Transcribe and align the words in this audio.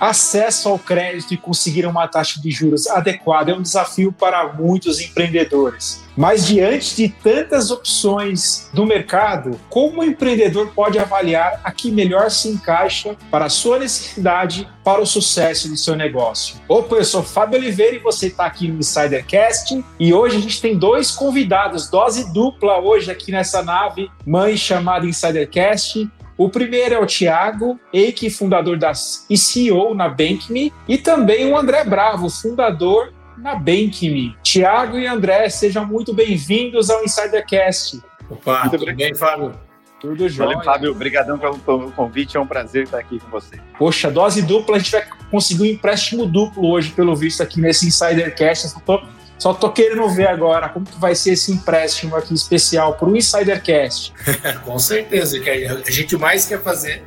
Acesso 0.00 0.70
ao 0.70 0.78
crédito 0.78 1.34
e 1.34 1.36
conseguir 1.36 1.84
uma 1.84 2.08
taxa 2.08 2.40
de 2.40 2.50
juros 2.50 2.86
adequada 2.86 3.50
é 3.50 3.54
um 3.54 3.60
desafio 3.60 4.10
para 4.10 4.50
muitos 4.54 4.98
empreendedores. 4.98 6.02
Mas 6.16 6.46
diante 6.46 6.96
de 6.96 7.08
tantas 7.08 7.70
opções 7.70 8.70
do 8.72 8.86
mercado, 8.86 9.60
como 9.68 10.00
o 10.00 10.04
empreendedor 10.04 10.68
pode 10.74 10.98
avaliar 10.98 11.60
a 11.62 11.70
que 11.70 11.90
melhor 11.90 12.30
se 12.30 12.48
encaixa 12.48 13.14
para 13.30 13.44
a 13.44 13.50
sua 13.50 13.78
necessidade 13.78 14.66
para 14.82 15.02
o 15.02 15.06
sucesso 15.06 15.68
do 15.68 15.76
seu 15.76 15.94
negócio? 15.94 16.56
Opa, 16.66 16.96
eu 16.96 17.04
sou 17.04 17.22
Fábio 17.22 17.58
Oliveira 17.58 17.96
e 17.96 17.98
você 17.98 18.28
está 18.28 18.46
aqui 18.46 18.68
no 18.68 18.78
Insidercast 18.78 19.84
e 19.98 20.14
hoje 20.14 20.36
a 20.36 20.40
gente 20.40 20.60
tem 20.62 20.78
dois 20.78 21.10
convidados, 21.10 21.90
dose 21.90 22.32
dupla 22.32 22.80
hoje 22.80 23.10
aqui 23.10 23.30
nessa 23.30 23.62
nave, 23.62 24.10
mãe 24.26 24.56
chamada 24.56 25.06
Insidercast. 25.06 26.08
O 26.40 26.48
primeiro 26.48 26.94
é 26.94 26.98
o 26.98 27.04
Thiago, 27.04 27.78
Eike, 27.92 28.30
fundador 28.30 28.78
das, 28.78 29.26
e 29.28 29.36
CEO 29.36 29.94
na 29.94 30.08
BankMe, 30.08 30.72
e 30.88 30.96
também 30.96 31.52
o 31.52 31.54
André 31.54 31.84
Bravo, 31.84 32.30
fundador 32.30 33.12
na 33.36 33.54
BankMe. 33.56 34.34
Tiago 34.42 34.98
e 34.98 35.06
André, 35.06 35.50
sejam 35.50 35.84
muito 35.84 36.14
bem-vindos 36.14 36.88
ao 36.88 37.04
Insidercast. 37.04 38.00
Opa, 38.30 38.60
muito 38.60 38.78
tudo 38.78 38.96
bem, 38.96 39.14
Fábio? 39.14 39.52
Tudo 40.00 40.30
jóia. 40.30 40.48
Valeu, 40.48 40.64
Fábio. 40.64 40.90
Obrigadão 40.92 41.38
pelo, 41.38 41.58
pelo 41.58 41.92
convite. 41.92 42.38
É 42.38 42.40
um 42.40 42.46
prazer 42.46 42.84
estar 42.84 42.98
aqui 42.98 43.20
com 43.20 43.28
você. 43.28 43.60
Poxa, 43.78 44.10
dose 44.10 44.40
dupla. 44.40 44.76
A 44.76 44.78
gente 44.78 44.92
vai 44.92 45.06
conseguir 45.30 45.62
um 45.62 45.66
empréstimo 45.66 46.24
duplo 46.24 46.70
hoje, 46.70 46.90
pelo 46.92 47.14
visto, 47.14 47.42
aqui 47.42 47.60
nesse 47.60 47.86
Insidercast. 47.86 48.70
Só 48.70 48.80
tô, 48.80 49.02
só 49.40 49.54
tô 49.54 49.70
querendo 49.70 50.06
ver 50.10 50.28
agora 50.28 50.68
como 50.68 50.84
que 50.84 51.00
vai 51.00 51.14
ser 51.14 51.32
esse 51.32 51.50
empréstimo 51.50 52.14
aqui 52.14 52.34
especial 52.34 52.92
para 52.94 53.08
o 53.08 53.16
Insidercast. 53.16 54.12
com 54.66 54.78
certeza, 54.78 55.40
que 55.40 55.48
a 55.48 55.90
gente 55.90 56.14
mais 56.18 56.44
quer 56.44 56.62
fazer 56.62 57.02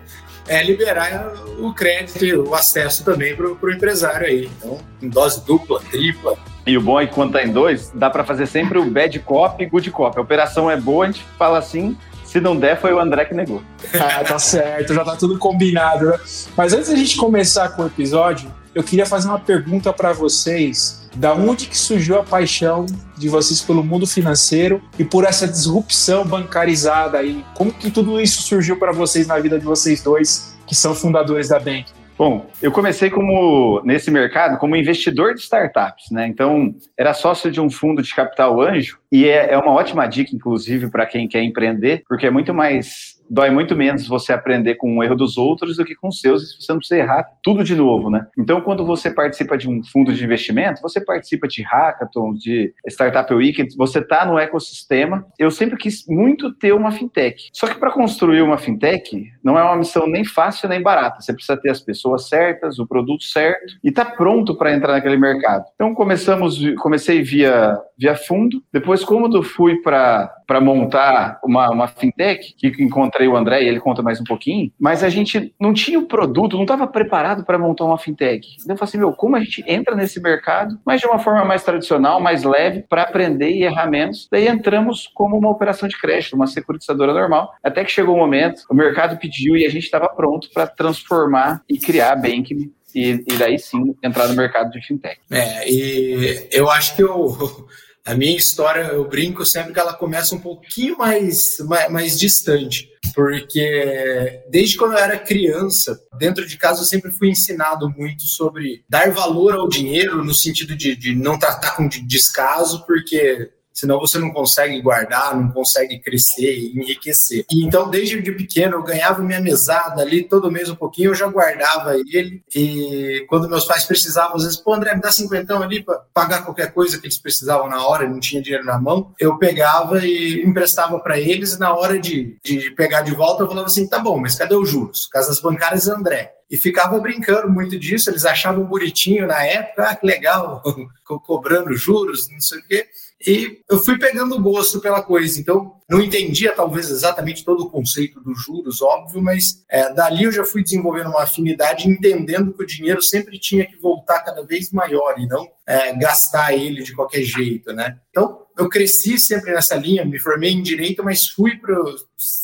é 0.47 0.63
liberar 0.63 1.31
o 1.59 1.71
crédito 1.73 2.25
e 2.25 2.35
o 2.35 2.53
acesso 2.55 3.05
também 3.05 3.35
para 3.35 3.45
o 3.45 3.71
empresário 3.71 4.25
aí. 4.25 4.49
Então, 4.57 4.79
em 4.99 5.07
dose 5.07 5.45
dupla, 5.45 5.79
tripla. 5.91 6.35
E 6.65 6.75
o 6.75 6.81
bom 6.81 6.99
é 6.99 7.05
que 7.05 7.13
quando 7.13 7.33
tá 7.33 7.43
em 7.43 7.51
dois, 7.51 7.91
dá 7.93 8.09
para 8.09 8.23
fazer 8.23 8.47
sempre 8.47 8.79
o 8.79 8.89
bad 8.89 9.17
cop 9.19 9.63
e 9.63 9.67
good 9.67 9.91
cop. 9.91 10.17
A 10.17 10.21
operação 10.21 10.69
é 10.69 10.75
boa, 10.75 11.05
a 11.05 11.11
gente 11.11 11.23
fala 11.37 11.59
assim, 11.59 11.95
se 12.25 12.41
não 12.41 12.57
der, 12.57 12.81
foi 12.81 12.91
o 12.93 12.99
André 12.99 13.25
que 13.25 13.35
negou. 13.35 13.61
Ah, 13.93 14.23
tá 14.23 14.39
certo, 14.39 14.91
já 14.91 15.05
tá 15.05 15.15
tudo 15.15 15.37
combinado. 15.37 16.07
Né? 16.07 16.19
Mas 16.57 16.73
antes 16.73 16.89
da 16.89 16.95
gente 16.95 17.15
começar 17.15 17.69
com 17.69 17.83
o 17.83 17.85
episódio, 17.85 18.51
eu 18.73 18.83
queria 18.83 19.05
fazer 19.05 19.27
uma 19.27 19.39
pergunta 19.39 19.93
para 19.93 20.13
vocês 20.13 21.02
da 21.15 21.33
onde 21.33 21.67
que 21.67 21.77
surgiu 21.77 22.19
a 22.19 22.23
paixão 22.23 22.85
de 23.17 23.29
vocês 23.29 23.61
pelo 23.61 23.83
mundo 23.83 24.07
financeiro 24.07 24.81
e 24.97 25.03
por 25.03 25.25
essa 25.25 25.47
disrupção 25.47 26.25
bancarizada 26.25 27.19
aí? 27.19 27.43
Como 27.53 27.71
que 27.71 27.91
tudo 27.91 28.19
isso 28.19 28.41
surgiu 28.41 28.77
para 28.77 28.91
vocês 28.91 29.27
na 29.27 29.39
vida 29.39 29.59
de 29.59 29.65
vocês 29.65 30.01
dois, 30.01 30.57
que 30.65 30.75
são 30.75 30.95
fundadores 30.95 31.49
da 31.49 31.59
Bank? 31.59 31.85
Bom, 32.17 32.45
eu 32.61 32.71
comecei 32.71 33.09
como 33.09 33.81
nesse 33.83 34.11
mercado 34.11 34.59
como 34.59 34.75
investidor 34.75 35.33
de 35.33 35.41
startups, 35.41 36.11
né? 36.11 36.27
Então, 36.27 36.75
era 36.97 37.13
sócio 37.13 37.51
de 37.51 37.59
um 37.59 37.69
fundo 37.69 38.03
de 38.03 38.13
capital 38.13 38.61
anjo 38.61 38.99
e 39.11 39.25
é, 39.25 39.53
é 39.53 39.57
uma 39.57 39.71
ótima 39.71 40.05
dica, 40.05 40.35
inclusive, 40.35 40.89
para 40.89 41.07
quem 41.07 41.27
quer 41.27 41.41
empreender, 41.41 42.03
porque 42.07 42.27
é 42.27 42.31
muito 42.31 42.53
mais 42.53 43.12
dói 43.29 43.49
muito 43.49 43.75
menos 43.75 44.07
você 44.07 44.33
aprender 44.33 44.75
com 44.75 44.97
o 44.97 45.03
erro 45.03 45.15
dos 45.15 45.37
outros 45.37 45.77
do 45.77 45.85
que 45.85 45.95
com 45.95 46.07
os 46.07 46.19
seus, 46.19 46.43
e 46.43 46.61
você 46.61 46.71
não 46.71 46.79
precisa 46.79 46.99
errar 46.99 47.25
tudo 47.41 47.63
de 47.63 47.75
novo, 47.75 48.09
né? 48.09 48.27
Então, 48.37 48.61
quando 48.61 48.85
você 48.85 49.09
participa 49.09 49.57
de 49.57 49.69
um 49.69 49.83
fundo 49.83 50.13
de 50.13 50.23
investimento, 50.23 50.81
você 50.81 51.03
participa 51.03 51.47
de 51.47 51.61
hackathon, 51.61 52.33
de 52.33 52.73
Startup 52.87 53.33
Weekend, 53.33 53.75
você 53.75 53.99
está 53.99 54.25
no 54.25 54.37
ecossistema. 54.37 55.25
Eu 55.37 55.51
sempre 55.51 55.77
quis 55.77 56.05
muito 56.07 56.53
ter 56.53 56.73
uma 56.73 56.91
fintech. 56.91 57.49
Só 57.53 57.67
que 57.67 57.75
para 57.75 57.91
construir 57.91 58.41
uma 58.41 58.57
fintech, 58.57 59.25
não 59.43 59.57
é 59.57 59.63
uma 59.63 59.77
missão 59.77 60.07
nem 60.07 60.23
fácil 60.23 60.69
nem 60.69 60.81
barata. 60.81 61.21
Você 61.21 61.33
precisa 61.33 61.57
ter 61.57 61.69
as 61.69 61.81
pessoas 61.81 62.27
certas, 62.27 62.79
o 62.79 62.87
produto 62.87 63.23
certo 63.23 63.73
e 63.83 63.91
tá 63.91 64.05
pronto 64.05 64.57
para 64.57 64.73
entrar 64.73 64.93
naquele 64.93 65.17
mercado. 65.17 65.65
Então, 65.75 65.93
começamos, 65.93 66.59
comecei 66.75 67.21
via, 67.21 67.77
via 67.97 68.15
fundo. 68.15 68.63
Depois, 68.71 69.03
como 69.03 69.33
eu 69.35 69.43
fui 69.43 69.81
para 69.81 70.61
montar 70.61 71.39
uma, 71.43 71.69
uma 71.69 71.87
fintech, 71.87 72.53
que 72.55 72.67
encontrei 72.83 73.27
o 73.27 73.35
André 73.35 73.63
e 73.63 73.67
ele 73.67 73.79
conta 73.79 74.01
mais 74.01 74.19
um 74.19 74.23
pouquinho, 74.23 74.71
mas 74.79 75.03
a 75.03 75.09
gente 75.09 75.53
não 75.59 75.73
tinha 75.73 75.99
o 75.99 76.07
produto, 76.07 76.55
não 76.55 76.63
estava 76.63 76.87
preparado 76.87 77.43
para 77.43 77.57
montar 77.57 77.85
uma 77.85 77.97
fintech. 77.97 78.47
Então 78.61 78.73
eu 78.73 78.77
falei 78.77 78.89
assim, 78.89 78.97
meu, 78.97 79.13
como 79.13 79.35
a 79.35 79.39
gente 79.39 79.63
entra 79.67 79.95
nesse 79.95 80.21
mercado, 80.21 80.79
mas 80.85 81.01
de 81.01 81.07
uma 81.07 81.19
forma 81.19 81.43
mais 81.45 81.63
tradicional, 81.63 82.19
mais 82.19 82.43
leve, 82.43 82.83
para 82.87 83.03
aprender 83.03 83.51
e 83.51 83.63
errar 83.63 83.89
menos. 83.89 84.27
Daí 84.31 84.47
entramos 84.47 85.09
como 85.13 85.37
uma 85.37 85.49
operação 85.49 85.87
de 85.87 85.99
crédito, 85.99 86.35
uma 86.35 86.47
securitizadora 86.47 87.13
normal, 87.13 87.53
até 87.63 87.83
que 87.83 87.91
chegou 87.91 88.15
o 88.15 88.17
momento, 88.17 88.63
o 88.69 88.75
mercado 88.75 89.17
pediu 89.17 89.55
e 89.55 89.65
a 89.65 89.69
gente 89.69 89.83
estava 89.83 90.07
pronto 90.09 90.49
para 90.53 90.67
transformar 90.67 91.61
e 91.69 91.77
criar 91.77 92.13
a 92.13 92.15
Bankme 92.15 92.71
e, 92.93 93.23
e, 93.27 93.37
daí 93.37 93.57
sim 93.59 93.95
entrar 94.03 94.27
no 94.27 94.35
mercado 94.35 94.71
de 94.71 94.85
fintech. 94.85 95.19
É, 95.31 95.69
e 95.69 96.47
eu 96.51 96.69
acho 96.69 96.95
que 96.95 97.03
eu, 97.03 97.67
a 98.05 98.13
minha 98.15 98.35
história, 98.35 98.81
eu 98.81 99.07
brinco 99.07 99.45
sempre 99.45 99.73
que 99.73 99.79
ela 99.79 99.93
começa 99.93 100.35
um 100.35 100.39
pouquinho 100.39 100.97
mais, 100.97 101.57
mais, 101.59 101.91
mais 101.91 102.19
distante 102.19 102.93
porque 103.13 104.41
desde 104.49 104.77
quando 104.77 104.93
eu 104.93 104.97
era 104.97 105.19
criança, 105.19 105.99
dentro 106.17 106.47
de 106.47 106.57
casa 106.57 106.81
eu 106.81 106.85
sempre 106.85 107.11
fui 107.11 107.29
ensinado 107.29 107.89
muito 107.89 108.23
sobre 108.23 108.83
dar 108.89 109.11
valor 109.11 109.53
ao 109.53 109.69
dinheiro, 109.69 110.23
no 110.23 110.33
sentido 110.33 110.75
de, 110.75 110.95
de 110.95 111.15
não 111.15 111.37
tratar 111.37 111.75
com 111.75 111.87
descaso, 111.87 112.85
porque 112.85 113.51
senão 113.73 113.99
você 113.99 114.19
não 114.19 114.31
consegue 114.31 114.79
guardar, 114.81 115.35
não 115.35 115.51
consegue 115.51 115.99
crescer 115.99 116.53
e 116.53 116.77
enriquecer. 116.77 117.45
E 117.51 117.65
então, 117.65 117.89
desde 117.89 118.21
de 118.21 118.31
pequeno, 118.31 118.75
eu 118.75 118.83
ganhava 118.83 119.21
minha 119.21 119.41
mesada 119.41 120.01
ali, 120.01 120.23
todo 120.23 120.51
mês 120.51 120.69
um 120.69 120.75
pouquinho, 120.75 121.09
eu 121.09 121.15
já 121.15 121.27
guardava 121.27 121.95
ele. 121.95 122.43
E 122.55 123.25
quando 123.27 123.49
meus 123.49 123.65
pais 123.65 123.85
precisavam, 123.85 124.35
às 124.35 124.43
vezes, 124.43 124.57
pô, 124.57 124.73
André, 124.73 124.95
me 124.95 125.01
dá 125.01 125.11
cinquentão 125.11 125.61
ali 125.61 125.83
para 125.83 126.01
pagar 126.13 126.43
qualquer 126.43 126.71
coisa 126.71 126.99
que 126.99 127.07
eles 127.07 127.17
precisavam 127.17 127.67
na 127.67 127.85
hora, 127.85 128.07
não 128.07 128.19
tinha 128.19 128.41
dinheiro 128.41 128.65
na 128.65 128.79
mão, 128.79 129.13
eu 129.19 129.37
pegava 129.37 130.05
e 130.05 130.43
emprestava 130.45 130.99
para 130.99 131.19
eles. 131.19 131.53
E 131.53 131.59
na 131.59 131.73
hora 131.73 131.99
de, 131.99 132.37
de 132.43 132.71
pegar 132.71 133.01
de 133.01 133.15
volta, 133.15 133.43
eu 133.43 133.47
falava 133.47 133.67
assim: 133.67 133.87
tá 133.87 133.99
bom, 133.99 134.17
mas 134.19 134.35
cadê 134.35 134.55
os 134.55 134.69
juros? 134.69 135.07
Casas 135.07 135.41
bancárias 135.41 135.87
André 135.87 136.33
e 136.53 136.57
ficava 136.57 136.99
brincando 136.99 137.49
muito 137.49 137.79
disso. 137.79 138.11
Eles 138.11 138.25
achavam 138.25 138.63
bonitinho 138.65 139.25
na 139.25 139.43
época, 139.43 139.89
ah, 139.89 139.95
que 139.95 140.05
legal, 140.05 140.61
cobrando 141.03 141.75
juros, 141.75 142.29
não 142.29 142.39
sei 142.39 142.59
o 142.59 142.63
quê. 142.67 142.87
E 143.25 143.61
eu 143.69 143.79
fui 143.79 143.97
pegando 143.97 144.41
gosto 144.41 144.81
pela 144.81 145.01
coisa. 145.01 145.39
Então, 145.39 145.75
não 145.89 146.01
entendia 146.01 146.53
talvez 146.55 146.89
exatamente 146.89 147.45
todo 147.45 147.63
o 147.63 147.69
conceito 147.69 148.19
dos 148.19 148.41
juros, 148.43 148.81
óbvio, 148.81 149.21
mas 149.21 149.63
é, 149.69 149.93
dali 149.93 150.25
eu 150.25 150.31
já 150.31 150.43
fui 150.43 150.63
desenvolvendo 150.63 151.09
uma 151.09 151.23
afinidade, 151.23 151.87
entendendo 151.87 152.53
que 152.53 152.63
o 152.63 152.67
dinheiro 152.67 153.01
sempre 153.01 153.39
tinha 153.39 153.65
que 153.65 153.77
voltar 153.77 154.21
cada 154.21 154.43
vez 154.45 154.71
maior 154.71 155.19
e 155.19 155.27
não 155.27 155.47
é, 155.65 155.93
gastar 155.95 156.53
ele 156.53 156.83
de 156.83 156.93
qualquer 156.93 157.21
jeito, 157.21 157.71
né? 157.71 157.97
Então, 158.09 158.43
eu 158.57 158.69
cresci 158.69 159.17
sempre 159.17 159.51
nessa 159.51 159.75
linha, 159.75 160.05
me 160.05 160.19
formei 160.19 160.51
em 160.51 160.61
direito, 160.61 161.03
mas 161.03 161.27
fui 161.27 161.57
para 161.57 161.75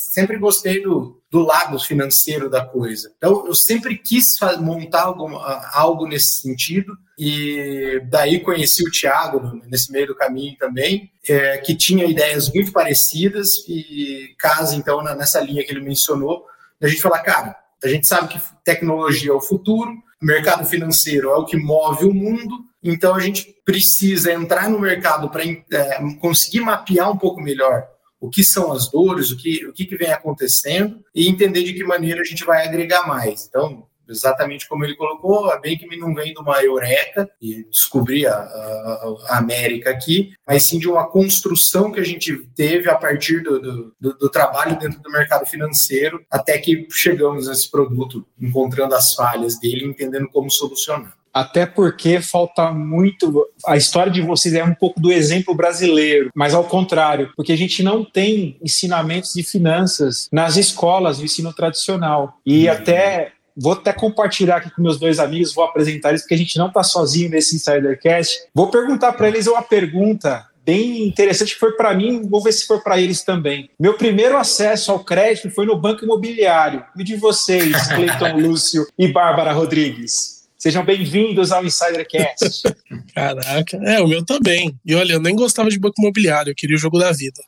sempre 0.09 0.37
gostei 0.37 0.81
do, 0.81 1.21
do 1.31 1.39
lado 1.39 1.79
financeiro 1.79 2.49
da 2.49 2.65
coisa. 2.65 3.11
Então, 3.17 3.45
eu 3.45 3.53
sempre 3.53 3.97
quis 3.97 4.37
montar 4.59 5.03
algo, 5.03 5.27
algo 5.73 6.07
nesse 6.07 6.41
sentido, 6.41 6.97
e 7.17 8.01
daí 8.09 8.39
conheci 8.39 8.83
o 8.83 8.91
Thiago 8.91 9.61
nesse 9.67 9.91
meio 9.91 10.07
do 10.07 10.15
caminho 10.15 10.57
também, 10.57 11.11
é, 11.27 11.57
que 11.57 11.75
tinha 11.75 12.05
ideias 12.05 12.51
muito 12.51 12.71
parecidas, 12.71 13.63
e 13.67 14.33
casa, 14.37 14.75
então, 14.75 15.03
nessa 15.03 15.39
linha 15.39 15.63
que 15.63 15.71
ele 15.71 15.81
mencionou, 15.81 16.45
a 16.81 16.87
gente 16.87 17.01
falar, 17.01 17.19
cara, 17.19 17.55
a 17.83 17.87
gente 17.87 18.07
sabe 18.07 18.29
que 18.29 18.41
tecnologia 18.63 19.31
é 19.31 19.33
o 19.33 19.41
futuro, 19.41 19.91
mercado 20.21 20.65
financeiro 20.65 21.29
é 21.29 21.35
o 21.35 21.45
que 21.45 21.55
move 21.55 22.05
o 22.05 22.13
mundo, 22.13 22.65
então 22.83 23.15
a 23.15 23.19
gente 23.19 23.55
precisa 23.63 24.33
entrar 24.33 24.69
no 24.69 24.79
mercado 24.79 25.29
para 25.29 25.43
é, 25.43 25.57
conseguir 26.19 26.61
mapear 26.61 27.11
um 27.11 27.17
pouco 27.17 27.41
melhor 27.41 27.87
o 28.19 28.29
que 28.29 28.43
são 28.43 28.71
as 28.71 28.89
dores, 28.89 29.31
o 29.31 29.37
que, 29.37 29.65
o 29.65 29.73
que, 29.73 29.85
que 29.85 29.97
vem 29.97 30.11
acontecendo 30.11 31.03
e 31.15 31.27
entender 31.27 31.63
de 31.63 31.73
que 31.73 31.83
maneira 31.83 32.21
a 32.21 32.25
gente 32.25 32.43
vai 32.43 32.67
agregar 32.67 33.07
mais. 33.07 33.45
Então, 33.47 33.87
exatamente 34.09 34.67
como 34.67 34.83
ele 34.83 34.95
colocou, 34.95 35.49
a 35.49 35.57
Bankme 35.57 35.97
não 35.97 36.13
vem 36.13 36.33
de 36.33 36.39
uma 36.39 36.61
eureka 36.63 37.29
e 37.41 37.63
descobrir 37.65 38.25
a, 38.25 38.33
a, 38.33 39.15
a, 39.29 39.37
América 39.37 39.91
aqui, 39.91 40.33
mas 40.45 40.63
sim 40.63 40.79
de 40.79 40.89
uma 40.89 41.07
construção 41.07 41.91
que 41.91 41.99
a 41.99 42.03
gente 42.03 42.35
teve 42.55 42.89
a 42.89 42.95
partir 42.95 43.43
do, 43.43 43.61
do, 43.61 43.95
do, 43.99 44.17
do 44.17 44.29
trabalho 44.29 44.77
dentro 44.79 44.99
do 44.99 45.11
mercado 45.11 45.45
financeiro, 45.45 46.25
até 46.29 46.57
que 46.57 46.87
chegamos 46.91 47.47
nesse 47.47 47.69
produto, 47.69 48.25
encontrando 48.39 48.95
as 48.95 49.13
falhas 49.13 49.59
dele, 49.59 49.85
entendendo 49.85 50.27
como 50.29 50.49
solucionar 50.49 51.18
até 51.33 51.65
porque 51.65 52.21
falta 52.21 52.71
muito. 52.71 53.47
A 53.65 53.77
história 53.77 54.11
de 54.11 54.21
vocês 54.21 54.53
é 54.53 54.63
um 54.63 54.73
pouco 54.73 54.99
do 54.99 55.11
exemplo 55.11 55.53
brasileiro, 55.53 56.29
mas 56.35 56.53
ao 56.53 56.63
contrário, 56.63 57.31
porque 57.35 57.51
a 57.51 57.57
gente 57.57 57.83
não 57.83 58.03
tem 58.03 58.57
ensinamentos 58.61 59.33
de 59.33 59.43
finanças 59.43 60.27
nas 60.31 60.57
escolas 60.57 61.17
de 61.17 61.25
ensino 61.25 61.53
tradicional. 61.53 62.37
E 62.45 62.65
uhum. 62.65 62.73
até 62.73 63.31
vou 63.55 63.73
até 63.73 63.91
compartilhar 63.91 64.57
aqui 64.57 64.71
com 64.71 64.81
meus 64.81 64.97
dois 64.97 65.19
amigos, 65.19 65.53
vou 65.53 65.65
apresentar 65.65 66.09
eles, 66.09 66.21
porque 66.21 66.35
a 66.35 66.37
gente 66.37 66.57
não 66.57 66.67
está 66.67 66.81
sozinho 66.81 67.29
nesse 67.29 67.55
Insidercast. 67.55 68.39
Vou 68.53 68.67
perguntar 68.67 69.13
para 69.13 69.27
eles 69.27 69.47
uma 69.47 69.61
pergunta 69.61 70.47
bem 70.65 71.07
interessante 71.07 71.53
que 71.53 71.59
foi 71.59 71.71
para 71.71 71.93
mim, 71.95 72.27
vou 72.29 72.43
ver 72.43 72.51
se 72.51 72.67
for 72.67 72.83
para 72.83 73.01
eles 73.01 73.23
também. 73.23 73.69
Meu 73.79 73.95
primeiro 73.95 74.37
acesso 74.37 74.91
ao 74.91 75.03
crédito 75.03 75.49
foi 75.49 75.65
no 75.65 75.75
Banco 75.75 76.05
Imobiliário. 76.05 76.85
E 76.95 77.03
de 77.03 77.15
vocês, 77.15 77.75
Cleiton 77.89 78.37
Lúcio 78.37 78.87
e 78.97 79.07
Bárbara 79.07 79.51
Rodrigues? 79.51 80.38
Sejam 80.61 80.83
bem-vindos 80.83 81.53
ao 81.53 81.63
Insidercast. 81.63 82.63
Caraca, 83.15 83.77
é, 83.77 84.01
o 84.01 84.07
meu 84.09 84.25
também. 84.25 84.77
E 84.85 84.93
olha, 84.93 85.13
eu 85.13 85.21
nem 85.21 85.33
gostava 85.33 85.69
de 85.69 85.79
banco 85.79 85.95
imobiliário, 86.01 86.51
eu 86.51 86.55
queria 86.55 86.75
o 86.75 86.79
jogo 86.79 86.99
da 86.99 87.13
vida. 87.13 87.41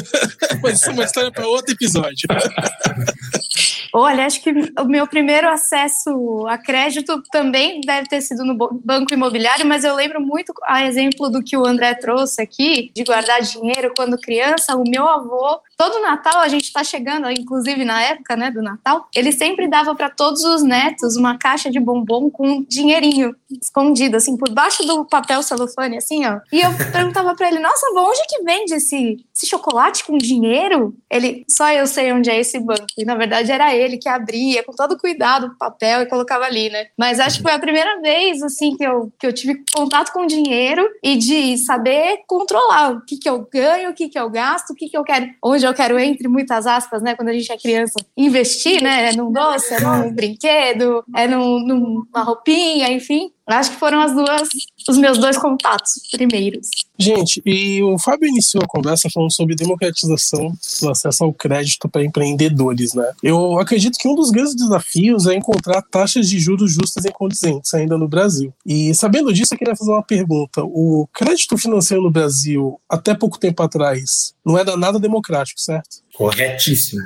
Mas 0.62 0.78
isso 0.78 0.90
é 0.90 0.92
uma 0.92 1.04
história 1.04 1.32
para 1.32 1.46
outro 1.46 1.72
episódio. 1.72 2.28
Olha, 3.92 4.26
acho 4.26 4.42
que 4.42 4.50
o 4.50 4.84
meu 4.84 5.06
primeiro 5.06 5.48
acesso 5.48 6.46
a 6.46 6.58
crédito 6.58 7.22
também 7.30 7.80
deve 7.80 8.08
ter 8.08 8.20
sido 8.20 8.44
no 8.44 8.56
banco 8.56 9.12
imobiliário, 9.12 9.66
mas 9.66 9.84
eu 9.84 9.94
lembro 9.94 10.20
muito 10.20 10.52
a 10.64 10.84
exemplo 10.84 11.28
do 11.28 11.42
que 11.42 11.56
o 11.56 11.66
André 11.66 11.94
trouxe 11.94 12.42
aqui, 12.42 12.90
de 12.94 13.04
guardar 13.04 13.40
dinheiro 13.40 13.92
quando 13.96 14.18
criança. 14.18 14.76
O 14.76 14.84
meu 14.88 15.06
avô, 15.08 15.60
todo 15.76 16.00
Natal, 16.00 16.40
a 16.40 16.48
gente 16.48 16.64
está 16.64 16.84
chegando, 16.84 17.30
inclusive 17.30 17.84
na 17.84 18.02
época 18.02 18.36
né, 18.36 18.50
do 18.50 18.62
Natal, 18.62 19.08
ele 19.14 19.32
sempre 19.32 19.68
dava 19.68 19.94
para 19.94 20.10
todos 20.10 20.42
os 20.44 20.62
netos 20.62 21.16
uma 21.16 21.38
caixa 21.38 21.70
de 21.70 21.80
bombom 21.80 22.30
com 22.30 22.64
dinheirinho 22.68 23.34
escondido, 23.50 24.16
assim, 24.16 24.36
por 24.36 24.50
baixo 24.50 24.84
do 24.84 25.04
papel 25.04 25.42
celofane, 25.42 25.96
assim, 25.96 26.26
ó. 26.26 26.40
E 26.52 26.60
eu 26.60 26.70
perguntava 26.92 27.34
para 27.34 27.48
ele, 27.48 27.58
nossa, 27.58 27.86
avô, 27.88 28.08
onde 28.08 28.20
que 28.28 28.42
vende 28.42 28.74
esse, 28.74 29.16
esse 29.38 29.46
chocolate 29.46 30.04
com 30.04 30.18
dinheiro? 30.18 30.94
Ele, 31.08 31.44
só 31.48 31.72
eu 31.72 31.86
sei 31.86 32.12
onde 32.12 32.28
é 32.28 32.38
esse 32.38 32.58
banco. 32.58 32.86
E 32.98 33.04
na 33.04 33.14
verdade 33.14 33.52
era 33.52 33.74
ele 33.74 33.96
que 33.96 34.08
abria 34.08 34.64
com 34.64 34.72
todo 34.72 34.98
cuidado 34.98 35.46
o 35.46 35.56
papel 35.56 36.02
e 36.02 36.06
colocava 36.06 36.44
ali, 36.44 36.68
né? 36.68 36.88
Mas 36.98 37.20
acho 37.20 37.36
que 37.36 37.44
foi 37.44 37.52
a 37.52 37.58
primeira 37.58 38.00
vez, 38.00 38.42
assim, 38.42 38.76
que 38.76 38.84
eu, 38.84 39.12
que 39.18 39.26
eu 39.26 39.32
tive 39.32 39.62
contato 39.72 40.12
com 40.12 40.26
dinheiro 40.26 40.88
e 41.02 41.16
de 41.16 41.56
saber 41.58 42.18
controlar 42.26 42.92
o 42.92 43.00
que, 43.04 43.16
que 43.16 43.28
eu 43.28 43.48
ganho, 43.50 43.90
o 43.90 43.94
que, 43.94 44.08
que 44.08 44.18
eu 44.18 44.28
gasto, 44.28 44.70
o 44.70 44.74
que, 44.74 44.88
que 44.88 44.98
eu 44.98 45.04
quero, 45.04 45.28
onde 45.42 45.64
eu 45.64 45.72
quero, 45.72 45.98
entre 45.98 46.26
muitas 46.26 46.66
aspas, 46.66 47.00
né? 47.00 47.14
Quando 47.14 47.28
a 47.28 47.32
gente 47.32 47.52
é 47.52 47.56
criança, 47.56 47.94
investir, 48.16 48.82
né? 48.82 49.10
É 49.10 49.16
num 49.16 49.30
doce, 49.30 49.74
é 49.74 49.80
num 49.80 50.12
brinquedo, 50.12 51.04
é 51.14 51.28
num, 51.28 51.60
numa 51.60 52.22
roupinha, 52.22 52.90
enfim. 52.90 53.30
Acho 53.48 53.70
que 53.70 53.76
foram 53.78 54.00
as 54.00 54.12
duas, 54.14 54.48
os 54.88 54.98
meus 54.98 55.16
dois 55.16 55.38
contatos 55.38 55.94
primeiros. 56.10 56.68
Gente, 56.98 57.40
e 57.46 57.82
o 57.82 57.98
Fábio 57.98 58.28
iniciou 58.28 58.62
a 58.62 58.68
conversa 58.68 59.08
falando 59.12 59.32
sobre 59.32 59.54
democratização 59.54 60.52
do 60.82 60.90
acesso 60.90 61.24
ao 61.24 61.32
crédito 61.32 61.88
para 61.88 62.04
empreendedores, 62.04 62.92
né? 62.92 63.10
Eu 63.22 63.58
acredito 63.58 63.96
que 63.98 64.06
um 64.06 64.14
dos 64.14 64.30
grandes 64.30 64.54
desafios 64.54 65.26
é 65.26 65.34
encontrar 65.34 65.80
taxas 65.80 66.28
de 66.28 66.38
juros 66.38 66.72
justas 66.72 67.04
e 67.04 67.12
condizentes 67.12 67.72
ainda 67.72 67.96
no 67.96 68.06
Brasil. 68.06 68.52
E 68.66 68.92
sabendo 68.94 69.32
disso, 69.32 69.54
eu 69.54 69.58
queria 69.58 69.76
fazer 69.76 69.92
uma 69.92 70.02
pergunta. 70.02 70.62
O 70.62 71.08
crédito 71.12 71.56
financeiro 71.56 72.02
no 72.02 72.10
Brasil, 72.10 72.78
até 72.88 73.14
pouco 73.14 73.38
tempo 73.38 73.62
atrás, 73.62 74.34
não 74.44 74.58
era 74.58 74.76
nada 74.76 74.98
democrático, 74.98 75.60
certo? 75.60 75.88
Corretíssimo. 76.14 77.00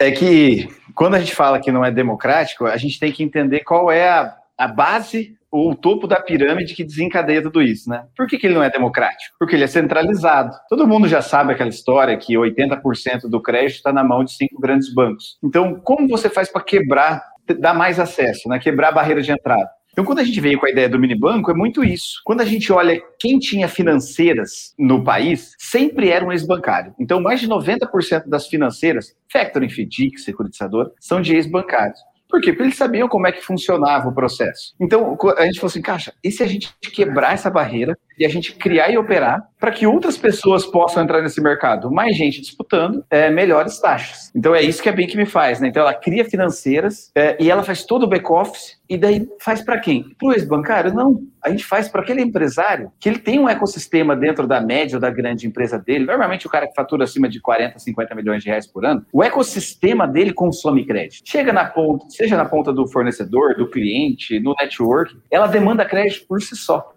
É 0.00 0.10
que 0.10 0.68
quando 0.94 1.14
a 1.14 1.20
gente 1.20 1.34
fala 1.34 1.60
que 1.60 1.70
não 1.70 1.84
é 1.84 1.90
democrático, 1.90 2.66
a 2.66 2.76
gente 2.76 2.98
tem 2.98 3.12
que 3.12 3.22
entender 3.22 3.60
qual 3.60 3.90
é 3.90 4.08
a, 4.08 4.36
a 4.58 4.66
base 4.66 5.35
o 5.50 5.74
topo 5.74 6.06
da 6.06 6.20
pirâmide 6.20 6.74
que 6.74 6.84
desencadeia 6.84 7.42
tudo 7.42 7.62
isso, 7.62 7.88
né? 7.88 8.04
Por 8.16 8.26
que, 8.26 8.38
que 8.38 8.46
ele 8.46 8.54
não 8.54 8.62
é 8.62 8.70
democrático? 8.70 9.34
Porque 9.38 9.54
ele 9.54 9.64
é 9.64 9.68
centralizado. 9.68 10.54
Todo 10.68 10.86
mundo 10.86 11.08
já 11.08 11.22
sabe 11.22 11.52
aquela 11.52 11.70
história 11.70 12.16
que 12.16 12.34
80% 12.34 13.28
do 13.28 13.40
crédito 13.40 13.76
está 13.76 13.92
na 13.92 14.04
mão 14.04 14.24
de 14.24 14.32
cinco 14.32 14.60
grandes 14.60 14.92
bancos. 14.92 15.38
Então, 15.42 15.80
como 15.80 16.08
você 16.08 16.28
faz 16.28 16.50
para 16.50 16.62
quebrar, 16.62 17.22
dar 17.58 17.74
mais 17.74 17.98
acesso, 17.98 18.48
né? 18.48 18.58
Quebrar 18.58 18.88
a 18.88 18.92
barreira 18.92 19.22
de 19.22 19.30
entrada? 19.30 19.70
Então, 19.96 20.04
quando 20.04 20.18
a 20.18 20.24
gente 20.24 20.38
veio 20.42 20.58
com 20.60 20.66
a 20.66 20.70
ideia 20.70 20.90
do 20.90 20.98
mini 20.98 21.18
banco, 21.18 21.50
é 21.50 21.54
muito 21.54 21.82
isso. 21.82 22.20
Quando 22.22 22.42
a 22.42 22.44
gente 22.44 22.70
olha 22.70 23.00
quem 23.18 23.38
tinha 23.38 23.66
financeiras 23.66 24.74
no 24.78 25.02
país, 25.02 25.54
sempre 25.58 26.10
era 26.10 26.22
um 26.22 26.30
ex-bancário. 26.30 26.94
Então, 27.00 27.18
mais 27.18 27.40
de 27.40 27.48
90% 27.48 28.28
das 28.28 28.46
financeiras, 28.46 29.16
Factoring, 29.32 29.70
FDIC, 29.70 30.18
securitizador, 30.18 30.92
são 31.00 31.22
de 31.22 31.34
ex-bancários. 31.34 31.98
Por 32.28 32.40
quê? 32.40 32.52
Porque 32.52 32.64
eles 32.64 32.76
sabiam 32.76 33.08
como 33.08 33.26
é 33.26 33.32
que 33.32 33.40
funcionava 33.40 34.08
o 34.08 34.14
processo. 34.14 34.74
Então, 34.80 35.16
a 35.36 35.44
gente 35.44 35.60
falou 35.60 35.70
assim, 35.70 35.82
caixa, 35.82 36.12
e 36.22 36.30
se 36.30 36.42
a 36.42 36.46
gente 36.46 36.74
quebrar 36.92 37.34
essa 37.34 37.50
barreira 37.50 37.96
e 38.18 38.24
a 38.24 38.28
gente 38.28 38.52
criar 38.52 38.90
e 38.90 38.98
operar 38.98 39.48
para 39.58 39.70
que 39.70 39.86
outras 39.86 40.16
pessoas 40.16 40.66
possam 40.66 41.02
entrar 41.02 41.22
nesse 41.22 41.40
mercado? 41.40 41.90
Mais 41.90 42.16
gente 42.16 42.40
disputando, 42.40 43.04
é, 43.10 43.30
melhores 43.30 43.78
taxas. 43.80 44.30
Então, 44.34 44.54
é 44.54 44.62
isso 44.62 44.82
que 44.82 44.88
a 44.88 44.92
Bank 44.92 45.16
me 45.16 45.26
faz, 45.26 45.60
né? 45.60 45.68
Então, 45.68 45.82
ela 45.82 45.94
cria 45.94 46.24
financeiras 46.24 47.10
é, 47.14 47.36
e 47.40 47.50
ela 47.50 47.62
faz 47.62 47.84
todo 47.84 48.04
o 48.04 48.08
back-office 48.08 48.75
e 48.88 48.96
daí 48.96 49.28
faz 49.40 49.62
para 49.62 49.78
quem? 49.78 50.04
Para 50.18 50.28
o 50.28 50.32
ex-bancário? 50.32 50.94
Não. 50.94 51.20
A 51.42 51.50
gente 51.50 51.64
faz 51.64 51.88
para 51.88 52.02
aquele 52.02 52.22
empresário 52.22 52.90
que 52.98 53.08
ele 53.08 53.18
tem 53.18 53.38
um 53.38 53.48
ecossistema 53.48 54.16
dentro 54.16 54.46
da 54.46 54.60
média 54.60 54.96
ou 54.96 55.00
da 55.00 55.10
grande 55.10 55.46
empresa 55.46 55.78
dele. 55.78 56.04
Normalmente 56.04 56.46
o 56.46 56.50
cara 56.50 56.66
que 56.66 56.74
fatura 56.74 57.04
acima 57.04 57.28
de 57.28 57.40
40, 57.40 57.78
50 57.78 58.14
milhões 58.14 58.42
de 58.42 58.48
reais 58.48 58.66
por 58.66 58.84
ano, 58.84 59.04
o 59.12 59.22
ecossistema 59.22 60.06
dele 60.06 60.32
consome 60.32 60.84
crédito. 60.84 61.28
Chega 61.28 61.52
na 61.52 61.64
ponta, 61.64 62.08
seja 62.08 62.36
na 62.36 62.44
ponta 62.44 62.72
do 62.72 62.86
fornecedor, 62.88 63.56
do 63.56 63.68
cliente, 63.68 64.40
no 64.40 64.54
network, 64.60 65.16
ela 65.30 65.46
demanda 65.46 65.84
crédito 65.84 66.26
por 66.26 66.40
si 66.40 66.56
só. 66.56 66.92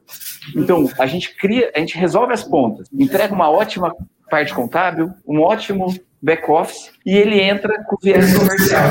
Então, 0.56 0.90
a 0.98 1.06
gente 1.06 1.36
cria, 1.36 1.72
a 1.76 1.80
gente 1.80 1.98
resolve 1.98 2.34
as 2.34 2.44
pontas, 2.44 2.88
entrega 2.92 3.34
uma 3.34 3.50
ótima 3.50 3.94
parte 4.30 4.54
contábil, 4.54 5.12
um 5.28 5.42
ótimo 5.42 5.94
back-office 6.22 6.92
e 7.06 7.16
ele 7.16 7.40
entra 7.40 7.84
com 7.86 7.98
viés 8.02 8.38
comercial. 8.38 8.84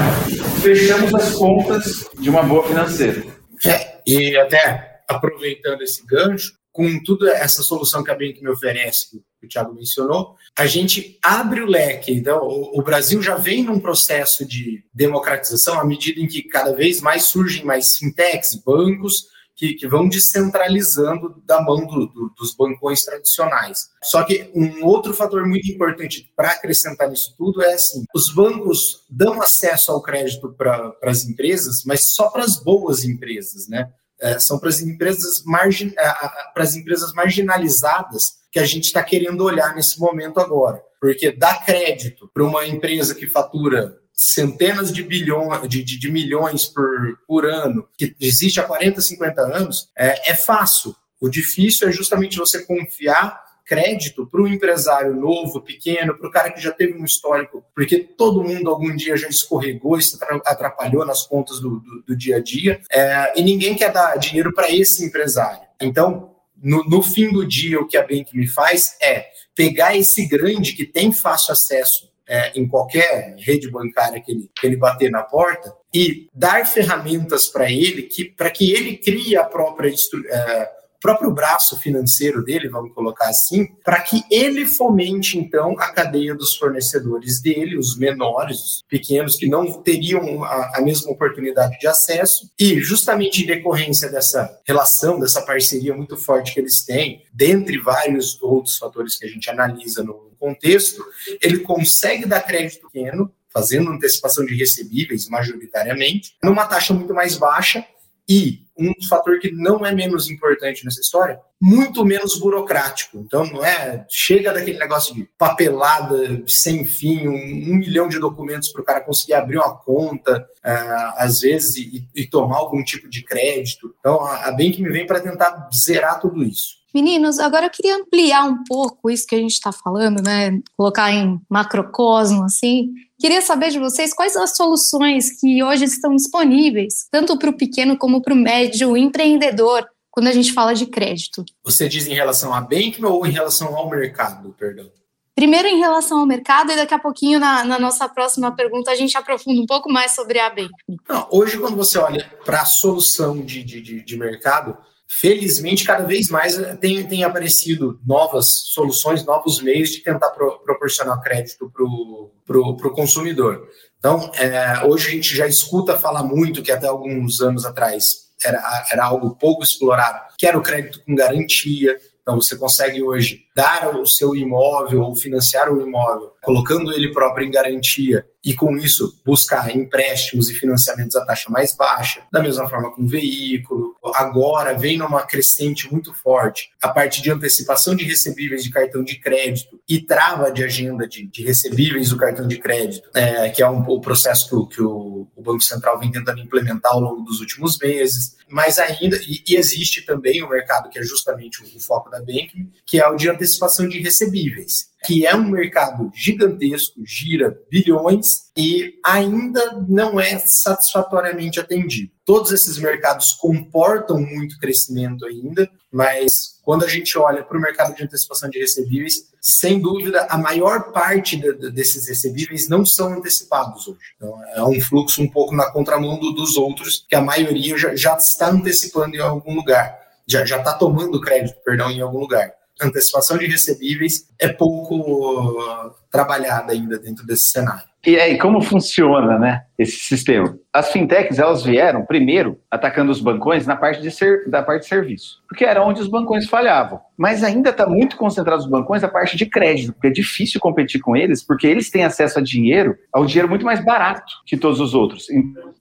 Fechamos 0.63 1.15
as 1.15 1.35
contas 1.35 2.09
de 2.19 2.29
uma 2.29 2.43
boa 2.43 2.67
financeira. 2.67 3.25
É, 3.65 4.01
e 4.07 4.37
até 4.37 5.03
aproveitando 5.09 5.83
esse 5.83 6.05
gancho, 6.05 6.59
com 6.73 7.03
toda 7.03 7.33
essa 7.33 7.63
solução 7.63 8.05
que 8.05 8.11
a 8.11 8.15
Bank 8.15 8.43
me 8.43 8.51
oferece, 8.51 9.21
que 9.41 9.47
o 9.47 9.49
Thiago 9.49 9.75
mencionou, 9.75 10.37
a 10.57 10.67
gente 10.67 11.19
abre 11.25 11.61
o 11.61 11.67
leque. 11.67 12.13
Então, 12.13 12.41
o, 12.43 12.79
o 12.79 12.83
Brasil 12.83 13.23
já 13.23 13.37
vem 13.37 13.65
num 13.65 13.81
processo 13.81 14.47
de 14.47 14.85
democratização 14.93 15.81
à 15.81 15.85
medida 15.85 16.21
em 16.21 16.27
que 16.27 16.43
cada 16.43 16.73
vez 16.73 17.01
mais 17.01 17.25
surgem 17.25 17.65
mais 17.65 17.97
fintechs, 17.97 18.55
bancos, 18.55 19.27
que, 19.59 19.75
que 19.75 19.89
vão 19.89 20.09
descentralizando 20.09 21.43
da 21.45 21.61
mão 21.61 21.85
do, 21.85 22.07
do, 22.07 22.33
dos 22.39 22.55
bancões 22.55 23.03
tradicionais. 23.03 23.91
Só 24.05 24.23
que 24.23 24.49
um 24.55 24.85
outro 24.85 25.13
fator 25.13 25.45
muito 25.45 25.69
importante 25.71 26.33
para 26.37 26.53
acrescentar 26.53 27.11
nisso 27.11 27.35
tudo 27.37 27.61
é 27.63 27.75
assim: 27.75 28.05
os 28.15 28.33
bancos 28.33 29.05
dão 29.11 29.43
acesso 29.43 29.91
ao 29.91 30.01
crédito 30.01 30.55
para 30.57 30.95
as 31.03 31.25
empresas, 31.25 31.83
mas 31.85 32.15
só 32.15 32.31
para 32.31 32.45
as 32.45 32.63
boas 32.63 33.03
empresas, 33.03 33.69
né? 33.69 33.91
É, 34.21 34.39
são 34.39 34.59
para 34.59 34.69
as 34.69 34.81
empresas, 34.81 35.45
margin, 35.45 35.91
para 35.91 36.63
as 36.63 36.75
empresas 36.75 37.13
marginalizadas 37.13 38.39
que 38.51 38.59
a 38.59 38.65
gente 38.65 38.85
está 38.85 39.03
querendo 39.03 39.45
olhar 39.45 39.75
nesse 39.75 39.99
momento 40.01 40.41
agora. 40.41 40.83
Porque 41.01 41.31
dar 41.31 41.65
crédito 41.65 42.29
para 42.35 42.45
uma 42.45 42.67
empresa 42.67 43.15
que 43.15 43.29
fatura 43.29 43.97
centenas 44.19 44.93
de 44.93 45.05
bilhões, 45.05 45.69
de, 45.69 45.85
de, 45.85 45.97
de, 45.97 46.11
milhões 46.11 46.65
por, 46.65 47.17
por 47.25 47.47
ano, 47.47 47.89
que 47.97 48.17
existe 48.21 48.59
há 48.59 48.65
40, 48.65 49.01
50 49.01 49.41
anos, 49.43 49.89
é, 49.97 50.33
é 50.33 50.35
fácil. 50.35 50.93
O 51.21 51.29
difícil 51.29 51.89
é 51.89 51.93
justamente 51.93 52.37
você 52.37 52.65
confiar 52.65 53.47
crédito 53.65 54.27
para 54.27 54.41
o 54.41 54.49
empresário 54.49 55.15
novo, 55.15 55.61
pequeno, 55.61 56.19
para 56.19 56.27
o 56.27 56.33
cara 56.33 56.51
que 56.51 56.61
já 56.61 56.73
teve 56.73 56.99
um 56.99 57.05
histórico, 57.05 57.63
porque 57.75 57.99
todo 57.99 58.43
mundo 58.43 58.71
algum 58.71 58.97
dia 58.97 59.17
já 59.17 59.29
escorregou, 59.29 59.99
isso 59.99 60.19
atrapalhou 60.47 61.05
nas 61.05 61.25
contas 61.25 61.61
do, 61.61 61.79
do, 61.79 62.03
do 62.09 62.17
dia 62.17 62.37
a 62.37 62.41
dia, 62.41 62.81
é, 62.91 63.39
e 63.39 63.43
ninguém 63.43 63.77
quer 63.77 63.93
dar 63.93 64.17
dinheiro 64.17 64.53
para 64.53 64.73
esse 64.73 65.05
empresário. 65.05 65.61
Então, 65.81 66.35
no, 66.57 66.83
no, 66.85 67.03
fim 67.03 67.31
do 67.31 67.47
dia, 67.47 67.79
o 67.79 67.87
que 67.87 67.97
a 67.97 68.03
Bank 68.03 68.35
me 68.35 68.49
faz 68.49 68.97
é 69.01 69.27
pegar 69.55 69.95
esse 69.95 70.27
grande 70.27 70.73
que 70.73 70.87
tem 70.87 71.13
fácil 71.13 71.53
acesso 71.53 72.08
é, 72.29 72.53
em 72.59 72.69
qualquer 72.69 73.35
rede 73.39 73.71
bancária 73.71 74.21
que 74.21 74.31
ele, 74.31 74.51
que 74.55 74.67
ele 74.67 74.77
bater 74.77 75.11
na 75.11 75.23
porta 75.23 75.75
e 75.93 76.29
dar 76.35 76.67
ferramentas 76.67 77.49
para 77.49 77.71
ele 77.71 78.03
que 78.03 78.27
para 78.27 78.51
que 78.51 78.73
ele 78.73 78.99
crie 78.99 79.37
a 79.37 79.45
própria 79.45 79.89
é, 79.91 80.78
próprio 81.01 81.31
braço 81.31 81.77
financeiro 81.77 82.45
dele, 82.45 82.69
vamos 82.69 82.93
colocar 82.95 83.29
assim, 83.29 83.67
para 83.85 84.01
que 84.01 84.25
ele 84.31 84.67
fomente 84.67 85.39
então 85.39 85.75
a 85.79 85.93
cadeia 85.93 86.35
dos 86.35 86.57
fornecedores 86.57 87.41
dele, 87.41 87.79
os 87.79 87.97
menores, 87.97 88.59
os 88.59 88.85
pequenos 88.89 89.37
que 89.37 89.49
não 89.49 89.83
teriam 89.83 90.43
a, 90.45 90.79
a 90.79 90.81
mesma 90.81 91.11
oportunidade 91.11 91.79
de 91.79 91.87
acesso. 91.87 92.51
E 92.59 92.81
justamente 92.81 93.43
em 93.43 93.47
decorrência 93.47 94.11
dessa 94.11 94.61
relação, 94.67 95.19
dessa 95.21 95.43
parceria 95.43 95.95
muito 95.95 96.17
forte 96.17 96.53
que 96.53 96.61
eles 96.61 96.85
têm, 96.85 97.23
dentre 97.33 97.79
vários 97.79 98.41
outros 98.43 98.77
fatores 98.77 99.17
que 99.17 99.25
a 99.25 99.29
gente 99.29 99.49
analisa 99.49 100.03
no 100.03 100.29
contexto, 100.39 101.05
ele 101.43 101.61
consegue 101.61 102.27
dar 102.27 102.41
crédito 102.41 102.89
pequeno, 102.91 103.33
fazendo 103.53 103.91
antecipação 103.91 104.45
de 104.45 104.55
recebíveis 104.55 105.29
majoritariamente, 105.29 106.35
numa 106.43 106.67
taxa 106.67 106.95
muito 106.95 107.15
mais 107.15 107.37
baixa 107.37 107.85
e 108.29 108.69
um 108.79 108.93
fator 109.09 109.41
que 109.41 109.51
não 109.51 109.85
é 109.85 109.93
menos 109.93 110.31
importante 110.31 110.85
nessa 110.85 111.01
história, 111.01 111.41
muito 111.61 112.05
menos 112.05 112.39
burocrático. 112.39 113.19
Então, 113.19 113.45
não 113.45 113.65
é. 113.65 114.07
Chega 114.09 114.53
daquele 114.53 114.79
negócio 114.79 115.13
de 115.15 115.29
papelada 115.37 116.45
sem 116.47 116.85
fim, 116.85 117.27
um, 117.27 117.73
um 117.73 117.77
milhão 117.77 118.09
de 118.09 118.21
documentos 118.21 118.69
para 118.69 118.83
o 118.83 118.85
cara 118.85 119.01
conseguir 119.01 119.35
abrir 119.35 119.57
uma 119.57 119.75
conta, 119.77 120.47
uh, 120.65 121.15
às 121.17 121.41
vezes, 121.41 121.77
e, 121.77 122.07
e, 122.15 122.27
tomar 122.27 122.59
algum 122.59 122.85
tipo 122.85 123.09
de 123.09 123.25
crédito. 123.25 123.93
Então, 123.99 124.25
a, 124.25 124.47
a 124.47 124.53
Bank 124.53 124.81
me 124.81 124.91
vem 124.91 125.07
para 125.07 125.21
tentar 125.21 125.69
zerar 125.75 126.21
tudo 126.21 126.45
isso. 126.45 126.79
Meninos, 126.95 127.39
agora 127.39 127.67
eu 127.67 127.71
queria 127.71 127.97
ampliar 127.97 128.45
um 128.45 128.65
pouco 128.65 129.11
isso 129.11 129.27
que 129.27 129.35
a 129.35 129.39
gente 129.39 129.53
está 129.53 129.71
falando, 129.71 130.23
né? 130.23 130.59
Colocar 130.77 131.13
em 131.13 131.41
macrocosmo, 131.49 132.45
assim. 132.45 132.91
Queria 133.19 133.43
saber 133.43 133.71
de 133.71 133.79
vocês 133.79 134.15
quais 134.15 134.37
as 134.37 134.57
soluções 134.57 135.39
que 135.39 135.63
hoje 135.63 135.85
estão 135.85 136.15
disponíveis, 136.15 137.07
tanto 137.11 137.39
para 137.39 137.51
o 137.51 137.57
pequeno 137.57 137.97
como 137.97 138.23
para 138.23 138.33
o 138.33 138.37
médio 138.37 138.97
empreendedor, 138.97 139.87
quando 140.11 140.29
a 140.29 140.33
gente 140.33 140.53
fala 140.53 140.75
de 140.75 140.87
crédito. 140.87 141.45
Você 141.65 141.89
diz 141.89 142.07
em 142.07 142.15
relação 142.15 142.55
à 142.55 142.61
Bankman 142.61 143.11
ou 143.11 143.27
em 143.27 143.31
relação 143.31 143.77
ao 143.77 143.89
mercado, 143.91 144.55
perdão? 144.59 144.91
Primeiro 145.39 145.69
em 145.69 145.79
relação 145.79 146.19
ao 146.19 146.27
mercado 146.27 146.73
e 146.73 146.75
daqui 146.75 146.93
a 146.93 146.99
pouquinho 146.99 147.39
na, 147.39 147.63
na 147.63 147.79
nossa 147.79 148.09
próxima 148.09 148.51
pergunta 148.57 148.91
a 148.91 148.97
gente 148.97 149.17
aprofunda 149.17 149.61
um 149.61 149.67
pouco 149.67 149.89
mais 149.89 150.11
sobre 150.11 150.41
a 150.41 150.51
Bankman. 150.51 150.99
hoje 151.31 151.57
quando 151.59 151.77
você 151.77 151.97
olha 151.97 152.29
para 152.45 152.63
a 152.63 152.65
solução 152.65 153.41
de, 153.41 153.63
de, 153.63 154.03
de 154.03 154.17
mercado, 154.17 154.77
felizmente, 155.07 155.85
cada 155.85 156.03
vez 156.03 156.29
mais 156.29 156.57
tem, 156.81 157.07
tem 157.07 157.23
aparecido 157.23 158.01
novas 158.05 158.47
soluções, 158.75 159.25
novos 159.25 159.63
meios 159.63 159.91
de 159.91 160.01
tentar 160.01 160.31
pro, 160.31 160.59
proporcionar 160.59 161.23
crédito 161.23 161.71
para 161.71 161.85
o 161.85 162.33
pro, 162.45 162.77
pro 162.77 162.93
consumidor. 162.93 163.69
Então, 163.97 164.33
é, 164.35 164.85
hoje 164.87 165.07
a 165.07 165.11
gente 165.13 165.37
já 165.37 165.47
escuta 165.47 165.97
falar 165.97 166.25
muito, 166.25 166.65
que 166.65 166.73
até 166.73 166.89
alguns 166.89 167.41
anos 167.41 167.65
atrás 167.65 168.27
era, 168.45 168.61
era 168.91 169.05
algo 169.05 169.37
pouco 169.37 169.63
explorado, 169.63 170.21
que 170.37 170.49
era 170.49 170.59
o 170.59 170.63
crédito 170.63 171.01
com 171.05 171.15
garantia. 171.15 171.97
Então, 172.23 172.41
você 172.41 172.57
consegue 172.57 173.01
hoje 173.03 173.45
dar 173.59 173.97
o 173.97 174.07
seu 174.07 174.37
imóvel 174.37 175.03
ou 175.03 175.17
financiar 175.17 175.69
o 175.69 175.83
imóvel, 175.83 176.33
colocando 176.41 176.93
ele 176.93 177.13
próprio 177.13 177.45
em 177.45 177.51
garantia 177.51 178.25
e 178.45 178.55
com 178.55 178.77
isso 178.77 179.21
buscar 179.27 179.75
empréstimos 179.75 180.49
e 180.49 180.55
financiamentos 180.55 181.17
a 181.17 181.25
taxa 181.25 181.51
mais 181.51 181.75
baixa, 181.75 182.23
da 182.31 182.41
mesma 182.41 182.69
forma 182.69 182.95
com 182.95 183.03
o 183.03 183.09
veículo. 183.09 183.97
Agora 184.15 184.79
vem 184.79 184.97
numa 184.97 185.23
crescente 185.23 185.91
muito 185.93 186.15
forte 186.15 186.71
a 186.81 186.89
parte 186.89 187.21
de 187.21 187.33
antecipação 187.33 187.97
de 187.97 188.05
recebíveis 188.05 188.63
de 188.63 188.71
cartão 188.71 189.03
de 189.03 189.19
crédito 189.19 189.81
e 189.89 190.01
trava 190.01 190.53
de 190.53 190.63
agenda 190.63 191.07
de, 191.07 191.27
de 191.27 191.43
recebíveis 191.43 192.11
do 192.11 192.17
cartão 192.17 192.47
de 192.47 192.59
crédito, 192.59 193.11
é, 193.13 193.51
que 193.51 193.61
é 193.61 193.69
um, 193.69 193.81
o 193.81 194.01
processo 194.01 194.49
que, 194.49 194.55
o, 194.55 194.67
que 194.67 194.83
o, 194.83 195.29
o, 195.35 195.43
Banco 195.43 195.63
Central 195.63 195.99
vem 195.99 196.13
tentando 196.13 196.41
implementar 196.41 196.93
ao 196.93 197.01
longo 197.01 197.23
dos 197.23 197.41
últimos 197.41 197.77
meses. 197.79 198.37
Mas 198.49 198.79
ainda, 198.79 199.17
e, 199.27 199.43
e 199.47 199.57
existe 199.57 200.07
também 200.07 200.43
o 200.43 200.49
mercado 200.49 200.89
que 200.89 200.99
é 200.99 201.03
justamente 201.03 201.63
o, 201.63 201.77
o 201.77 201.81
foco 201.81 202.09
da 202.09 202.21
Banking, 202.21 202.71
que 202.87 203.01
é 203.01 203.07
o 203.07 203.17
de 203.17 203.29
antecipação 203.29 203.48
antecipação 203.49 203.89
de 203.89 204.01
recebíveis, 204.01 204.89
que 205.07 205.27
é 205.27 205.35
um 205.35 205.49
mercado 205.49 206.11
gigantesco, 206.15 207.01
gira 207.05 207.57
bilhões 207.71 208.49
e 208.57 208.95
ainda 209.05 209.85
não 209.89 210.21
é 210.21 210.39
satisfatoriamente 210.39 211.59
atendido. 211.59 212.11
Todos 212.27 212.53
esses 212.53 212.79
mercados 212.79 213.33
comportam 213.33 214.21
muito 214.21 214.59
crescimento 214.59 215.25
ainda, 215.25 215.71
mas 215.91 216.59
quando 216.63 216.85
a 216.85 216.89
gente 216.89 217.17
olha 217.17 217.43
para 217.43 217.57
o 217.57 217.61
mercado 217.61 217.97
de 217.97 218.03
antecipação 218.03 218.51
de 218.51 218.59
recebíveis, 218.59 219.29
sem 219.41 219.81
dúvida, 219.81 220.27
a 220.29 220.37
maior 220.37 220.93
parte 220.93 221.37
de, 221.37 221.55
de, 221.55 221.71
desses 221.71 222.07
recebíveis 222.07 222.69
não 222.69 222.85
são 222.85 223.15
antecipados 223.15 223.89
hoje. 223.89 223.99
Então, 224.17 224.35
é 224.55 224.63
um 224.63 224.79
fluxo 224.81 225.23
um 225.23 225.29
pouco 225.29 225.55
na 225.55 225.71
contramão 225.71 226.19
do, 226.19 226.33
dos 226.33 226.57
outros, 226.57 227.07
que 227.09 227.17
a 227.17 227.23
maioria 227.23 227.79
já, 227.79 227.95
já 227.97 228.17
está 228.17 228.51
antecipando 228.51 229.17
em 229.17 229.21
algum 229.21 229.55
lugar, 229.55 229.97
já 230.27 230.43
está 230.43 230.75
tomando 230.75 231.21
crédito, 231.21 231.57
perdão, 231.65 231.91
em 231.91 232.03
algum 232.03 232.19
lugar 232.19 232.58
antecipação 232.81 233.39
de 233.39 233.47
recebíveis 233.47 234.29
é 234.41 234.49
pouco 234.49 235.95
trabalhada 236.11 236.73
ainda 236.73 236.99
dentro 236.99 237.27
desse 237.27 237.51
cenário. 237.51 237.89
E 238.07 238.17
aí, 238.17 238.39
como 238.39 238.63
funciona, 238.63 239.39
né, 239.39 239.63
esse 239.79 239.97
sistema? 239.99 240.57
As 240.73 240.93
fintechs, 240.93 241.39
elas 241.39 241.65
vieram 241.65 242.05
primeiro 242.05 242.61
atacando 242.71 243.11
os 243.11 243.21
bancões 243.21 243.67
na 243.67 243.75
parte 243.75 244.03
de 244.03 244.11
ser, 244.11 244.49
da 244.49 244.63
parte 244.63 244.83
de 244.83 244.89
serviço, 244.89 245.43
porque 245.49 245.65
era 245.65 245.83
onde 245.83 246.01
os 246.01 246.09
bancões 246.09 246.47
falhavam. 246.47 247.01
Mas 247.17 247.43
ainda 247.43 247.71
está 247.71 247.87
muito 247.89 248.17
concentrado 248.17 248.61
os 248.61 248.69
bancões 248.69 249.01
na 249.01 249.09
parte 249.09 249.37
de 249.37 249.47
crédito, 249.47 249.93
porque 249.95 250.09
é 250.09 250.11
difícil 250.11 250.61
competir 250.61 251.01
com 251.01 251.17
eles, 251.17 251.43
porque 251.43 251.67
eles 251.67 251.91
têm 251.91 252.05
acesso 252.05 252.39
a 252.39 252.43
dinheiro, 252.43 252.97
ao 253.13 253.25
dinheiro 253.25 253.49
muito 253.49 253.65
mais 253.65 253.83
barato 253.83 254.31
que 254.47 254.57
todos 254.57 254.79
os 254.79 254.95
outros. 254.95 255.27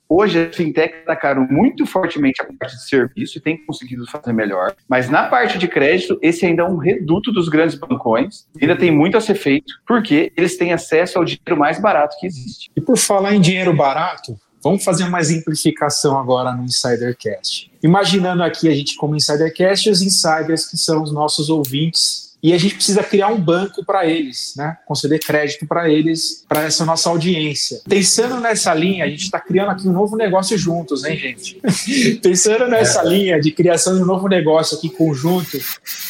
Hoje, 0.10 0.48
as 0.48 0.56
fintechs 0.56 1.01
atacaram 1.01 1.46
muito 1.50 1.86
fortemente 1.86 2.41
a 2.41 2.46
parte 2.46 2.77
de 2.77 2.88
serviço 2.88 3.38
e 3.38 3.41
têm 3.41 3.58
conseguido 3.65 4.10
fazer 4.10 4.32
melhor. 4.32 4.74
Mas 4.88 5.10
na 5.10 5.24
parte 5.27 5.58
de 5.58 5.67
crédito, 5.67 6.17
esse 6.22 6.46
ainda 6.46 6.63
é 6.63 6.65
um 6.65 6.77
reduto 6.77 7.29
dos 7.34 7.50
grandes 7.50 7.75
bancões. 7.75 8.48
Ainda 8.60 8.77
tem 8.77 8.89
muito 8.89 9.17
a 9.17 9.22
ser 9.22 9.36
feito, 9.36 9.74
porque 9.86 10.32
eles 10.38 10.56
têm 10.56 10.72
acesso 10.72 11.20
ao 11.20 11.25
dinheiro 11.25 11.58
mais 11.58 11.77
barato 11.82 12.15
que 12.20 12.25
existe. 12.25 12.72
E 12.74 12.79
por 12.79 12.98
falar 12.98 13.34
em 13.34 13.41
dinheiro 13.41 13.75
barato, 13.75 14.38
vamos 14.64 14.84
fazer 14.84 15.04
uma 15.04 15.20
exemplificação 15.20 16.18
agora 16.18 16.52
no 16.54 16.64
Insidercast. 16.64 17.72
Imaginando 17.82 18.44
aqui 18.44 18.68
a 18.68 18.76
gente 18.76 18.96
como 18.96 19.16
Insidercast 19.16 19.90
os 19.90 20.02
insiders 20.02 20.66
que 20.68 20.78
são 20.78 21.02
os 21.04 21.12
nossos 21.12 21.50
ouvintes 21.50 22.27
e 22.41 22.53
a 22.53 22.58
gente 22.58 22.75
precisa 22.75 23.03
criar 23.03 23.29
um 23.29 23.39
banco 23.39 23.84
para 23.84 24.06
eles, 24.06 24.53
né? 24.56 24.77
conceder 24.86 25.20
crédito 25.20 25.65
para 25.65 25.89
eles, 25.89 26.46
para 26.48 26.63
essa 26.63 26.86
nossa 26.86 27.10
audiência. 27.10 27.82
Pensando 27.89 28.39
nessa 28.39 28.74
linha, 28.74 29.06
a 29.06 29.10
gente 29.10 29.24
está 29.24 29.39
criando 29.39 29.72
aqui 29.72 29.88
um 29.88 29.91
novo 29.91 30.15
negócio 30.15 30.58
juntos, 30.58 31.03
hein, 31.03 31.17
gente? 31.17 31.60
Pensando 32.22 32.67
nessa 32.67 33.01
é. 33.01 33.08
linha 33.08 33.41
de 33.41 33.51
criação 33.51 33.96
de 33.96 34.03
um 34.03 34.06
novo 34.06 34.27
negócio 34.27 34.77
aqui 34.77 34.89
conjunto, 34.89 35.60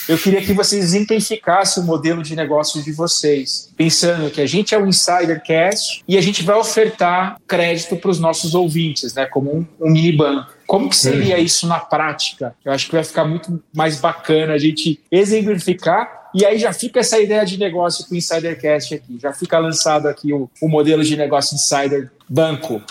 eu 0.07 0.17
queria 0.17 0.41
que 0.41 0.53
vocês 0.53 0.83
exemplificassem 0.83 1.81
o 1.81 1.85
modelo 1.85 2.21
de 2.21 2.35
negócio 2.35 2.83
de 2.83 2.91
vocês. 2.91 3.69
Pensando 3.77 4.29
que 4.29 4.41
a 4.41 4.45
gente 4.45 4.75
é 4.75 4.77
o 4.77 4.85
Insider 4.85 5.41
Cash 5.45 6.03
e 6.07 6.17
a 6.17 6.21
gente 6.21 6.43
vai 6.43 6.57
ofertar 6.57 7.37
crédito 7.47 7.95
para 7.95 8.11
os 8.11 8.19
nossos 8.19 8.53
ouvintes, 8.53 9.13
né? 9.13 9.25
como 9.25 9.55
um, 9.55 9.65
um 9.79 9.89
mini 9.89 10.11
banco. 10.11 10.56
Como 10.67 10.89
que 10.89 10.97
seria 10.97 11.39
isso 11.39 11.65
na 11.65 11.79
prática? 11.79 12.53
Eu 12.63 12.73
acho 12.73 12.87
que 12.87 12.91
vai 12.95 13.03
ficar 13.03 13.25
muito 13.25 13.63
mais 13.73 13.99
bacana 13.99 14.53
a 14.53 14.57
gente 14.57 15.01
exemplificar 15.09 16.29
e 16.35 16.45
aí 16.45 16.59
já 16.59 16.73
fica 16.73 16.99
essa 16.99 17.19
ideia 17.19 17.45
de 17.45 17.57
negócio 17.57 18.05
com 18.07 18.13
o 18.13 18.17
Insidercast 18.17 18.93
aqui. 18.93 19.17
Já 19.19 19.33
fica 19.33 19.57
lançado 19.57 20.07
aqui 20.07 20.33
o, 20.33 20.49
o 20.61 20.67
modelo 20.67 21.03
de 21.03 21.15
negócio 21.15 21.55
Insider 21.55 22.11
Banco. 22.29 22.81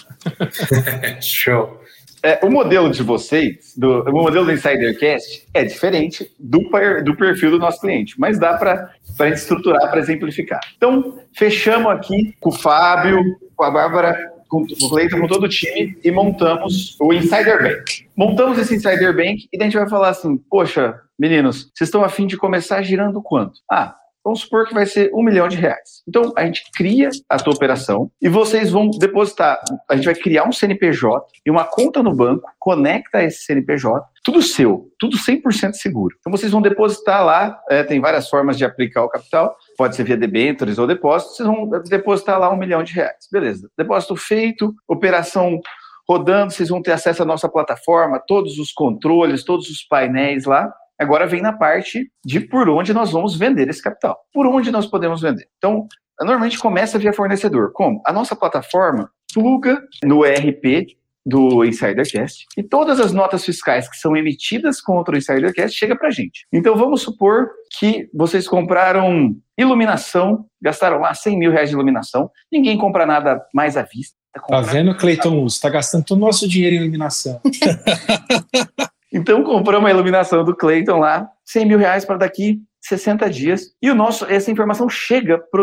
Show. 1.20 1.80
É, 2.22 2.40
o 2.42 2.50
modelo 2.50 2.90
de 2.90 3.04
vocês, 3.04 3.74
do, 3.76 4.02
o 4.02 4.12
modelo 4.12 4.46
do 4.46 4.52
Insidercast 4.52 5.46
é 5.54 5.62
diferente 5.62 6.28
do, 6.40 6.60
do 7.04 7.16
perfil 7.16 7.52
do 7.52 7.58
nosso 7.58 7.80
cliente, 7.80 8.18
mas 8.18 8.38
dá 8.38 8.54
para 8.54 8.90
a 9.20 9.28
gente 9.28 9.36
estruturar 9.36 9.90
para 9.90 10.00
exemplificar. 10.00 10.58
Então, 10.76 11.20
fechamos 11.32 11.92
aqui 11.92 12.34
com 12.40 12.48
o 12.48 12.52
Fábio, 12.52 13.22
com 13.54 13.62
a 13.62 13.70
Bárbara, 13.70 14.18
com 14.64 14.86
o 14.86 14.90
Cleiton, 14.90 15.20
com 15.20 15.26
todo 15.26 15.44
o 15.44 15.48
time 15.48 15.98
e 16.02 16.10
montamos 16.10 16.96
o 17.00 17.12
Insider 17.12 17.62
Bank. 17.62 18.08
Montamos 18.16 18.58
esse 18.58 18.74
Insider 18.74 19.14
Bank 19.14 19.48
e 19.52 19.58
daí 19.58 19.66
a 19.66 19.70
gente 19.70 19.78
vai 19.78 19.88
falar 19.88 20.10
assim: 20.10 20.36
poxa, 20.36 21.00
meninos, 21.18 21.70
vocês 21.74 21.88
estão 21.88 22.04
afim 22.04 22.26
de 22.26 22.36
começar 22.36 22.82
girando 22.82 23.20
quanto? 23.22 23.60
Ah, 23.70 23.96
Vamos 24.26 24.40
supor 24.40 24.66
que 24.66 24.74
vai 24.74 24.84
ser 24.86 25.08
um 25.14 25.22
milhão 25.22 25.46
de 25.46 25.56
reais. 25.56 26.02
Então, 26.08 26.32
a 26.36 26.44
gente 26.44 26.64
cria 26.74 27.10
a 27.30 27.36
tua 27.36 27.54
operação 27.54 28.10
e 28.20 28.28
vocês 28.28 28.72
vão 28.72 28.90
depositar. 28.90 29.60
A 29.88 29.94
gente 29.94 30.06
vai 30.06 30.16
criar 30.16 30.48
um 30.48 30.50
CNPJ 30.50 31.24
e 31.46 31.48
uma 31.48 31.62
conta 31.62 32.02
no 32.02 32.12
banco, 32.12 32.50
conecta 32.58 33.22
esse 33.22 33.44
CNPJ, 33.44 34.04
tudo 34.24 34.42
seu, 34.42 34.90
tudo 34.98 35.16
100% 35.16 35.74
seguro. 35.74 36.16
Então, 36.18 36.32
vocês 36.32 36.50
vão 36.50 36.60
depositar 36.60 37.24
lá, 37.24 37.56
é, 37.70 37.84
tem 37.84 38.00
várias 38.00 38.28
formas 38.28 38.58
de 38.58 38.64
aplicar 38.64 39.04
o 39.04 39.08
capital, 39.08 39.56
pode 39.78 39.94
ser 39.94 40.02
via 40.02 40.16
debêntures 40.16 40.76
ou 40.76 40.88
depósito, 40.88 41.34
vocês 41.34 41.48
vão 41.48 41.70
depositar 41.88 42.40
lá 42.40 42.52
um 42.52 42.56
milhão 42.56 42.82
de 42.82 42.94
reais. 42.94 43.28
Beleza, 43.30 43.70
depósito 43.78 44.16
feito, 44.16 44.74
operação 44.88 45.60
rodando, 46.08 46.52
vocês 46.52 46.68
vão 46.68 46.82
ter 46.82 46.90
acesso 46.90 47.22
à 47.22 47.26
nossa 47.26 47.48
plataforma, 47.48 48.20
todos 48.26 48.58
os 48.58 48.72
controles, 48.72 49.44
todos 49.44 49.68
os 49.68 49.84
painéis 49.84 50.46
lá. 50.46 50.72
Agora 50.98 51.26
vem 51.26 51.42
na 51.42 51.52
parte 51.52 52.10
de 52.24 52.40
por 52.40 52.68
onde 52.68 52.92
nós 52.92 53.12
vamos 53.12 53.36
vender 53.36 53.68
esse 53.68 53.82
capital. 53.82 54.18
Por 54.32 54.46
onde 54.46 54.70
nós 54.70 54.86
podemos 54.86 55.20
vender. 55.20 55.46
Então, 55.58 55.86
normalmente 56.20 56.58
começa 56.58 56.98
via 56.98 57.12
fornecedor. 57.12 57.72
Como? 57.72 58.00
A 58.06 58.12
nossa 58.12 58.34
plataforma 58.34 59.10
pluga 59.32 59.82
no 60.02 60.24
ERP 60.24 60.86
do 61.26 61.64
InsiderCast 61.64 62.46
e 62.56 62.62
todas 62.62 63.00
as 63.00 63.12
notas 63.12 63.44
fiscais 63.44 63.90
que 63.90 63.96
são 63.96 64.16
emitidas 64.16 64.80
contra 64.80 65.14
o 65.14 65.18
InsiderCast 65.18 65.76
chega 65.76 65.96
para 65.96 66.06
a 66.06 66.10
gente. 66.10 66.46
Então 66.52 66.76
vamos 66.76 67.02
supor 67.02 67.50
que 67.78 68.08
vocês 68.14 68.46
compraram 68.46 69.36
iluminação, 69.58 70.46
gastaram 70.62 71.00
lá 71.00 71.12
100 71.12 71.38
mil 71.38 71.50
reais 71.50 71.68
de 71.68 71.74
iluminação, 71.74 72.30
ninguém 72.50 72.78
compra 72.78 73.04
nada 73.04 73.44
mais 73.52 73.76
à 73.76 73.82
vista. 73.82 74.14
Tá 74.48 74.60
vendo, 74.60 74.94
Cleiton 74.94 75.42
Você 75.42 75.56
Está 75.56 75.68
gastando 75.68 76.04
todo 76.04 76.18
o 76.18 76.20
nosso 76.20 76.46
dinheiro 76.46 76.76
em 76.76 76.80
iluminação. 76.80 77.40
Então 79.16 79.42
compramos 79.42 79.88
a 79.88 79.92
iluminação 79.92 80.44
do 80.44 80.54
Clayton 80.54 80.98
lá, 80.98 81.26
100 81.46 81.66
mil 81.66 81.78
reais 81.78 82.04
para 82.04 82.18
daqui 82.18 82.60
60 82.82 83.30
dias. 83.30 83.74
E 83.80 83.90
o 83.90 83.94
nosso, 83.94 84.26
essa 84.26 84.50
informação 84.50 84.90
chega 84.90 85.38
para 85.38 85.62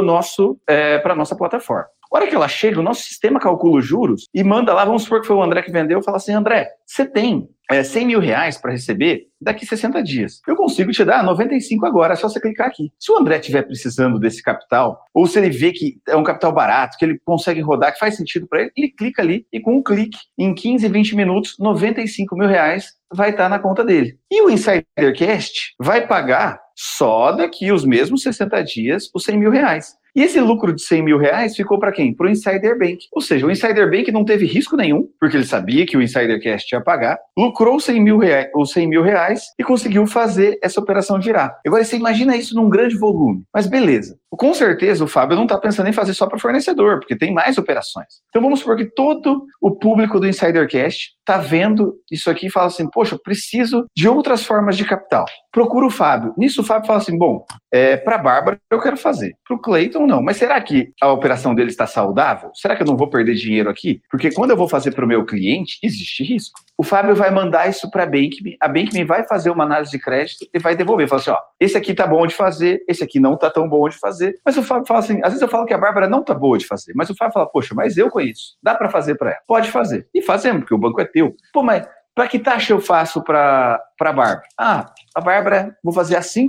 é, 0.67 0.97
para 0.97 1.13
nossa 1.15 1.35
plataforma. 1.35 1.85
A 2.13 2.17
hora 2.17 2.27
que 2.27 2.35
ela 2.35 2.47
chega, 2.47 2.79
o 2.79 2.83
nosso 2.83 3.01
sistema 3.01 3.39
calcula 3.39 3.79
os 3.79 3.85
juros 3.87 4.27
e 4.31 4.43
manda 4.43 4.71
lá, 4.71 4.85
vamos 4.85 5.01
supor 5.01 5.21
que 5.21 5.25
foi 5.25 5.35
o 5.35 5.41
André 5.41 5.63
que 5.63 5.71
vendeu, 5.71 5.99
fala 6.03 6.17
assim, 6.17 6.31
André, 6.31 6.69
você 6.85 7.07
tem 7.07 7.49
é, 7.71 7.81
100 7.81 8.05
mil 8.05 8.19
reais 8.19 8.55
para 8.55 8.71
receber 8.71 9.29
daqui 9.41 9.65
60 9.65 10.03
dias. 10.03 10.39
Eu 10.47 10.55
consigo 10.55 10.91
te 10.91 11.03
dar 11.03 11.23
95 11.23 11.83
agora, 11.87 12.13
é 12.13 12.15
só 12.15 12.29
você 12.29 12.39
clicar 12.39 12.67
aqui. 12.67 12.91
Se 12.99 13.11
o 13.11 13.17
André 13.17 13.39
estiver 13.39 13.63
precisando 13.63 14.19
desse 14.19 14.43
capital, 14.43 15.03
ou 15.11 15.25
se 15.25 15.39
ele 15.39 15.49
vê 15.49 15.71
que 15.71 15.97
é 16.07 16.15
um 16.15 16.23
capital 16.23 16.51
barato, 16.51 16.99
que 16.99 17.05
ele 17.05 17.19
consegue 17.25 17.61
rodar, 17.61 17.91
que 17.91 17.99
faz 17.99 18.15
sentido 18.15 18.47
para 18.47 18.61
ele, 18.61 18.71
ele 18.77 18.89
clica 18.89 19.23
ali 19.23 19.47
e 19.51 19.59
com 19.59 19.77
um 19.77 19.81
clique, 19.81 20.19
em 20.37 20.53
15, 20.53 20.87
20 20.87 21.15
minutos, 21.15 21.55
95 21.57 22.37
mil 22.37 22.47
reais 22.47 22.93
vai 23.11 23.31
estar 23.31 23.49
na 23.49 23.57
conta 23.57 23.83
dele. 23.83 24.19
E 24.29 24.39
o 24.39 24.51
Insidercast 24.51 25.73
vai 25.79 26.05
pagar 26.05 26.61
só 26.75 27.31
daqui 27.31 27.71
os 27.71 27.83
mesmos 27.83 28.21
60 28.21 28.63
dias 28.63 29.09
os 29.15 29.23
100 29.23 29.37
mil 29.39 29.49
reais. 29.49 29.95
E 30.15 30.21
esse 30.21 30.39
lucro 30.39 30.73
de 30.73 30.81
100 30.81 31.01
mil 31.01 31.17
reais 31.17 31.55
ficou 31.55 31.79
para 31.79 31.91
quem? 31.91 32.13
Para 32.13 32.27
o 32.27 32.29
Insider 32.29 32.77
Bank. 32.77 32.99
Ou 33.11 33.21
seja, 33.21 33.47
o 33.47 33.51
Insider 33.51 33.89
Bank 33.89 34.11
não 34.11 34.23
teve 34.23 34.45
risco 34.45 34.77
nenhum, 34.77 35.07
porque 35.19 35.35
ele 35.35 35.45
sabia 35.45 35.85
que 35.85 35.97
o 35.97 36.01
Insider 36.01 36.41
Cash 36.41 36.71
ia 36.71 36.81
pagar, 36.81 37.17
lucrou 37.37 37.79
100 37.79 38.01
mil 38.01 38.17
reais, 38.17 38.49
os 38.55 38.71
100 38.71 38.87
mil 38.87 39.01
reais 39.01 39.41
e 39.59 39.63
conseguiu 39.63 40.05
fazer 40.05 40.59
essa 40.61 40.79
operação 40.79 41.19
girar. 41.19 41.57
Agora, 41.65 41.83
você 41.83 41.95
imagina 41.95 42.37
isso 42.37 42.55
num 42.55 42.69
grande 42.69 42.95
volume. 42.95 43.43
Mas 43.53 43.65
beleza. 43.65 44.17
Com 44.37 44.53
certeza, 44.53 45.03
o 45.03 45.07
Fábio 45.07 45.35
não 45.35 45.43
está 45.43 45.57
pensando 45.57 45.87
em 45.87 45.93
fazer 45.93 46.13
só 46.13 46.27
para 46.27 46.39
fornecedor, 46.39 46.99
porque 46.99 47.15
tem 47.15 47.33
mais 47.33 47.57
operações. 47.57 48.07
Então, 48.29 48.41
vamos 48.41 48.59
supor 48.59 48.75
que 48.75 48.85
todo 48.85 49.45
o 49.61 49.71
público 49.71 50.19
do 50.19 50.27
Insider 50.27 50.69
Cash 50.69 51.13
está 51.19 51.37
vendo 51.37 51.95
isso 52.11 52.29
aqui 52.29 52.47
e 52.47 52.49
fala 52.49 52.67
assim: 52.67 52.89
Poxa, 52.89 53.17
preciso 53.17 53.85
de 53.95 54.07
outras 54.07 54.43
formas 54.43 54.75
de 54.75 54.85
capital. 54.85 55.25
Procura 55.51 55.85
o 55.85 55.89
Fábio. 55.89 56.33
Nisso, 56.37 56.61
o 56.61 56.63
Fábio 56.63 56.87
fala 56.87 56.99
assim: 56.99 57.17
Bom, 57.17 57.45
é, 57.71 57.97
para 57.97 58.15
a 58.15 58.19
Bárbara 58.19 58.59
eu 58.69 58.79
quero 58.81 58.97
fazer. 58.97 59.35
Para 59.47 59.55
o 59.55 59.59
Cleiton, 59.59 60.05
não. 60.05 60.21
Mas 60.21 60.37
será 60.37 60.61
que 60.61 60.91
a 61.01 61.11
operação 61.11 61.55
dele 61.55 61.69
está 61.69 61.87
saudável? 61.87 62.51
Será 62.53 62.75
que 62.75 62.83
eu 62.83 62.87
não 62.87 62.97
vou 62.97 63.09
perder 63.09 63.35
dinheiro 63.35 63.69
aqui? 63.69 64.01
Porque 64.09 64.31
quando 64.31 64.51
eu 64.51 64.57
vou 64.57 64.67
fazer 64.67 64.91
para 64.91 65.05
o 65.05 65.07
meu 65.07 65.25
cliente, 65.25 65.77
existe 65.81 66.23
risco. 66.23 66.59
O 66.77 66.83
Fábio 66.83 67.15
vai 67.15 67.31
mandar 67.31 67.69
isso 67.69 67.89
para 67.89 68.03
a 68.03 68.05
Bankme, 68.07 68.57
a 68.59 68.67
Bankme 68.67 69.03
vai 69.03 69.25
fazer 69.25 69.49
uma 69.51 69.63
análise 69.63 69.91
de 69.91 69.99
crédito 69.99 70.45
e 70.53 70.59
vai 70.59 70.75
devolver. 70.75 71.07
Fala 71.07 71.21
assim: 71.21 71.31
ó, 71.31 71.37
esse 71.59 71.77
aqui 71.77 71.93
tá 71.93 72.05
bom 72.05 72.25
de 72.27 72.33
fazer, 72.33 72.83
esse 72.87 73.03
aqui 73.03 73.19
não 73.19 73.37
tá 73.37 73.49
tão 73.49 73.67
bom 73.69 73.87
de 73.87 73.97
fazer. 73.97 74.22
Mas 74.45 74.57
o 74.57 74.63
Fábio 74.63 74.85
fala 74.85 74.99
assim: 74.99 75.19
às 75.23 75.29
vezes 75.29 75.41
eu 75.41 75.47
falo 75.47 75.65
que 75.65 75.73
a 75.73 75.77
Bárbara 75.77 76.07
não 76.07 76.23
tá 76.23 76.33
boa 76.33 76.57
de 76.57 76.65
fazer, 76.65 76.93
mas 76.95 77.09
o 77.09 77.15
Fábio 77.15 77.33
fala: 77.33 77.45
poxa, 77.47 77.73
mas 77.75 77.97
eu 77.97 78.09
conheço, 78.09 78.57
dá 78.61 78.75
para 78.75 78.89
fazer 78.89 79.15
para 79.15 79.31
ela. 79.31 79.39
Pode 79.47 79.71
fazer. 79.71 80.07
E 80.13 80.21
fazemos, 80.21 80.61
porque 80.61 80.75
o 80.75 80.77
banco 80.77 81.01
é 81.01 81.05
teu. 81.05 81.35
Pô, 81.51 81.63
mas 81.63 81.87
para 82.15 82.27
que 82.27 82.37
taxa 82.37 82.73
eu 82.73 82.79
faço 82.79 83.23
para 83.23 83.83
a 83.99 84.13
Bárbara? 84.13 84.43
Ah, 84.57 84.85
a 85.15 85.21
Bárbara 85.21 85.75
vou 85.83 85.91
fazer 85.93 86.15
a 86.15 86.21
5%. 86.21 86.47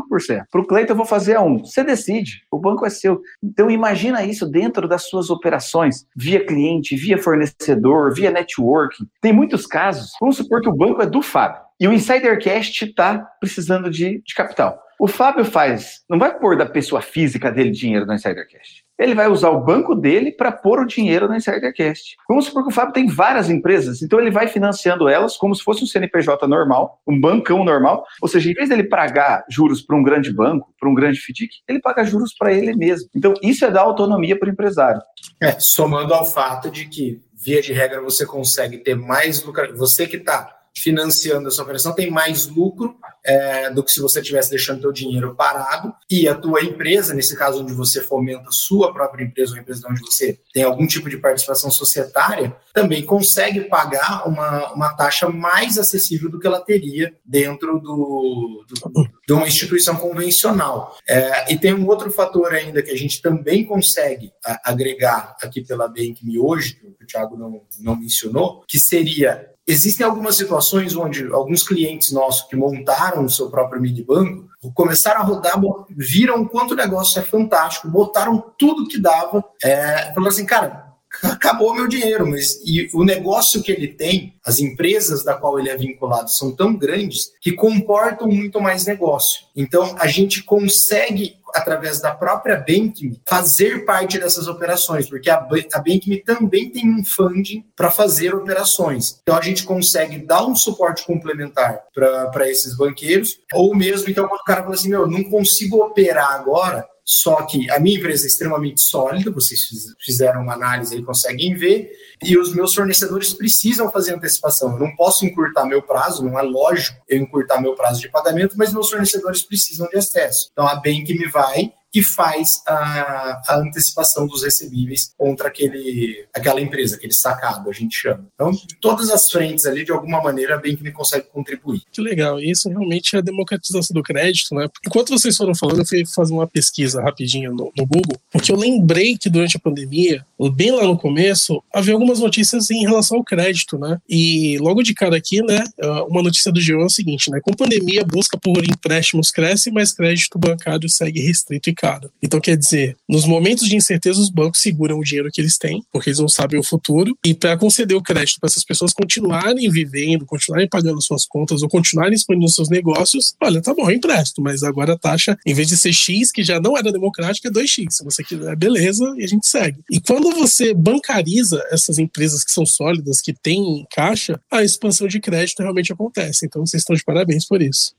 Para 0.50 0.60
o 0.60 0.66
Cleiton 0.66 0.92
eu 0.92 0.96
vou 0.96 1.06
fazer 1.06 1.36
a 1.36 1.40
1%. 1.40 1.64
Você 1.64 1.82
decide, 1.82 2.42
o 2.50 2.58
banco 2.58 2.84
é 2.84 2.90
seu. 2.90 3.20
Então 3.42 3.70
imagina 3.70 4.22
isso 4.24 4.46
dentro 4.46 4.86
das 4.86 5.08
suas 5.08 5.30
operações, 5.30 6.06
via 6.14 6.44
cliente, 6.44 6.96
via 6.96 7.16
fornecedor, 7.16 8.12
via 8.12 8.30
networking. 8.30 9.06
Tem 9.22 9.32
muitos 9.32 9.66
casos, 9.66 10.12
vamos 10.20 10.36
supor 10.36 10.60
que 10.60 10.68
o 10.68 10.76
banco 10.76 11.00
é 11.00 11.06
do 11.06 11.22
Fábio 11.22 11.64
e 11.80 11.88
o 11.88 11.92
Insidercast 11.92 12.84
está 12.84 13.18
precisando 13.40 13.90
de, 13.90 14.22
de 14.24 14.34
capital. 14.34 14.78
O 14.98 15.08
Fábio 15.08 15.44
faz, 15.44 16.02
não 16.08 16.18
vai 16.18 16.38
pôr 16.38 16.56
da 16.56 16.66
pessoa 16.66 17.02
física 17.02 17.50
dele 17.50 17.70
dinheiro 17.70 18.06
no 18.06 18.14
Insidercast. 18.14 18.84
Ele 18.96 19.14
vai 19.14 19.28
usar 19.28 19.50
o 19.50 19.60
banco 19.60 19.94
dele 19.94 20.30
para 20.30 20.52
pôr 20.52 20.80
o 20.80 20.86
dinheiro 20.86 21.28
no 21.28 21.34
Insidercast. 21.34 22.16
Vamos 22.28 22.46
supor 22.46 22.62
que 22.62 22.68
o 22.68 22.72
Fábio 22.72 22.92
tem 22.92 23.08
várias 23.08 23.50
empresas, 23.50 24.02
então 24.02 24.20
ele 24.20 24.30
vai 24.30 24.46
financiando 24.46 25.08
elas 25.08 25.36
como 25.36 25.54
se 25.54 25.64
fosse 25.64 25.82
um 25.82 25.86
CNPJ 25.86 26.46
normal, 26.46 27.00
um 27.06 27.20
bancão 27.20 27.64
normal. 27.64 28.04
Ou 28.22 28.28
seja, 28.28 28.50
em 28.50 28.54
vez 28.54 28.68
dele 28.68 28.84
pagar 28.84 29.44
juros 29.50 29.82
para 29.82 29.96
um 29.96 30.02
grande 30.02 30.32
banco, 30.32 30.72
para 30.78 30.88
um 30.88 30.94
grande 30.94 31.18
FDIC, 31.20 31.50
ele 31.68 31.80
paga 31.80 32.04
juros 32.04 32.32
para 32.34 32.52
ele 32.52 32.74
mesmo. 32.76 33.08
Então, 33.14 33.34
isso 33.42 33.64
é 33.64 33.70
dar 33.70 33.82
autonomia 33.82 34.38
para 34.38 34.48
o 34.48 34.52
empresário. 34.52 35.00
É, 35.42 35.58
somando 35.58 36.14
ao 36.14 36.24
fato 36.24 36.70
de 36.70 36.86
que, 36.86 37.20
via 37.34 37.60
de 37.60 37.72
regra, 37.72 38.00
você 38.00 38.24
consegue 38.24 38.78
ter 38.78 38.94
mais 38.94 39.42
lucro. 39.42 39.76
Você 39.76 40.06
que 40.06 40.16
está 40.16 40.63
financiando 40.76 41.48
essa 41.48 41.62
operação 41.62 41.94
tem 41.94 42.10
mais 42.10 42.46
lucro 42.46 42.96
é, 43.24 43.70
do 43.70 43.82
que 43.82 43.90
se 43.90 44.00
você 44.00 44.20
estivesse 44.20 44.50
deixando 44.50 44.80
seu 44.80 44.92
dinheiro 44.92 45.34
parado 45.34 45.94
e 46.10 46.28
a 46.28 46.34
tua 46.34 46.62
empresa, 46.62 47.14
nesse 47.14 47.36
caso 47.36 47.62
onde 47.62 47.72
você 47.72 48.00
fomenta 48.00 48.48
a 48.48 48.52
sua 48.52 48.92
própria 48.92 49.24
empresa, 49.24 49.54
ou 49.54 49.60
empresa 49.60 49.86
onde 49.88 50.00
você 50.00 50.38
tem 50.52 50.62
algum 50.62 50.86
tipo 50.86 51.08
de 51.08 51.16
participação 51.16 51.70
societária, 51.70 52.54
também 52.72 53.04
consegue 53.04 53.62
pagar 53.62 54.28
uma, 54.28 54.72
uma 54.72 54.92
taxa 54.94 55.28
mais 55.28 55.78
acessível 55.78 56.30
do 56.30 56.38
que 56.38 56.46
ela 56.46 56.60
teria 56.60 57.14
dentro 57.24 57.78
do, 57.78 58.64
do 58.68 59.14
de 59.26 59.32
uma 59.32 59.46
instituição 59.46 59.96
convencional. 59.96 60.96
É, 61.08 61.52
e 61.52 61.58
tem 61.58 61.72
um 61.72 61.86
outro 61.86 62.10
fator 62.10 62.52
ainda 62.52 62.82
que 62.82 62.90
a 62.90 62.96
gente 62.96 63.22
também 63.22 63.64
consegue 63.64 64.32
a, 64.44 64.70
agregar 64.70 65.36
aqui 65.42 65.62
pela 65.62 65.88
BankMe 65.88 66.38
hoje, 66.38 66.74
que 66.74 67.04
o 67.04 67.06
Thiago 67.06 67.36
não, 67.36 67.62
não 67.80 67.96
mencionou, 67.96 68.62
que 68.68 68.78
seria 68.78 69.53
Existem 69.66 70.04
algumas 70.04 70.36
situações 70.36 70.94
onde 70.94 71.26
alguns 71.32 71.62
clientes 71.62 72.12
nossos 72.12 72.46
que 72.48 72.54
montaram 72.54 73.24
o 73.24 73.30
seu 73.30 73.50
próprio 73.50 73.80
mini 73.80 74.04
banco 74.04 74.46
começaram 74.74 75.20
a 75.20 75.24
rodar, 75.24 75.60
viram 75.90 76.46
quanto 76.46 76.72
o 76.72 76.76
negócio 76.76 77.18
é 77.18 77.22
fantástico, 77.22 77.88
botaram 77.88 78.52
tudo 78.58 78.86
que 78.88 79.00
dava, 79.00 79.44
é, 79.62 80.12
falaram 80.12 80.28
assim, 80.28 80.46
cara, 80.46 80.83
acabou 81.24 81.74
meu 81.74 81.88
dinheiro, 81.88 82.26
mas 82.26 82.60
e 82.64 82.88
o 82.92 83.04
negócio 83.04 83.62
que 83.62 83.72
ele 83.72 83.88
tem, 83.88 84.34
as 84.44 84.58
empresas 84.58 85.24
da 85.24 85.34
qual 85.34 85.58
ele 85.58 85.70
é 85.70 85.76
vinculado 85.76 86.30
são 86.30 86.54
tão 86.54 86.76
grandes 86.76 87.32
que 87.40 87.52
comportam 87.52 88.28
muito 88.28 88.60
mais 88.60 88.86
negócio. 88.86 89.44
Então 89.56 89.96
a 89.98 90.06
gente 90.06 90.42
consegue 90.42 91.36
através 91.54 92.00
da 92.00 92.10
própria 92.10 92.56
Bankme, 92.56 93.20
fazer 93.28 93.84
parte 93.84 94.18
dessas 94.18 94.48
operações, 94.48 95.08
porque 95.08 95.30
a, 95.30 95.36
a 95.36 95.78
Bankme 95.78 96.20
também 96.24 96.68
tem 96.68 96.90
um 96.90 97.04
funding 97.04 97.64
para 97.76 97.92
fazer 97.92 98.34
operações. 98.34 99.20
Então, 99.22 99.36
a 99.36 99.40
gente 99.40 99.62
consegue 99.62 100.18
dar 100.18 100.44
um 100.44 100.56
suporte 100.56 101.06
complementar 101.06 101.80
para 101.94 102.50
esses 102.50 102.76
banqueiros, 102.76 103.38
ou 103.52 103.74
mesmo, 103.74 104.10
então, 104.10 104.26
quando 104.26 104.40
o 104.40 104.44
cara 104.44 104.62
fala 104.62 104.74
assim, 104.74 104.88
meu, 104.88 105.06
não 105.06 105.22
consigo 105.22 105.76
operar 105.76 106.32
agora, 106.32 106.84
só 107.04 107.42
que 107.42 107.70
a 107.70 107.78
minha 107.78 107.98
empresa 107.98 108.24
é 108.24 108.28
extremamente 108.28 108.80
sólida, 108.80 109.30
vocês 109.30 109.60
fizeram 110.00 110.42
uma 110.42 110.54
análise 110.54 110.96
e 110.96 111.02
conseguem 111.02 111.54
ver, 111.54 111.90
e 112.22 112.38
os 112.38 112.54
meus 112.54 112.74
fornecedores 112.74 113.34
precisam 113.34 113.90
fazer 113.90 114.14
antecipação. 114.14 114.72
Eu 114.72 114.78
não 114.78 114.96
posso 114.96 115.26
encurtar 115.26 115.66
meu 115.66 115.82
prazo, 115.82 116.24
não 116.24 116.38
é 116.38 116.42
lógico 116.42 116.98
eu 117.06 117.20
encurtar 117.20 117.60
meu 117.60 117.74
prazo 117.74 118.00
de 118.00 118.08
pagamento, 118.08 118.56
mas 118.56 118.72
meus 118.72 118.88
fornecedores 118.88 119.42
precisam 119.42 119.86
de 119.88 119.98
acesso. 119.98 120.48
Então 120.52 120.66
a 120.66 120.76
Bank 120.76 121.06
me 121.06 121.28
vai 121.28 121.72
que 121.94 122.02
faz 122.02 122.60
a, 122.66 123.40
a, 123.46 123.56
antecipação 123.60 124.26
dos 124.26 124.42
recebíveis 124.42 125.12
contra 125.16 125.46
aquele, 125.46 126.26
aquela 126.34 126.60
empresa, 126.60 126.96
aquele 126.96 127.12
sacado, 127.12 127.70
a 127.70 127.72
gente 127.72 127.94
chama. 127.94 128.26
Então, 128.34 128.50
todas 128.80 129.10
as 129.10 129.30
frentes 129.30 129.64
ali, 129.64 129.84
de 129.84 129.92
alguma 129.92 130.20
maneira, 130.20 130.56
a 130.56 130.58
Bankme 130.58 130.90
consegue 130.90 131.26
contribuir. 131.32 131.82
Que 131.92 132.00
legal. 132.00 132.40
Isso 132.40 132.68
realmente 132.68 133.14
é 133.14 133.20
a 133.20 133.22
democratização 133.22 133.94
do 133.94 134.02
crédito, 134.02 134.56
né? 134.56 134.66
Enquanto 134.84 135.10
vocês 135.10 135.36
foram 135.36 135.54
falando, 135.54 135.82
eu 135.82 135.86
fui 135.86 136.02
fazer 136.04 136.32
uma 136.32 136.48
pesquisa 136.48 137.00
rapidinha 137.00 137.48
no, 137.50 137.72
no 137.78 137.86
Google, 137.86 138.20
porque 138.28 138.50
eu 138.50 138.56
lembrei 138.56 139.16
que 139.16 139.30
durante 139.30 139.56
a 139.56 139.60
pandemia, 139.60 140.26
bem 140.52 140.72
lá 140.72 140.82
no 140.88 140.98
começo, 140.98 141.62
havia 141.72 141.94
algumas 141.94 142.18
notícias 142.18 142.72
em 142.72 142.80
relação 142.80 143.18
ao 143.18 143.24
crédito, 143.24 143.78
né? 143.78 144.00
E 144.08 144.58
logo 144.58 144.82
de 144.82 144.94
cara 144.94 145.16
aqui, 145.16 145.40
né, 145.44 145.62
uma 146.08 146.24
notícia 146.24 146.50
do 146.50 146.58
G1 146.58 146.82
é 146.82 146.84
o 146.86 146.90
seguinte, 146.90 147.30
né? 147.30 147.38
Com 147.40 147.52
pandemia, 147.52 148.04
busca 148.04 148.36
por 148.36 148.64
empréstimos 148.68 149.30
cresce, 149.30 149.70
mas 149.70 149.92
crédito 149.92 150.40
bancário 150.40 150.88
segue 150.88 151.20
restrito 151.20 151.70
e 151.70 151.72
mercado. 151.84 152.10
Então, 152.22 152.40
quer 152.40 152.56
dizer, 152.56 152.96
nos 153.08 153.26
momentos 153.26 153.68
de 153.68 153.76
incerteza, 153.76 154.20
os 154.20 154.30
bancos 154.30 154.60
seguram 154.60 154.98
o 154.98 155.04
dinheiro 155.04 155.30
que 155.30 155.40
eles 155.40 155.58
têm, 155.58 155.82
porque 155.92 156.10
eles 156.10 156.18
não 156.18 156.28
sabem 156.28 156.58
o 156.58 156.62
futuro, 156.62 157.16
e 157.24 157.34
para 157.34 157.56
conceder 157.56 157.96
o 157.96 158.02
crédito 158.02 158.40
para 158.40 158.48
essas 158.48 158.64
pessoas 158.64 158.92
continuarem 158.92 159.70
vivendo, 159.70 160.24
continuarem 160.24 160.68
pagando 160.68 161.02
suas 161.02 161.26
contas 161.26 161.62
ou 161.62 161.68
continuarem 161.68 162.14
expandindo 162.14 162.50
seus 162.50 162.68
negócios, 162.68 163.34
olha, 163.40 163.60
tá 163.60 163.74
bom, 163.74 163.90
eu 163.90 163.96
empresto, 163.96 164.40
mas 164.40 164.62
agora 164.62 164.94
a 164.94 164.98
taxa, 164.98 165.36
em 165.46 165.54
vez 165.54 165.68
de 165.68 165.76
ser 165.76 165.92
X, 165.92 166.32
que 166.32 166.42
já 166.42 166.58
não 166.58 166.76
era 166.76 166.90
democrática, 166.90 167.48
é 167.48 167.50
2X. 167.50 167.86
Se 167.90 168.04
você 168.04 168.24
quiser, 168.24 168.56
beleza, 168.56 169.04
e 169.16 169.24
a 169.24 169.28
gente 169.28 169.46
segue. 169.46 169.80
E 169.90 170.00
quando 170.00 170.30
você 170.32 170.72
bancariza 170.72 171.62
essas 171.70 171.98
empresas 171.98 172.44
que 172.44 172.50
são 172.50 172.64
sólidas, 172.64 173.20
que 173.20 173.32
têm 173.32 173.86
caixa, 173.90 174.40
a 174.50 174.62
expansão 174.62 175.06
de 175.06 175.20
crédito 175.20 175.60
realmente 175.60 175.92
acontece. 175.92 176.46
Então, 176.46 176.64
vocês 176.64 176.82
estão 176.82 176.96
de 176.96 177.04
parabéns 177.04 177.46
por 177.46 177.60
isso. 177.60 177.94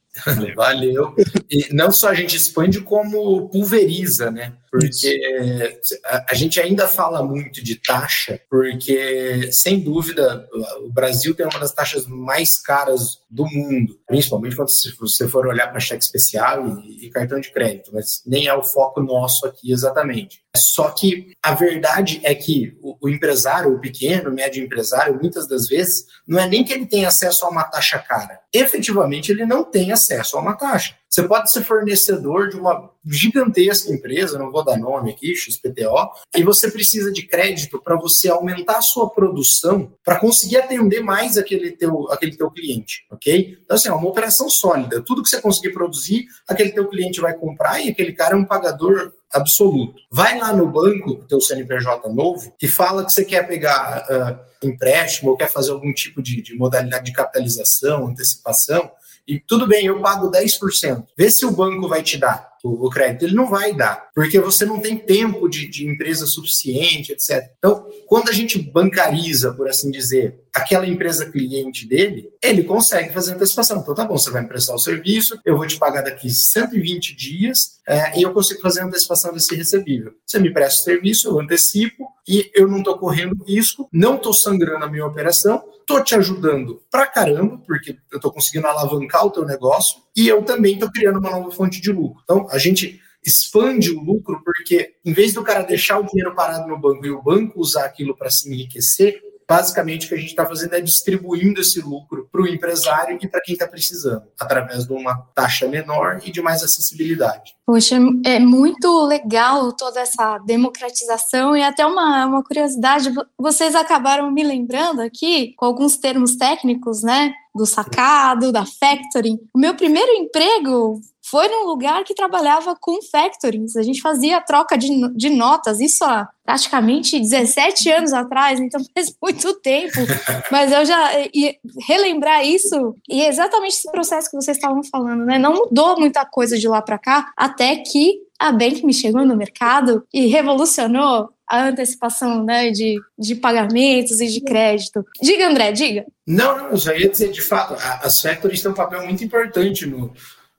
Valeu. 0.56 1.16
E 1.50 1.74
não 1.74 1.92
só 1.92 2.10
a 2.10 2.14
gente 2.14 2.36
expande, 2.36 2.82
como 2.82 3.50
pulveriza, 3.50 4.32
né? 4.32 4.54
Porque 4.80 5.80
a, 6.06 6.26
a, 6.32 6.36
gente 6.36 6.60
ainda 6.60 6.88
fala 6.88 7.24
muito 7.24 7.64
de 7.64 7.76
taxa, 7.76 8.40
porque, 8.50 9.50
sem 9.52 9.80
dúvida, 9.80 10.48
o 10.82 10.92
Brasil 10.92 11.34
tem 11.34 11.46
uma 11.46 11.60
das 11.60 11.74
taxas 11.74 12.06
mais 12.08 12.58
caras 12.58 13.20
do 13.30 13.46
mundo, 13.46 14.00
principalmente 14.08 14.56
quando 14.56 14.70
você 15.00 15.28
for 15.28 15.48
olhar 15.48 15.68
para 15.68 15.80
cheque 15.80 16.04
especial 16.04 16.80
e, 16.80 17.06
e 17.06 17.10
cartão 17.10 17.40
de 17.40 17.52
crédito, 17.52 17.92
mas 17.94 18.22
nem 18.26 18.48
é 18.48 18.54
o 18.54 18.64
foco 18.64 19.02
nosso 19.02 19.46
aqui 19.46 19.72
exatamente. 19.72 20.44
Só 20.56 20.90
que 20.90 21.34
a 21.44 21.54
verdade 21.54 22.22
é 22.24 22.34
que 22.34 22.78
o, 22.82 22.98
o 23.02 23.10
empresário, 23.10 23.74
o 23.74 23.80
pequeno, 23.80 24.30
o 24.30 24.34
médio 24.34 24.64
empresário, 24.64 25.20
muitas 25.22 25.48
das 25.48 25.68
vezes, 25.68 26.06
não 26.28 26.40
é 26.40 26.48
nem 26.48 26.64
que 26.64 26.74
ele 26.74 26.86
tem 26.86 27.06
acesso 27.06 27.46
a 27.46 27.50
uma 27.50 27.64
taxa 27.64 28.00
cara. 28.00 28.40
Efetivamente, 28.54 29.32
ele 29.32 29.46
não 29.46 29.64
tem 29.64 29.92
acesso 29.92 30.38
a 30.38 30.42
uma 30.42 30.56
taxa. 30.56 30.96
Você 31.16 31.24
pode 31.24 31.50
ser 31.50 31.64
fornecedor 31.64 32.50
de 32.50 32.58
uma 32.58 32.92
gigantesca 33.06 33.90
empresa, 33.90 34.38
não 34.38 34.52
vou 34.52 34.66
dar 34.66 34.78
nome 34.78 35.12
aqui, 35.12 35.34
XPTO, 35.34 36.12
e 36.36 36.44
você 36.44 36.70
precisa 36.70 37.10
de 37.10 37.26
crédito 37.26 37.82
para 37.82 37.96
você 37.96 38.28
aumentar 38.28 38.80
a 38.80 38.82
sua 38.82 39.10
produção 39.10 39.94
para 40.04 40.20
conseguir 40.20 40.58
atender 40.58 41.00
mais 41.00 41.38
aquele 41.38 41.72
teu, 41.72 42.12
aquele 42.12 42.36
teu 42.36 42.52
cliente, 42.52 43.06
ok? 43.10 43.58
Então, 43.64 43.76
assim, 43.76 43.88
é 43.88 43.94
uma 43.94 44.10
operação 44.10 44.50
sólida. 44.50 45.02
Tudo 45.02 45.24
que 45.24 45.30
você 45.30 45.40
conseguir 45.40 45.72
produzir, 45.72 46.26
aquele 46.46 46.74
teu 46.74 46.86
cliente 46.90 47.22
vai 47.22 47.34
comprar 47.34 47.80
e 47.80 47.88
aquele 47.88 48.12
cara 48.12 48.34
é 48.34 48.38
um 48.38 48.44
pagador 48.44 49.14
absoluto. 49.32 50.02
Vai 50.12 50.38
lá 50.38 50.52
no 50.52 50.68
banco, 50.68 51.24
teu 51.30 51.40
CNPJ 51.40 52.10
novo, 52.10 52.54
e 52.62 52.68
fala 52.68 53.06
que 53.06 53.14
você 53.14 53.24
quer 53.24 53.48
pegar 53.48 54.06
uh, 54.10 54.68
empréstimo 54.68 55.32
ou 55.32 55.38
quer 55.38 55.50
fazer 55.50 55.72
algum 55.72 55.94
tipo 55.94 56.22
de, 56.22 56.42
de 56.42 56.56
modalidade 56.56 57.06
de 57.06 57.14
capitalização, 57.14 58.08
antecipação, 58.08 58.92
e 59.28 59.40
tudo 59.40 59.68
bem, 59.68 59.86
eu 59.86 60.00
pago 60.02 60.32
10%. 60.32 61.06
Vê 61.18 61.30
se 61.30 61.46
o 61.46 61.52
banco 61.52 61.88
vai 61.88 62.04
te 62.04 62.18
dar 62.18 62.55
o, 62.66 62.90
crédito. 62.90 63.26
Ele 63.26 63.36
não 63.36 63.50
vai 63.50 63.74
dar, 63.74 64.10
porque 64.14 64.40
você 64.40 64.66
não 64.66 64.80
tem 64.80 64.98
tempo 64.98 65.48
de, 65.48 65.68
de 65.68 65.88
empresa 65.88 66.26
suficiente, 66.26 67.12
etc. 67.12 67.44
Então, 67.58 67.88
quando 68.08 68.30
a 68.30 68.34
gente 68.34 68.58
bancariza, 68.58 69.54
por 69.54 69.68
assim 69.68 69.92
dizer, 69.92 70.40
aquela 70.54 70.88
empresa 70.88 71.30
cliente 71.30 71.88
dele, 71.88 72.30
ele 72.42 72.64
consegue 72.64 73.14
fazer 73.14 73.34
antecipação. 73.34 73.80
Então, 73.80 73.94
tá 73.94 74.06
bom, 74.06 74.18
você 74.18 74.32
vai 74.32 74.42
me 74.42 74.48
prestar 74.48 74.74
o 74.74 74.80
serviço, 74.80 75.40
eu 75.46 75.58
vou 75.58 75.68
te 75.68 75.78
pagar 75.78 76.02
daqui 76.02 76.30
120 76.30 77.16
dias 77.16 77.76
é, 77.88 78.18
e 78.18 78.24
eu 78.24 78.34
consigo 78.34 78.62
fazer 78.62 78.82
antecipação 78.82 79.34
desse 79.34 79.54
recebível. 79.56 80.14
Você 80.26 80.40
me 80.40 80.52
presta 80.52 80.82
o 80.82 80.84
serviço, 80.84 81.28
eu 81.28 81.40
antecipo 81.40 82.08
e 82.28 82.50
eu 82.56 82.68
não 82.68 82.80
estou 82.80 82.98
correndo 82.98 83.44
risco, 83.44 83.88
não 83.92 84.16
estou 84.16 84.34
sangrando 84.34 84.86
a 84.86 84.90
minha 84.90 85.06
operação, 85.06 85.62
estou 85.82 86.04
te 86.04 86.16
ajudando 86.16 86.82
pra 86.90 87.06
caramba, 87.06 87.62
porque 87.66 87.98
eu 88.12 88.16
estou 88.16 88.32
conseguindo 88.32 88.68
alavancar 88.68 89.26
o 89.26 89.30
teu 89.30 89.46
negócio 89.46 90.02
e 90.16 90.28
eu 90.28 90.42
também 90.44 90.74
estou 90.74 90.92
criando 90.92 91.20
uma 91.20 91.30
nova 91.30 91.52
fonte 91.52 91.80
de 91.80 91.92
lucro. 91.92 92.22
Então, 92.24 92.48
a 92.56 92.60
gente 92.60 93.02
expande 93.26 93.92
o 93.92 94.00
lucro 94.00 94.42
porque, 94.44 94.94
em 95.04 95.12
vez 95.12 95.34
do 95.34 95.44
cara 95.44 95.64
deixar 95.64 96.00
o 96.00 96.06
dinheiro 96.06 96.36
parado 96.36 96.68
no 96.68 96.80
banco 96.80 97.06
e 97.06 97.10
o 97.10 97.22
banco 97.22 97.60
usar 97.60 97.86
aquilo 97.86 98.16
para 98.16 98.30
se 98.30 98.52
enriquecer, 98.52 99.20
basicamente 99.48 100.06
o 100.06 100.10
que 100.10 100.16
a 100.16 100.18
gente 100.18 100.30
está 100.30 100.46
fazendo 100.46 100.76
é 100.76 100.82
distribuindo 100.82 101.62
esse 101.62 101.80
lucro 101.80 102.28
para 102.32 102.42
o 102.42 102.48
empresário 102.48 103.18
e 103.22 103.28
para 103.28 103.42
quem 103.42 103.54
está 103.54 103.68
precisando, 103.68 104.24
através 104.40 104.86
de 104.86 104.94
uma 104.94 105.16
taxa 105.36 105.68
menor 105.68 106.20
e 106.24 106.32
de 106.32 106.42
mais 106.42 106.64
acessibilidade. 106.64 107.56
Poxa, 107.66 107.98
é 108.26 108.40
muito 108.40 109.06
legal 109.06 109.72
toda 109.74 110.00
essa 110.00 110.38
democratização 110.40 111.56
e 111.56 111.64
até 111.64 111.86
uma, 111.86 112.26
uma 112.26 112.44
curiosidade, 112.44 113.14
vocês 113.38 113.76
acabaram 113.76 114.32
me 114.32 114.44
lembrando 114.44 115.02
aqui, 115.02 115.54
com 115.58 115.66
alguns 115.66 115.98
termos 115.98 116.36
técnicos, 116.36 117.02
né, 117.04 117.34
do 117.54 117.66
sacado, 117.66 118.52
da 118.52 118.66
factoring. 118.66 119.40
O 119.54 119.60
meu 119.60 119.76
primeiro 119.76 120.12
emprego 120.14 121.00
foi 121.30 121.48
num 121.48 121.66
lugar 121.66 122.04
que 122.04 122.14
trabalhava 122.14 122.76
com 122.80 123.02
factorings. 123.02 123.76
A 123.76 123.82
gente 123.82 124.00
fazia 124.00 124.40
troca 124.42 124.78
de, 124.78 124.88
de 125.16 125.30
notas, 125.30 125.80
isso 125.80 126.04
há 126.04 126.30
praticamente 126.46 127.20
17 127.20 127.90
anos 127.90 128.14
atrás, 128.14 128.60
então 128.60 128.80
faz 128.94 129.12
muito 129.20 129.54
tempo. 129.60 129.98
Mas 130.52 130.72
eu 130.72 130.86
já 130.86 131.20
e 131.34 131.58
relembrar 131.88 132.46
isso 132.46 132.96
e 133.10 133.24
exatamente 133.24 133.74
esse 133.74 133.92
processo 133.92 134.30
que 134.30 134.36
vocês 134.36 134.56
estavam 134.56 134.84
falando, 134.84 135.26
né? 135.26 135.40
Não 135.40 135.54
mudou 135.54 136.00
muita 136.00 136.24
coisa 136.26 136.58
de 136.60 136.68
lá 136.68 136.82
para 136.82 137.00
cá, 137.00 137.32
até 137.36 137.78
que 137.78 138.20
a 138.38 138.52
Bank 138.52 138.86
me 138.86 138.94
chegou 138.94 139.26
no 139.26 139.36
mercado 139.36 140.06
e 140.14 140.28
revolucionou 140.28 141.30
a 141.48 141.68
antecipação 141.68 142.44
né, 142.44 142.72
de, 142.72 143.00
de 143.18 143.36
pagamentos 143.36 144.20
e 144.20 144.28
de 144.28 144.42
crédito. 144.42 145.06
Diga, 145.22 145.48
André, 145.48 145.72
diga. 145.72 146.06
Não, 146.26 146.70
não, 146.70 146.78
só 146.78 146.92
ia 146.92 147.10
dizer, 147.10 147.32
de 147.32 147.42
fato, 147.42 147.76
as 148.02 148.20
factories 148.20 148.62
têm 148.62 148.72
um 148.72 148.76
papel 148.76 149.06
muito 149.06 149.24
importante 149.24 149.86
no, 149.86 150.12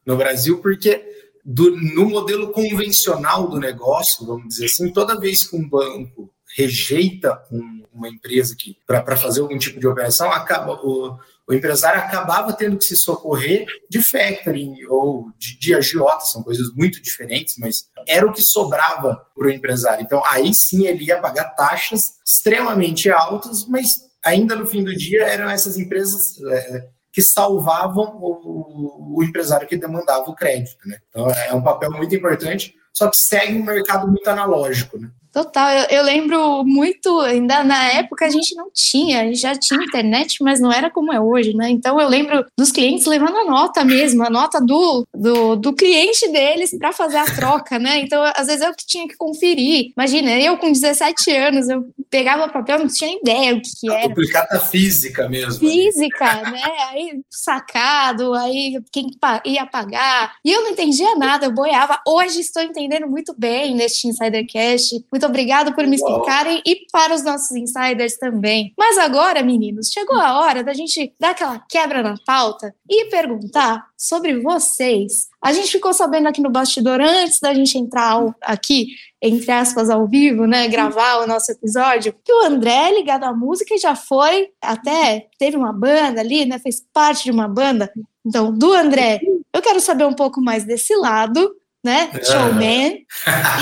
no 0.06 0.16
Brasil, 0.16 0.60
porque 0.62 1.04
do, 1.44 1.76
no 1.76 2.08
modelo 2.08 2.52
convencional 2.52 3.48
do 3.48 3.58
negócio, 3.58 4.26
vamos 4.26 4.48
dizer 4.48 4.66
assim, 4.66 4.92
toda 4.92 5.18
vez 5.18 5.46
que 5.46 5.56
um 5.56 5.68
banco 5.68 6.32
rejeita 6.56 7.42
um, 7.52 7.84
uma 7.92 8.08
empresa 8.08 8.54
para 8.86 9.16
fazer 9.16 9.40
algum 9.40 9.58
tipo 9.58 9.78
de 9.78 9.86
operação, 9.86 10.30
acaba 10.32 10.72
o, 10.82 11.18
o 11.48 11.54
empresário 11.54 12.00
acabava 12.00 12.52
tendo 12.52 12.76
que 12.76 12.84
se 12.84 12.96
socorrer 12.96 13.66
de 13.88 14.02
factoring 14.02 14.74
ou 14.88 15.30
de, 15.38 15.58
de 15.58 15.74
agiota, 15.74 16.24
são 16.24 16.42
coisas 16.42 16.72
muito 16.74 17.00
diferentes, 17.00 17.56
mas 17.58 17.88
era 18.06 18.26
o 18.26 18.32
que 18.32 18.42
sobrava 18.42 19.24
para 19.34 19.46
o 19.46 19.50
empresário. 19.50 20.02
Então, 20.02 20.22
aí 20.26 20.52
sim 20.52 20.86
ele 20.86 21.04
ia 21.04 21.20
pagar 21.20 21.54
taxas 21.54 22.14
extremamente 22.26 23.10
altas, 23.10 23.66
mas 23.68 23.86
ainda 24.24 24.56
no 24.56 24.66
fim 24.66 24.82
do 24.82 24.94
dia 24.94 25.24
eram 25.24 25.48
essas 25.48 25.78
empresas 25.78 26.40
é, 26.50 26.88
que 27.16 27.22
salvavam 27.22 28.18
o, 28.20 29.16
o, 29.16 29.24
empresário 29.24 29.66
que 29.66 29.74
demandava 29.74 30.30
o 30.30 30.34
crédito. 30.34 30.86
Né? 30.86 30.98
Então, 31.08 31.26
é 31.30 31.54
um 31.54 31.62
papel 31.62 31.90
muito 31.90 32.14
importante, 32.14 32.74
só 32.96 33.08
que 33.08 33.16
segue 33.16 33.60
um 33.60 33.64
mercado 33.64 34.08
muito 34.08 34.26
analógico. 34.26 34.98
Né? 34.98 35.10
Total, 35.36 35.70
eu, 35.70 35.98
eu, 35.98 36.02
lembro 36.02 36.64
muito, 36.64 37.20
ainda 37.20 37.62
na 37.62 37.92
época 37.92 38.24
a 38.24 38.30
gente 38.30 38.54
não 38.54 38.70
tinha, 38.72 39.20
a 39.20 39.24
gente 39.24 39.36
já 39.38 39.54
tinha 39.54 39.84
internet, 39.84 40.42
mas 40.42 40.58
não 40.58 40.72
era 40.72 40.90
como 40.90 41.12
é 41.12 41.20
hoje, 41.20 41.52
né? 41.54 41.68
Então 41.68 42.00
eu 42.00 42.08
lembro 42.08 42.42
dos 42.58 42.72
clientes 42.72 43.04
levando 43.04 43.36
a 43.36 43.44
nota 43.44 43.84
mesmo, 43.84 44.24
a 44.24 44.30
nota 44.30 44.62
do, 44.62 45.06
do, 45.14 45.56
do 45.56 45.74
cliente 45.74 46.26
deles 46.32 46.74
para 46.78 46.90
fazer 46.90 47.18
a 47.18 47.26
troca, 47.26 47.78
né? 47.78 47.98
Então 47.98 48.22
às 48.34 48.46
vezes 48.46 48.62
eu 48.62 48.74
que 48.74 48.86
tinha 48.86 49.06
que 49.06 49.14
conferir. 49.14 49.92
Imagina, 49.94 50.30
eu 50.40 50.56
com 50.56 50.72
17 50.72 51.30
anos, 51.32 51.68
eu 51.68 51.84
pegava 52.08 52.48
papel, 52.48 52.78
não 52.78 52.88
tinha 52.88 53.14
ideia 53.14 53.54
o 53.54 53.60
que, 53.60 53.70
que 53.78 53.92
era. 53.92 54.08
Duplicata 54.08 54.58
física 54.58 55.28
mesmo. 55.28 55.68
Física, 55.68 56.50
né? 56.50 56.62
Aí 56.88 57.20
sacado, 57.30 58.32
aí 58.32 58.80
quem 58.90 59.10
ia 59.44 59.66
pagar. 59.66 60.32
E 60.42 60.50
eu 60.50 60.62
não 60.62 60.70
entendia 60.70 61.14
nada, 61.16 61.44
eu 61.44 61.52
boiava. 61.52 62.00
Hoje 62.08 62.40
estou 62.40 62.62
entendendo 62.62 62.85
muito 63.06 63.34
bem 63.36 63.74
neste 63.74 64.08
Insidercast. 64.08 65.04
Muito 65.12 65.26
muito 65.26 65.30
obrigado 65.30 65.74
por 65.74 65.84
me 65.86 65.96
explicarem 65.96 66.62
e 66.64 66.86
para 66.92 67.12
os 67.12 67.24
nossos 67.24 67.50
insiders 67.50 68.16
também. 68.16 68.72
Mas 68.78 68.96
agora, 68.96 69.42
meninos, 69.42 69.88
chegou 69.88 70.16
a 70.16 70.38
hora 70.38 70.62
da 70.62 70.72
gente 70.72 71.12
dar 71.18 71.30
aquela 71.30 71.58
quebra 71.68 72.00
na 72.00 72.14
pauta 72.24 72.72
e 72.88 73.06
perguntar 73.06 73.84
sobre 73.96 74.38
vocês. 74.38 75.26
A 75.42 75.52
gente 75.52 75.72
ficou 75.72 75.92
sabendo 75.92 76.28
aqui 76.28 76.40
no 76.40 76.50
bastidor 76.50 77.00
antes 77.00 77.40
da 77.40 77.52
gente 77.52 77.76
entrar 77.76 78.22
aqui, 78.40 78.88
entre 79.20 79.50
aspas, 79.50 79.90
ao 79.90 80.06
vivo, 80.06 80.46
né, 80.46 80.68
gravar 80.68 81.24
o 81.24 81.26
nosso 81.26 81.50
episódio, 81.50 82.14
que 82.24 82.32
o 82.32 82.44
André, 82.44 82.92
ligado 82.92 83.24
à 83.24 83.32
música, 83.32 83.76
já 83.76 83.96
foi, 83.96 84.50
até 84.62 85.26
teve 85.38 85.56
uma 85.56 85.72
banda 85.72 86.20
ali, 86.20 86.44
né, 86.44 86.60
fez 86.60 86.84
parte 86.92 87.24
de 87.24 87.32
uma 87.32 87.48
banda. 87.48 87.90
Então, 88.24 88.52
do 88.52 88.72
André, 88.72 89.20
eu 89.52 89.60
quero 89.60 89.80
saber 89.80 90.04
um 90.04 90.14
pouco 90.14 90.40
mais 90.40 90.64
desse 90.64 90.94
lado 90.94 91.52
né? 91.86 92.10
Showman. 92.24 93.06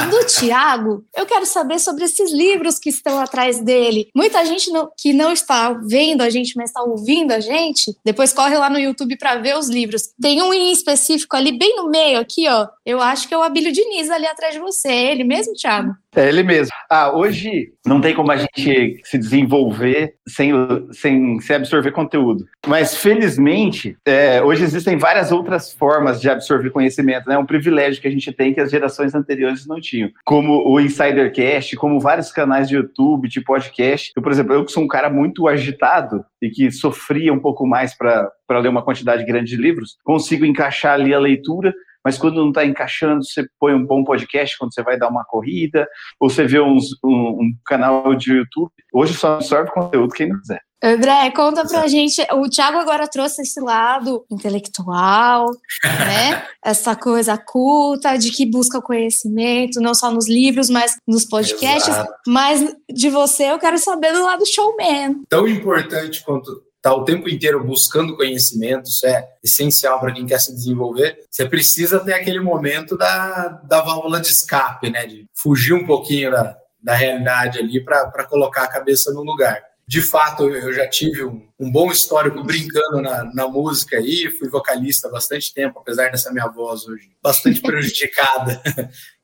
e 0.03 0.11
do 0.11 0.27
Tiago, 0.27 1.05
eu 1.15 1.27
quero 1.27 1.45
saber 1.45 1.79
sobre 1.79 2.05
esses 2.05 2.33
livros 2.33 2.79
que 2.79 2.89
estão 2.89 3.21
atrás 3.21 3.61
dele. 3.61 4.09
Muita 4.17 4.43
gente 4.47 4.71
não, 4.71 4.91
que 4.99 5.13
não 5.13 5.31
está 5.31 5.75
vendo 5.75 6.23
a 6.23 6.31
gente, 6.31 6.57
mas 6.57 6.71
está 6.71 6.83
ouvindo 6.83 7.33
a 7.33 7.41
gente, 7.41 7.95
depois 8.03 8.33
corre 8.33 8.57
lá 8.57 8.71
no 8.71 8.79
YouTube 8.79 9.19
para 9.19 9.37
ver 9.37 9.59
os 9.59 9.69
livros. 9.69 10.05
Tem 10.21 10.41
um 10.41 10.55
em 10.55 10.73
específico 10.73 11.37
ali, 11.37 11.53
bem 11.53 11.77
no 11.77 11.91
meio, 11.91 12.19
aqui, 12.19 12.49
ó. 12.49 12.67
Eu 12.87 13.03
acho 13.03 13.29
que 13.29 13.35
é 13.35 13.39
o 13.39 13.43
Abílio 13.43 13.73
Diniz 13.73 14.11
ali 14.11 14.27
atrás 14.27 14.55
de 14.55 14.61
você. 14.61 14.89
É 14.89 15.13
ele 15.13 15.25
mesmo, 15.25 15.53
Tiago? 15.53 15.95
É 16.17 16.29
ele 16.29 16.43
mesmo. 16.43 16.73
Ah, 16.89 17.11
hoje 17.13 17.73
não 17.85 18.01
tem 18.01 18.15
como 18.15 18.31
a 18.31 18.37
gente 18.37 19.01
se 19.05 19.19
desenvolver 19.19 20.15
sem, 20.27 20.53
sem, 20.93 21.41
sem 21.41 21.57
absorver 21.57 21.91
conteúdo. 21.91 22.45
Mas, 22.67 22.97
felizmente, 22.97 23.97
é, 24.07 24.43
hoje 24.43 24.63
existem 24.63 24.97
várias 24.97 25.33
outras 25.33 25.73
formas 25.73 26.21
de 26.21 26.31
absorver 26.31 26.71
conhecimento. 26.71 27.29
Né? 27.29 27.35
É 27.35 27.39
um 27.39 27.47
privilégio 27.47 28.01
que 28.01 28.09
a 28.09 28.11
gente 28.11 28.33
tem 28.33 28.55
que 28.55 28.61
as 28.61 28.71
gerações 28.71 29.15
anteriores 29.15 29.67
não 29.67 29.81
tinham. 29.81 30.11
Como 30.25 30.69
o 30.69 30.81
Insidercast, 30.81 31.77
como 31.77 32.01
vários 32.01 32.31
canais 32.31 32.69
de 32.69 32.77
YouTube, 32.77 33.29
de 33.29 33.41
podcast. 33.41 34.13
Eu, 34.17 34.23
por 34.23 34.31
exemplo, 34.31 34.55
eu 34.55 34.65
que 34.65 34.73
sou 34.73 34.85
um 34.85 34.89
cara 34.89 35.11
muito 35.11 35.49
agitado 35.49 36.25
e 36.41 36.49
que 36.49 36.71
sofria 36.71 37.33
um 37.33 37.41
pouco 37.41 37.67
mais 37.67 37.97
para 37.97 38.31
ler 38.51 38.69
uma 38.69 38.85
quantidade 38.85 39.25
grande 39.25 39.51
de 39.51 39.57
livros, 39.57 39.97
consigo 40.05 40.45
encaixar 40.45 40.95
ali 40.95 41.13
a 41.13 41.19
leitura 41.19 41.75
mas 42.05 42.19
quando 42.19 42.37
não 42.37 42.49
está 42.49 42.65
encaixando, 42.65 43.25
você 43.25 43.47
põe 43.59 43.75
um 43.75 43.85
bom 43.85 44.05
podcast 44.05 44.59
quando 44.59 44.75
você 44.75 44.83
vai 44.83 44.99
dar 44.99 45.09
uma 45.09 45.25
corrida, 45.25 45.89
ou 46.21 46.29
você 46.29 46.45
vê 46.45 46.61
uns, 46.61 46.91
um, 47.03 47.11
um, 47.11 47.57
canal 47.65 48.15
de 48.15 48.33
YouTube. 48.33 48.71
Hoje 48.93 49.15
só 49.15 49.35
absorve 49.35 49.71
conteúdo 49.71 50.13
quem 50.13 50.29
não 50.29 50.39
quiser. 50.39 50.61
André, 50.83 51.31
conta 51.31 51.67
pra 51.67 51.87
gente. 51.87 52.21
O 52.35 52.47
Thiago 52.47 52.77
agora 52.77 53.09
trouxe 53.09 53.41
esse 53.41 53.59
lado 53.59 54.23
intelectual, 54.31 55.47
né? 55.83 56.47
Essa 56.63 56.95
coisa 56.95 57.39
culta, 57.39 58.19
de 58.19 58.31
que 58.31 58.45
busca 58.45 58.83
conhecimento, 58.83 59.81
não 59.81 59.95
só 59.95 60.11
nos 60.11 60.29
livros, 60.29 60.69
mas 60.69 60.99
nos 61.09 61.25
podcasts. 61.25 61.89
Exato. 61.89 62.13
Mas 62.27 62.77
de 62.93 63.09
você 63.09 63.45
eu 63.45 63.59
quero 63.59 63.79
saber 63.79 64.13
do 64.13 64.23
lado 64.25 64.45
showman. 64.45 65.23
Tão 65.31 65.49
importante 65.49 66.23
quanto 66.23 66.63
está 66.85 66.95
o 66.95 67.03
tempo 67.03 67.31
inteiro 67.31 67.65
buscando 67.65 68.15
conhecimento, 68.15 68.91
isso 68.91 69.07
é 69.07 69.27
essencial 69.43 69.99
para 69.99 70.13
quem 70.13 70.27
quer 70.27 70.39
se 70.39 70.55
desenvolver. 70.55 71.19
Você 71.31 71.49
precisa 71.49 71.99
ter 71.99 72.13
aquele 72.13 72.41
momento 72.41 72.95
da, 72.95 73.49
da 73.65 73.81
válvula 73.81 74.21
de 74.21 74.29
escape, 74.29 74.91
né? 74.91 75.07
De 75.07 75.25
fugir 75.33 75.73
um 75.73 75.87
pouquinho 75.87 76.31
da, 76.31 76.55
da 76.83 76.95
realidade 76.95 77.59
ali 77.59 77.83
para 77.83 78.25
colocar 78.25 78.65
a 78.65 78.69
cabeça 78.69 79.11
no 79.15 79.23
lugar. 79.23 79.63
De 79.89 80.03
fato, 80.03 80.49
eu 80.49 80.73
já 80.75 80.87
tive 80.89 81.25
um, 81.25 81.47
um 81.59 81.73
bom 81.73 81.91
histórico 81.91 82.43
brincando 82.43 83.01
na, 83.01 83.25
na, 83.33 83.49
música 83.49 83.97
aí, 83.97 84.31
fui 84.39 84.49
vocalista 84.49 85.09
há 85.09 85.11
bastante 85.11 85.53
tempo, 85.53 85.79
apesar 85.79 86.11
dessa 86.11 86.33
minha 86.33 86.49
voz 86.49 86.87
hoje 86.87 87.11
bastante 87.23 87.61
prejudicada. 87.63 88.63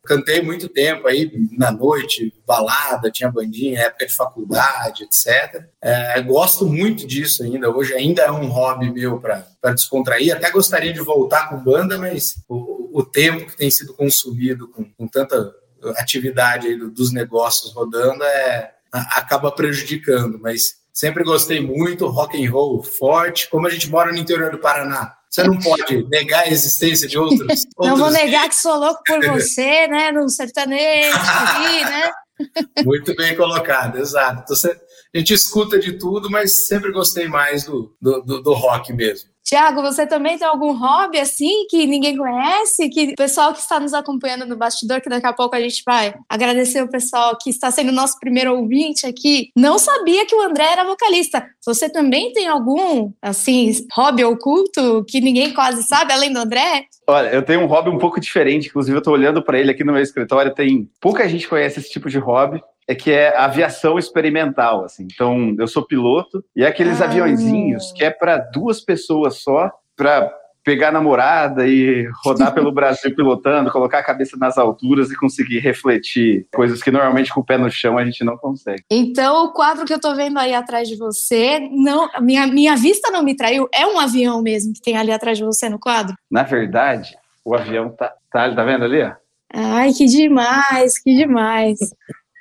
Cantei 0.05 0.41
muito 0.41 0.69
tempo 0.69 1.07
aí, 1.07 1.31
na 1.53 1.71
noite, 1.71 2.33
balada, 2.47 3.11
tinha 3.11 3.31
bandinha, 3.31 3.81
época 3.81 4.07
de 4.07 4.15
faculdade, 4.15 5.05
etc. 5.05 5.65
É, 5.81 6.21
gosto 6.23 6.67
muito 6.67 7.07
disso 7.07 7.43
ainda, 7.43 7.71
hoje 7.71 7.95
ainda 7.95 8.23
é 8.23 8.31
um 8.31 8.49
hobby 8.49 8.91
meu 8.91 9.21
para 9.21 9.75
descontrair. 9.75 10.35
Até 10.35 10.51
gostaria 10.51 10.93
de 10.93 11.01
voltar 11.01 11.49
com 11.49 11.59
banda, 11.59 11.99
mas 11.99 12.43
o, 12.49 12.99
o 12.99 13.05
tempo 13.05 13.47
que 13.47 13.57
tem 13.57 13.71
sido 13.71 13.95
consumido 13.95 14.69
com, 14.69 14.85
com 14.85 15.07
tanta 15.07 15.55
atividade 15.97 16.77
dos 16.77 17.13
negócios 17.13 17.73
rodando 17.73 18.23
é, 18.25 18.73
acaba 18.93 19.53
prejudicando, 19.53 20.39
mas 20.39 20.81
sempre 20.93 21.25
gostei 21.25 21.61
muito, 21.61 22.07
rock 22.07 22.43
and 22.43 22.51
roll 22.51 22.83
forte. 22.83 23.49
Como 23.49 23.67
a 23.67 23.71
gente 23.71 23.89
mora 23.89 24.13
no 24.13 24.19
interior 24.19 24.51
do 24.51 24.59
Paraná, 24.59 25.15
você 25.31 25.45
não 25.45 25.57
pode 25.59 26.09
negar 26.09 26.41
a 26.41 26.49
existência 26.49 27.07
de 27.07 27.17
outros. 27.17 27.65
Não 27.79 27.97
vou 27.97 28.11
negar 28.11 28.49
que 28.49 28.57
sou 28.57 28.77
louco 28.77 29.01
por 29.07 29.25
você, 29.29 29.87
né? 29.87 30.11
No 30.11 30.29
sertanejo, 30.29 31.17
aqui, 31.17 31.85
né? 31.85 32.11
Muito 32.85 33.15
bem 33.15 33.37
colocado, 33.37 33.99
exato. 33.99 34.43
Então, 34.43 34.57
você, 34.57 34.77
a 35.15 35.19
gente 35.19 35.33
escuta 35.33 35.79
de 35.79 35.93
tudo, 35.93 36.29
mas 36.29 36.67
sempre 36.67 36.91
gostei 36.91 37.29
mais 37.29 37.63
do, 37.63 37.97
do, 38.01 38.23
do, 38.23 38.43
do 38.43 38.53
rock 38.55 38.93
mesmo. 38.93 39.30
Tiago, 39.51 39.83
você 39.83 40.07
também 40.07 40.39
tem 40.39 40.47
algum 40.47 40.71
hobby 40.71 41.19
assim 41.19 41.67
que 41.69 41.85
ninguém 41.85 42.17
conhece? 42.17 42.89
Que 42.89 43.07
o 43.07 43.15
pessoal 43.17 43.53
que 43.53 43.59
está 43.59 43.81
nos 43.81 43.93
acompanhando 43.93 44.47
no 44.47 44.57
bastidor, 44.57 45.01
que 45.01 45.09
daqui 45.09 45.27
a 45.27 45.33
pouco 45.33 45.57
a 45.57 45.61
gente 45.61 45.83
vai 45.85 46.15
agradecer 46.29 46.81
o 46.85 46.89
pessoal 46.89 47.37
que 47.37 47.51
está 47.51 47.69
sendo 47.69 47.91
nosso 47.91 48.17
primeiro 48.21 48.55
ouvinte 48.55 49.09
aqui, 49.09 49.51
não 49.57 49.77
sabia 49.77 50.25
que 50.25 50.37
o 50.37 50.41
André 50.41 50.71
era 50.71 50.85
vocalista. 50.85 51.45
Você 51.67 51.91
também 51.91 52.33
tem 52.33 52.47
algum, 52.47 53.11
assim, 53.21 53.73
hobby 53.93 54.23
oculto 54.23 55.05
que 55.09 55.21
ninguém 55.21 55.53
quase 55.53 55.83
sabe, 55.83 56.13
além 56.13 56.33
do 56.33 56.39
André? 56.39 56.85
Olha, 57.09 57.31
eu 57.31 57.43
tenho 57.43 57.63
um 57.63 57.67
hobby 57.67 57.91
um 57.91 57.99
pouco 57.99 58.21
diferente, 58.21 58.69
inclusive 58.69 58.95
eu 58.95 59.01
estou 59.01 59.15
olhando 59.15 59.43
para 59.43 59.59
ele 59.59 59.73
aqui 59.73 59.83
no 59.83 59.93
meu 59.93 60.01
escritório, 60.01 60.55
tem 60.55 60.89
pouca 61.01 61.29
gente 61.29 61.49
conhece 61.49 61.81
esse 61.81 61.91
tipo 61.91 62.09
de 62.09 62.19
hobby 62.19 62.63
é 62.91 62.95
que 62.97 63.13
é 63.13 63.37
aviação 63.37 64.01
experimental, 64.01 64.85
assim. 64.85 65.07
Então, 65.13 65.55
eu 65.61 65.69
sou 65.69 65.87
piloto 65.87 66.45
e 66.57 66.65
é 66.65 66.67
aqueles 66.67 67.01
ah. 67.01 67.05
aviãozinhos 67.05 67.93
que 67.93 68.03
é 68.03 68.11
para 68.11 68.37
duas 68.37 68.81
pessoas 68.81 69.41
só, 69.43 69.71
para 69.97 70.29
pegar 70.65 70.91
namorada 70.91 71.69
e 71.69 72.11
rodar 72.25 72.53
pelo 72.53 72.73
Brasil 72.75 73.15
pilotando, 73.15 73.71
colocar 73.71 74.01
a 74.01 74.03
cabeça 74.03 74.37
nas 74.37 74.59
alturas 74.59 75.09
e 75.09 75.17
conseguir 75.17 75.61
refletir 75.61 76.49
coisas 76.53 76.83
que 76.83 76.91
normalmente 76.91 77.33
com 77.33 77.41
o 77.41 77.45
pé 77.45 77.57
no 77.57 77.71
chão 77.71 77.97
a 77.97 78.05
gente 78.05 78.25
não 78.25 78.37
consegue. 78.37 78.83
Então, 78.91 79.45
o 79.45 79.53
quadro 79.53 79.85
que 79.85 79.95
eu 79.95 80.01
tô 80.01 80.13
vendo 80.17 80.41
aí 80.41 80.53
atrás 80.53 80.89
de 80.89 80.97
você, 80.97 81.61
não, 81.71 82.11
minha, 82.21 82.49
minha 82.49 82.77
vista 82.77 83.13
não 83.13 83.23
me 83.23 83.37
traiu, 83.37 83.69
é 83.73 83.87
um 83.87 84.01
avião 84.01 84.43
mesmo 84.43 84.73
que 84.73 84.83
tem 84.83 84.97
ali 84.97 85.13
atrás 85.13 85.39
de 85.39 85.45
você 85.45 85.69
no 85.69 85.79
quadro? 85.79 86.17
Na 86.29 86.43
verdade, 86.43 87.17
o 87.45 87.55
avião 87.55 87.91
tá, 87.91 88.13
tá, 88.33 88.53
tá 88.53 88.65
vendo 88.65 88.85
ali, 88.85 89.01
ó? 89.01 89.13
Ai, 89.53 89.93
que 89.93 90.07
demais, 90.07 90.99
que 91.01 91.15
demais. 91.15 91.79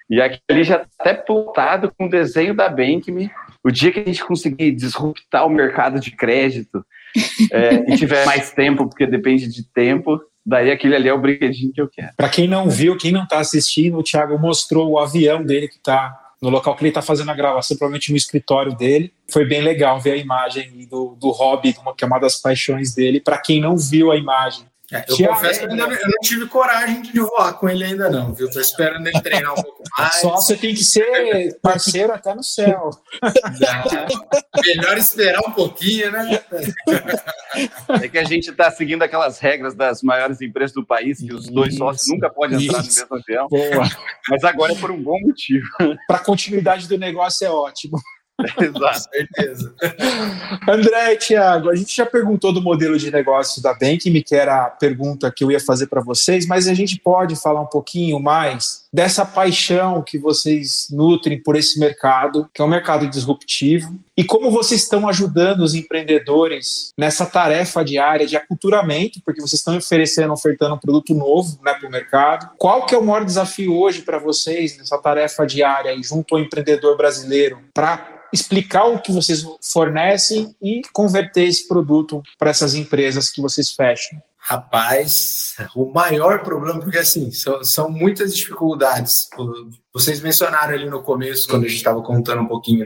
E 0.10 0.22
aqui 0.22 0.40
já 0.64 0.78
está 0.78 0.88
até 1.00 1.14
plotado 1.14 1.94
com 1.96 2.06
o 2.06 2.10
desenho 2.10 2.56
da 2.56 2.68
Bankme. 2.68 3.30
O 3.64 3.70
dia 3.70 3.92
que 3.92 4.00
a 4.00 4.06
gente 4.06 4.24
conseguir 4.24 4.72
disruptar 4.72 5.46
o 5.46 5.50
mercado 5.50 6.00
de 6.00 6.12
crédito 6.12 6.84
é, 7.52 7.94
e 7.94 7.96
tiver 7.96 8.26
mais 8.26 8.52
tempo, 8.52 8.88
porque 8.88 9.06
depende 9.06 9.48
de 9.48 9.64
tempo, 9.64 10.20
daí 10.46 10.72
aquele 10.72 10.96
ali 10.96 11.10
é 11.10 11.14
o 11.14 11.20
brinquedinho 11.20 11.72
que 11.72 11.82
eu 11.82 11.88
quero. 11.88 12.14
Para 12.16 12.30
quem 12.30 12.48
não 12.48 12.70
viu, 12.70 12.98
quem 12.98 13.12
não 13.12 13.24
está 13.24 13.40
assistindo, 13.40 13.98
o 13.98 14.04
Thiago 14.04 14.40
mostrou 14.40 14.90
o 14.90 15.00
avião 15.00 15.44
dele 15.44 15.68
que 15.68 15.78
está 15.78 16.18
no 16.42 16.50
local 16.50 16.76
que 16.76 16.84
ele 16.84 16.90
está 16.90 17.02
fazendo 17.02 17.30
a 17.30 17.36
gravação, 17.36 17.78
provavelmente 17.78 18.12
no 18.12 18.18
escritório 18.18 18.74
dele. 18.74 19.14
Foi 19.30 19.46
bem 19.46 19.62
legal 19.62 20.00
ver 20.00 20.14
a 20.14 20.18
imagem 20.18 20.88
do, 20.90 21.16
do 21.20 21.32
hobby, 21.32 21.76
que 21.98 22.04
é 22.04 22.08
uma 22.08 22.20
das 22.20 22.42
paixões 22.42 22.94
dele. 22.96 23.20
Para 23.20 23.38
quem 23.38 23.60
não 23.60 23.76
viu 23.78 24.10
a 24.12 24.16
imagem, 24.16 24.66
é, 24.92 25.06
eu 25.08 25.28
confesso 25.28 25.60
que 25.60 25.66
eu, 25.66 25.72
ainda, 25.72 25.84
eu, 25.84 26.08
não 26.08 26.20
tive 26.24 26.48
coragem 26.48 27.02
de 27.04 27.20
voar 27.20 27.54
com 27.54 27.70
ele 27.70 27.84
ainda 27.84 28.10
não, 28.10 28.34
viu? 28.34 28.50
Tô 28.50 28.60
esperando 28.60 29.06
ele 29.06 29.22
treinar 29.22 29.54
um 29.54 29.62
pouco 29.62 29.84
mais. 29.98 30.16
Só 30.16 30.36
você 30.36 30.56
tem 30.56 30.74
que 30.74 30.84
ser 30.84 31.60
parceiro 31.62 32.12
até 32.12 32.34
no 32.34 32.44
céu. 32.44 32.90
melhor 34.66 34.98
esperar 34.98 35.42
um 35.48 35.52
pouquinho, 35.52 36.12
né? 36.12 36.42
É 38.02 38.08
que 38.08 38.18
a 38.18 38.24
gente 38.24 38.50
está 38.50 38.72
seguindo 38.72 39.04
aquelas 39.04 39.38
regras 39.38 39.76
das 39.76 40.02
maiores 40.02 40.42
empresas 40.42 40.74
do 40.74 40.86
país, 40.86 41.20
que 41.20 41.34
os 41.34 41.48
dois 41.48 41.76
sócios 41.76 42.08
nunca 42.08 42.30
podem 42.30 42.64
entrar 42.64 42.80
isso. 42.80 43.06
no 43.08 43.16
mesmo 43.16 43.16
avião. 43.18 43.48
Boa. 43.48 43.90
Mas 44.28 44.44
agora 44.44 44.74
é 44.74 44.76
por 44.76 44.90
um 44.90 45.02
bom 45.02 45.20
motivo. 45.22 45.68
Para 46.08 46.18
a 46.18 46.24
continuidade 46.24 46.88
do 46.88 46.98
negócio 46.98 47.46
é 47.46 47.50
ótimo. 47.52 48.00
Exato, 48.60 49.10
certeza. 49.12 49.74
André 50.68 51.14
e 51.14 51.18
Thiago, 51.18 51.70
a 51.70 51.76
gente 51.76 51.96
já 51.96 52.06
perguntou 52.06 52.54
do 52.54 52.62
modelo 52.62 52.98
de 52.98 53.12
negócio 53.12 53.62
da 53.62 53.74
Bankme, 53.74 54.24
que 54.24 54.36
era 54.36 54.66
a 54.66 54.70
pergunta 54.70 55.32
que 55.32 55.44
eu 55.44 55.52
ia 55.52 55.60
fazer 55.60 55.88
para 55.88 56.02
vocês, 56.02 56.48
mas 56.48 56.68
a 56.68 56.74
gente 56.74 57.00
pode 57.00 57.36
falar 57.36 57.62
um 57.62 57.68
pouquinho 57.68 58.20
mais 58.20 58.86
dessa 58.92 59.26
paixão 59.26 60.02
que 60.02 60.18
vocês 60.18 60.88
nutrem 60.90 61.42
por 61.42 61.56
esse 61.56 61.80
mercado, 61.80 62.50
que 62.54 62.62
é 62.62 62.66
um 62.66 62.70
mercado 62.70 63.08
disruptivo, 63.08 64.00
e 64.18 64.24
como 64.24 64.52
vocês 64.52 64.82
estão 64.82 65.08
ajudando 65.08 65.62
os 65.62 65.76
empreendedores 65.76 66.92
nessa 66.98 67.26
tarefa 67.26 67.84
diária 67.84 68.26
de 68.26 68.36
aculturamento, 68.36 69.22
porque 69.24 69.42
vocês 69.42 69.60
estão 69.60 69.78
oferecendo, 69.78 70.34
ofertando 70.34 70.76
um 70.76 70.80
produto 70.80 71.14
novo 71.14 71.60
né, 71.64 71.74
para 71.74 71.88
o 71.88 71.92
mercado. 71.92 72.50
Qual 72.58 72.86
que 72.86 72.96
é 72.96 72.98
o 72.98 73.04
maior 73.04 73.24
desafio 73.24 73.78
hoje 73.78 74.02
para 74.02 74.18
vocês 74.18 74.78
nessa 74.78 74.98
tarefa 74.98 75.46
diária 75.46 75.96
junto 76.02 76.36
ao 76.36 76.42
empreendedor 76.42 76.98
brasileiro 76.98 77.60
para 77.74 78.20
explicar 78.34 78.86
o 78.86 79.00
que 79.00 79.12
vocês 79.12 79.46
fornecem 79.62 80.56
e 80.62 80.82
converter 80.94 81.46
esse 81.46 81.68
produto 81.68 82.22
para 82.38 82.50
essas 82.50 82.76
empresas 82.76 83.30
que 83.30 83.42
vocês 83.42 83.72
fecham? 83.72 84.22
Rapaz, 84.50 85.56
o 85.76 85.92
maior 85.94 86.42
problema, 86.42 86.80
porque 86.80 86.98
assim, 86.98 87.30
são, 87.30 87.64
são 87.64 87.88
muitas 87.88 88.36
dificuldades. 88.36 89.30
Vocês 89.94 90.22
mencionaram 90.22 90.74
ali 90.74 90.90
no 90.90 91.04
começo, 91.04 91.48
quando 91.48 91.66
a 91.66 91.68
gente 91.68 91.78
estava 91.78 92.02
contando 92.02 92.42
um 92.42 92.48
pouquinho 92.48 92.84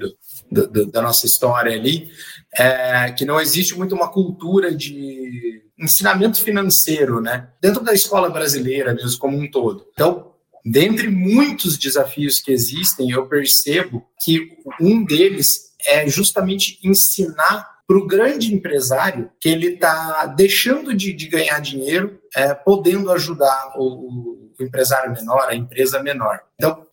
do, 0.52 0.67
do, 0.67 0.91
da 0.91 1.02
nossa 1.02 1.26
história 1.26 1.73
ali, 1.73 2.12
é, 2.54 3.13
que 3.13 3.23
não 3.23 3.39
existe 3.39 3.78
muito 3.78 3.95
uma 3.95 4.12
cultura 4.12 4.76
de 4.76 5.63
ensinamento 5.80 6.41
financeiro, 6.41 7.21
né? 7.21 7.47
Dentro 7.62 7.82
da 7.82 7.93
escola 7.93 8.30
brasileira 8.30 8.93
mesmo, 8.93 9.17
como 9.17 9.38
um 9.38 9.49
todo. 9.49 9.86
Então, 9.93 10.34
Dentre 10.65 11.10
muitos 11.10 11.78
desafios 11.78 12.39
que 12.39 12.49
existem, 12.49 13.12
eu 13.12 13.28
percebo 13.28 14.02
que 14.23 14.47
um 14.80 15.04
deles 15.04 15.73
é 15.86 16.08
justamente 16.08 16.80
ensinar 16.82 17.72
para 17.87 17.97
o 17.97 18.07
grande 18.07 18.53
empresário 18.53 19.29
que 19.39 19.49
ele 19.49 19.73
está 19.73 20.25
deixando 20.27 20.93
de, 20.93 21.13
de, 21.13 21.27
ganhar 21.27 21.59
dinheiro, 21.59 22.19
é, 22.35 22.53
podendo 22.53 23.11
ajudar 23.11 23.73
o, 23.75 23.83
o, 23.83 24.63
empresário 24.63 25.11
menor, 25.11 25.47
a 25.49 25.55
empresa 25.55 26.01
menor. 26.01 26.39
Então, 26.55 26.85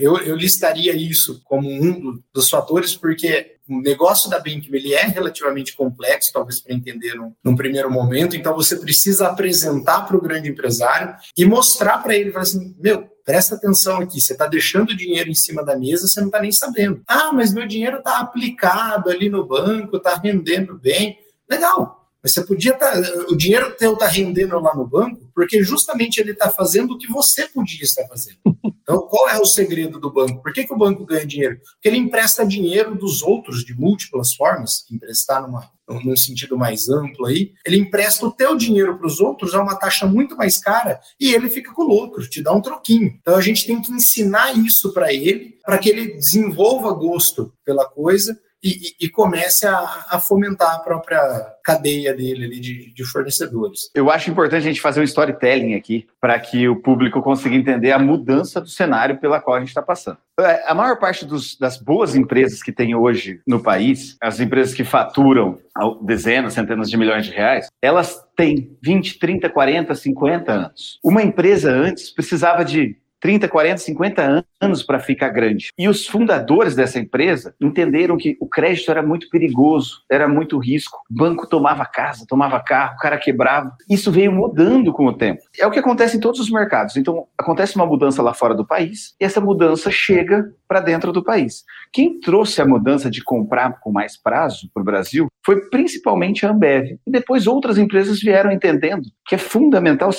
eu, 0.00 0.18
eu 0.18 0.34
listaria 0.34 0.94
isso 0.94 1.42
como 1.44 1.68
um 1.68 2.20
dos 2.34 2.48
fatores, 2.48 2.96
porque 2.96 3.56
o 3.68 3.80
negócio 3.80 4.30
da 4.30 4.38
Bank 4.38 4.68
ele 4.72 4.94
é 4.94 5.06
relativamente 5.06 5.76
complexo, 5.76 6.32
talvez 6.32 6.60
para 6.60 6.74
entender 6.74 7.14
num, 7.14 7.32
num, 7.44 7.56
primeiro 7.56 7.90
momento, 7.90 8.36
então 8.36 8.54
você 8.54 8.76
precisa 8.76 9.28
apresentar 9.28 10.02
para 10.02 10.16
o 10.16 10.20
grande 10.20 10.48
empresário 10.48 11.14
e 11.36 11.44
mostrar 11.44 11.98
para 11.98 12.14
ele, 12.14 12.36
assim, 12.36 12.74
meu, 12.78 13.08
presta 13.26 13.56
atenção 13.56 13.98
aqui, 13.98 14.20
você 14.20 14.32
está 14.32 14.46
deixando 14.46 14.96
dinheiro 14.96 15.28
em 15.28 15.34
cima 15.34 15.64
da 15.64 15.76
mesa, 15.76 16.06
você 16.06 16.20
não 16.20 16.28
está 16.28 16.40
nem 16.40 16.52
sabendo. 16.52 17.02
Ah, 17.08 17.32
mas 17.32 17.52
meu 17.52 17.66
dinheiro 17.66 17.98
está 17.98 18.20
aplicado 18.20 19.10
ali 19.10 19.28
no 19.28 19.44
banco, 19.44 19.96
está 19.96 20.14
rendendo 20.14 20.78
bem. 20.78 21.18
Legal, 21.50 21.95
mas 22.26 22.32
você 22.32 22.44
podia. 22.44 22.72
Tá, 22.72 22.92
o 23.28 23.36
dinheiro 23.36 23.76
teu 23.76 23.92
está 23.92 24.08
rendendo 24.08 24.58
lá 24.58 24.74
no 24.74 24.84
banco, 24.84 25.30
porque 25.32 25.62
justamente 25.62 26.18
ele 26.18 26.32
está 26.32 26.50
fazendo 26.50 26.94
o 26.94 26.98
que 26.98 27.06
você 27.06 27.46
podia 27.46 27.84
estar 27.84 28.04
fazendo. 28.08 28.38
Então, 28.82 29.02
qual 29.02 29.28
é 29.28 29.38
o 29.38 29.46
segredo 29.46 30.00
do 30.00 30.12
banco? 30.12 30.42
Por 30.42 30.52
que, 30.52 30.64
que 30.64 30.74
o 30.74 30.78
banco 30.78 31.04
ganha 31.04 31.24
dinheiro? 31.24 31.60
Porque 31.74 31.88
ele 31.88 31.98
empresta 31.98 32.44
dinheiro 32.44 32.96
dos 32.96 33.22
outros 33.22 33.64
de 33.64 33.74
múltiplas 33.74 34.34
formas, 34.34 34.84
emprestar 34.90 35.42
numa, 35.42 35.70
num 35.88 36.16
sentido 36.16 36.56
mais 36.56 36.88
amplo 36.88 37.26
aí, 37.26 37.52
ele 37.64 37.78
empresta 37.78 38.26
o 38.26 38.32
teu 38.32 38.56
dinheiro 38.56 38.98
para 38.98 39.06
os 39.06 39.20
outros 39.20 39.54
a 39.54 39.62
uma 39.62 39.76
taxa 39.76 40.06
muito 40.06 40.36
mais 40.36 40.58
cara 40.58 41.00
e 41.20 41.32
ele 41.32 41.48
fica 41.48 41.72
com 41.72 41.82
o 41.82 41.88
lucro, 41.88 42.28
te 42.28 42.42
dá 42.42 42.52
um 42.52 42.60
troquinho. 42.60 43.16
Então 43.20 43.36
a 43.36 43.40
gente 43.40 43.66
tem 43.66 43.80
que 43.80 43.92
ensinar 43.92 44.56
isso 44.56 44.92
para 44.92 45.12
ele, 45.12 45.56
para 45.64 45.78
que 45.78 45.88
ele 45.88 46.14
desenvolva 46.14 46.92
gosto 46.92 47.52
pela 47.64 47.84
coisa 47.84 48.36
e, 48.62 48.94
e, 49.00 49.08
comece 49.08 49.66
a, 49.66 50.06
a, 50.10 50.18
fomentar 50.18 50.74
a 50.74 50.78
própria 50.78 51.20
cadeia 51.62 52.14
dele 52.14 52.44
ali 52.44 52.60
de, 52.60 52.92
de, 52.92 53.04
fornecedores. 53.04 53.90
Eu 53.94 54.10
acho 54.10 54.30
importante 54.30 54.62
a 54.62 54.68
gente 54.68 54.80
fazer 54.80 55.00
um 55.00 55.04
storytelling 55.04 55.74
aqui 55.74 56.06
para 56.20 56.38
que 56.38 56.68
o 56.68 56.76
público 56.76 57.22
consiga 57.22 57.54
entender 57.54 57.92
a 57.92 57.98
mudança 57.98 58.60
do 58.60 58.68
cenário 58.68 59.18
pela 59.18 59.40
qual 59.40 59.56
a 59.56 59.60
gente 59.60 59.68
está 59.68 59.82
passando. 59.82 60.18
É, 60.40 60.70
a 60.70 60.74
maior 60.74 60.98
parte 60.98 61.24
dos, 61.24 61.56
das 61.56 61.78
boas 61.78 62.14
empresas 62.14 62.62
que 62.62 62.72
tem 62.72 62.94
hoje 62.94 63.40
no 63.46 63.62
país, 63.62 64.16
as 64.20 64.40
empresas 64.40 64.74
que 64.74 64.84
faturam 64.84 65.58
dezenas, 66.02 66.54
centenas 66.54 66.90
de 66.90 66.96
milhões 66.96 67.26
de 67.26 67.32
reais, 67.32 67.68
elas 67.82 68.22
têm 68.36 68.76
20, 68.82 69.18
30, 69.18 69.48
40, 69.48 69.94
50 69.94 70.52
anos. 70.52 70.98
Uma 71.04 71.22
empresa 71.22 71.70
antes 71.70 72.10
precisava 72.10 72.64
de 72.64 72.96
30, 73.26 73.48
40, 73.48 73.78
50 73.78 74.44
anos 74.60 74.84
para 74.84 75.00
ficar 75.00 75.30
grande. 75.30 75.70
E 75.76 75.88
os 75.88 76.06
fundadores 76.06 76.76
dessa 76.76 77.00
empresa 77.00 77.56
entenderam 77.60 78.16
que 78.16 78.36
o 78.40 78.48
crédito 78.48 78.88
era 78.88 79.02
muito 79.02 79.28
perigoso, 79.28 80.02
era 80.08 80.28
muito 80.28 80.58
risco. 80.58 80.96
O 81.10 81.14
banco 81.14 81.48
tomava 81.48 81.84
casa, 81.84 82.24
tomava 82.28 82.60
carro, 82.60 82.94
o 82.94 82.98
cara 82.98 83.18
quebrava. 83.18 83.72
Isso 83.90 84.12
veio 84.12 84.30
mudando 84.30 84.92
com 84.92 85.06
o 85.06 85.12
tempo. 85.12 85.42
É 85.58 85.66
o 85.66 85.72
que 85.72 85.80
acontece 85.80 86.16
em 86.16 86.20
todos 86.20 86.38
os 86.38 86.48
mercados. 86.48 86.96
Então, 86.96 87.26
acontece 87.36 87.74
uma 87.74 87.84
mudança 87.84 88.22
lá 88.22 88.32
fora 88.32 88.54
do 88.54 88.64
país 88.64 89.16
e 89.20 89.24
essa 89.24 89.40
mudança 89.40 89.90
chega 89.90 90.48
para 90.68 90.80
dentro 90.80 91.12
do 91.12 91.24
país. 91.24 91.64
Quem 91.92 92.20
trouxe 92.20 92.60
a 92.60 92.66
mudança 92.66 93.10
de 93.10 93.22
comprar 93.22 93.80
com 93.80 93.92
mais 93.92 94.20
prazo 94.20 94.70
para 94.72 94.80
o 94.80 94.84
Brasil 94.84 95.28
foi 95.44 95.68
principalmente 95.68 96.44
a 96.44 96.50
Ambev. 96.50 96.98
E 97.06 97.10
depois 97.10 97.46
outras 97.46 97.78
empresas 97.78 98.20
vieram 98.20 98.50
entendendo 98.50 99.08
que 99.26 99.34
é 99.34 99.38
fundamental 99.38 100.10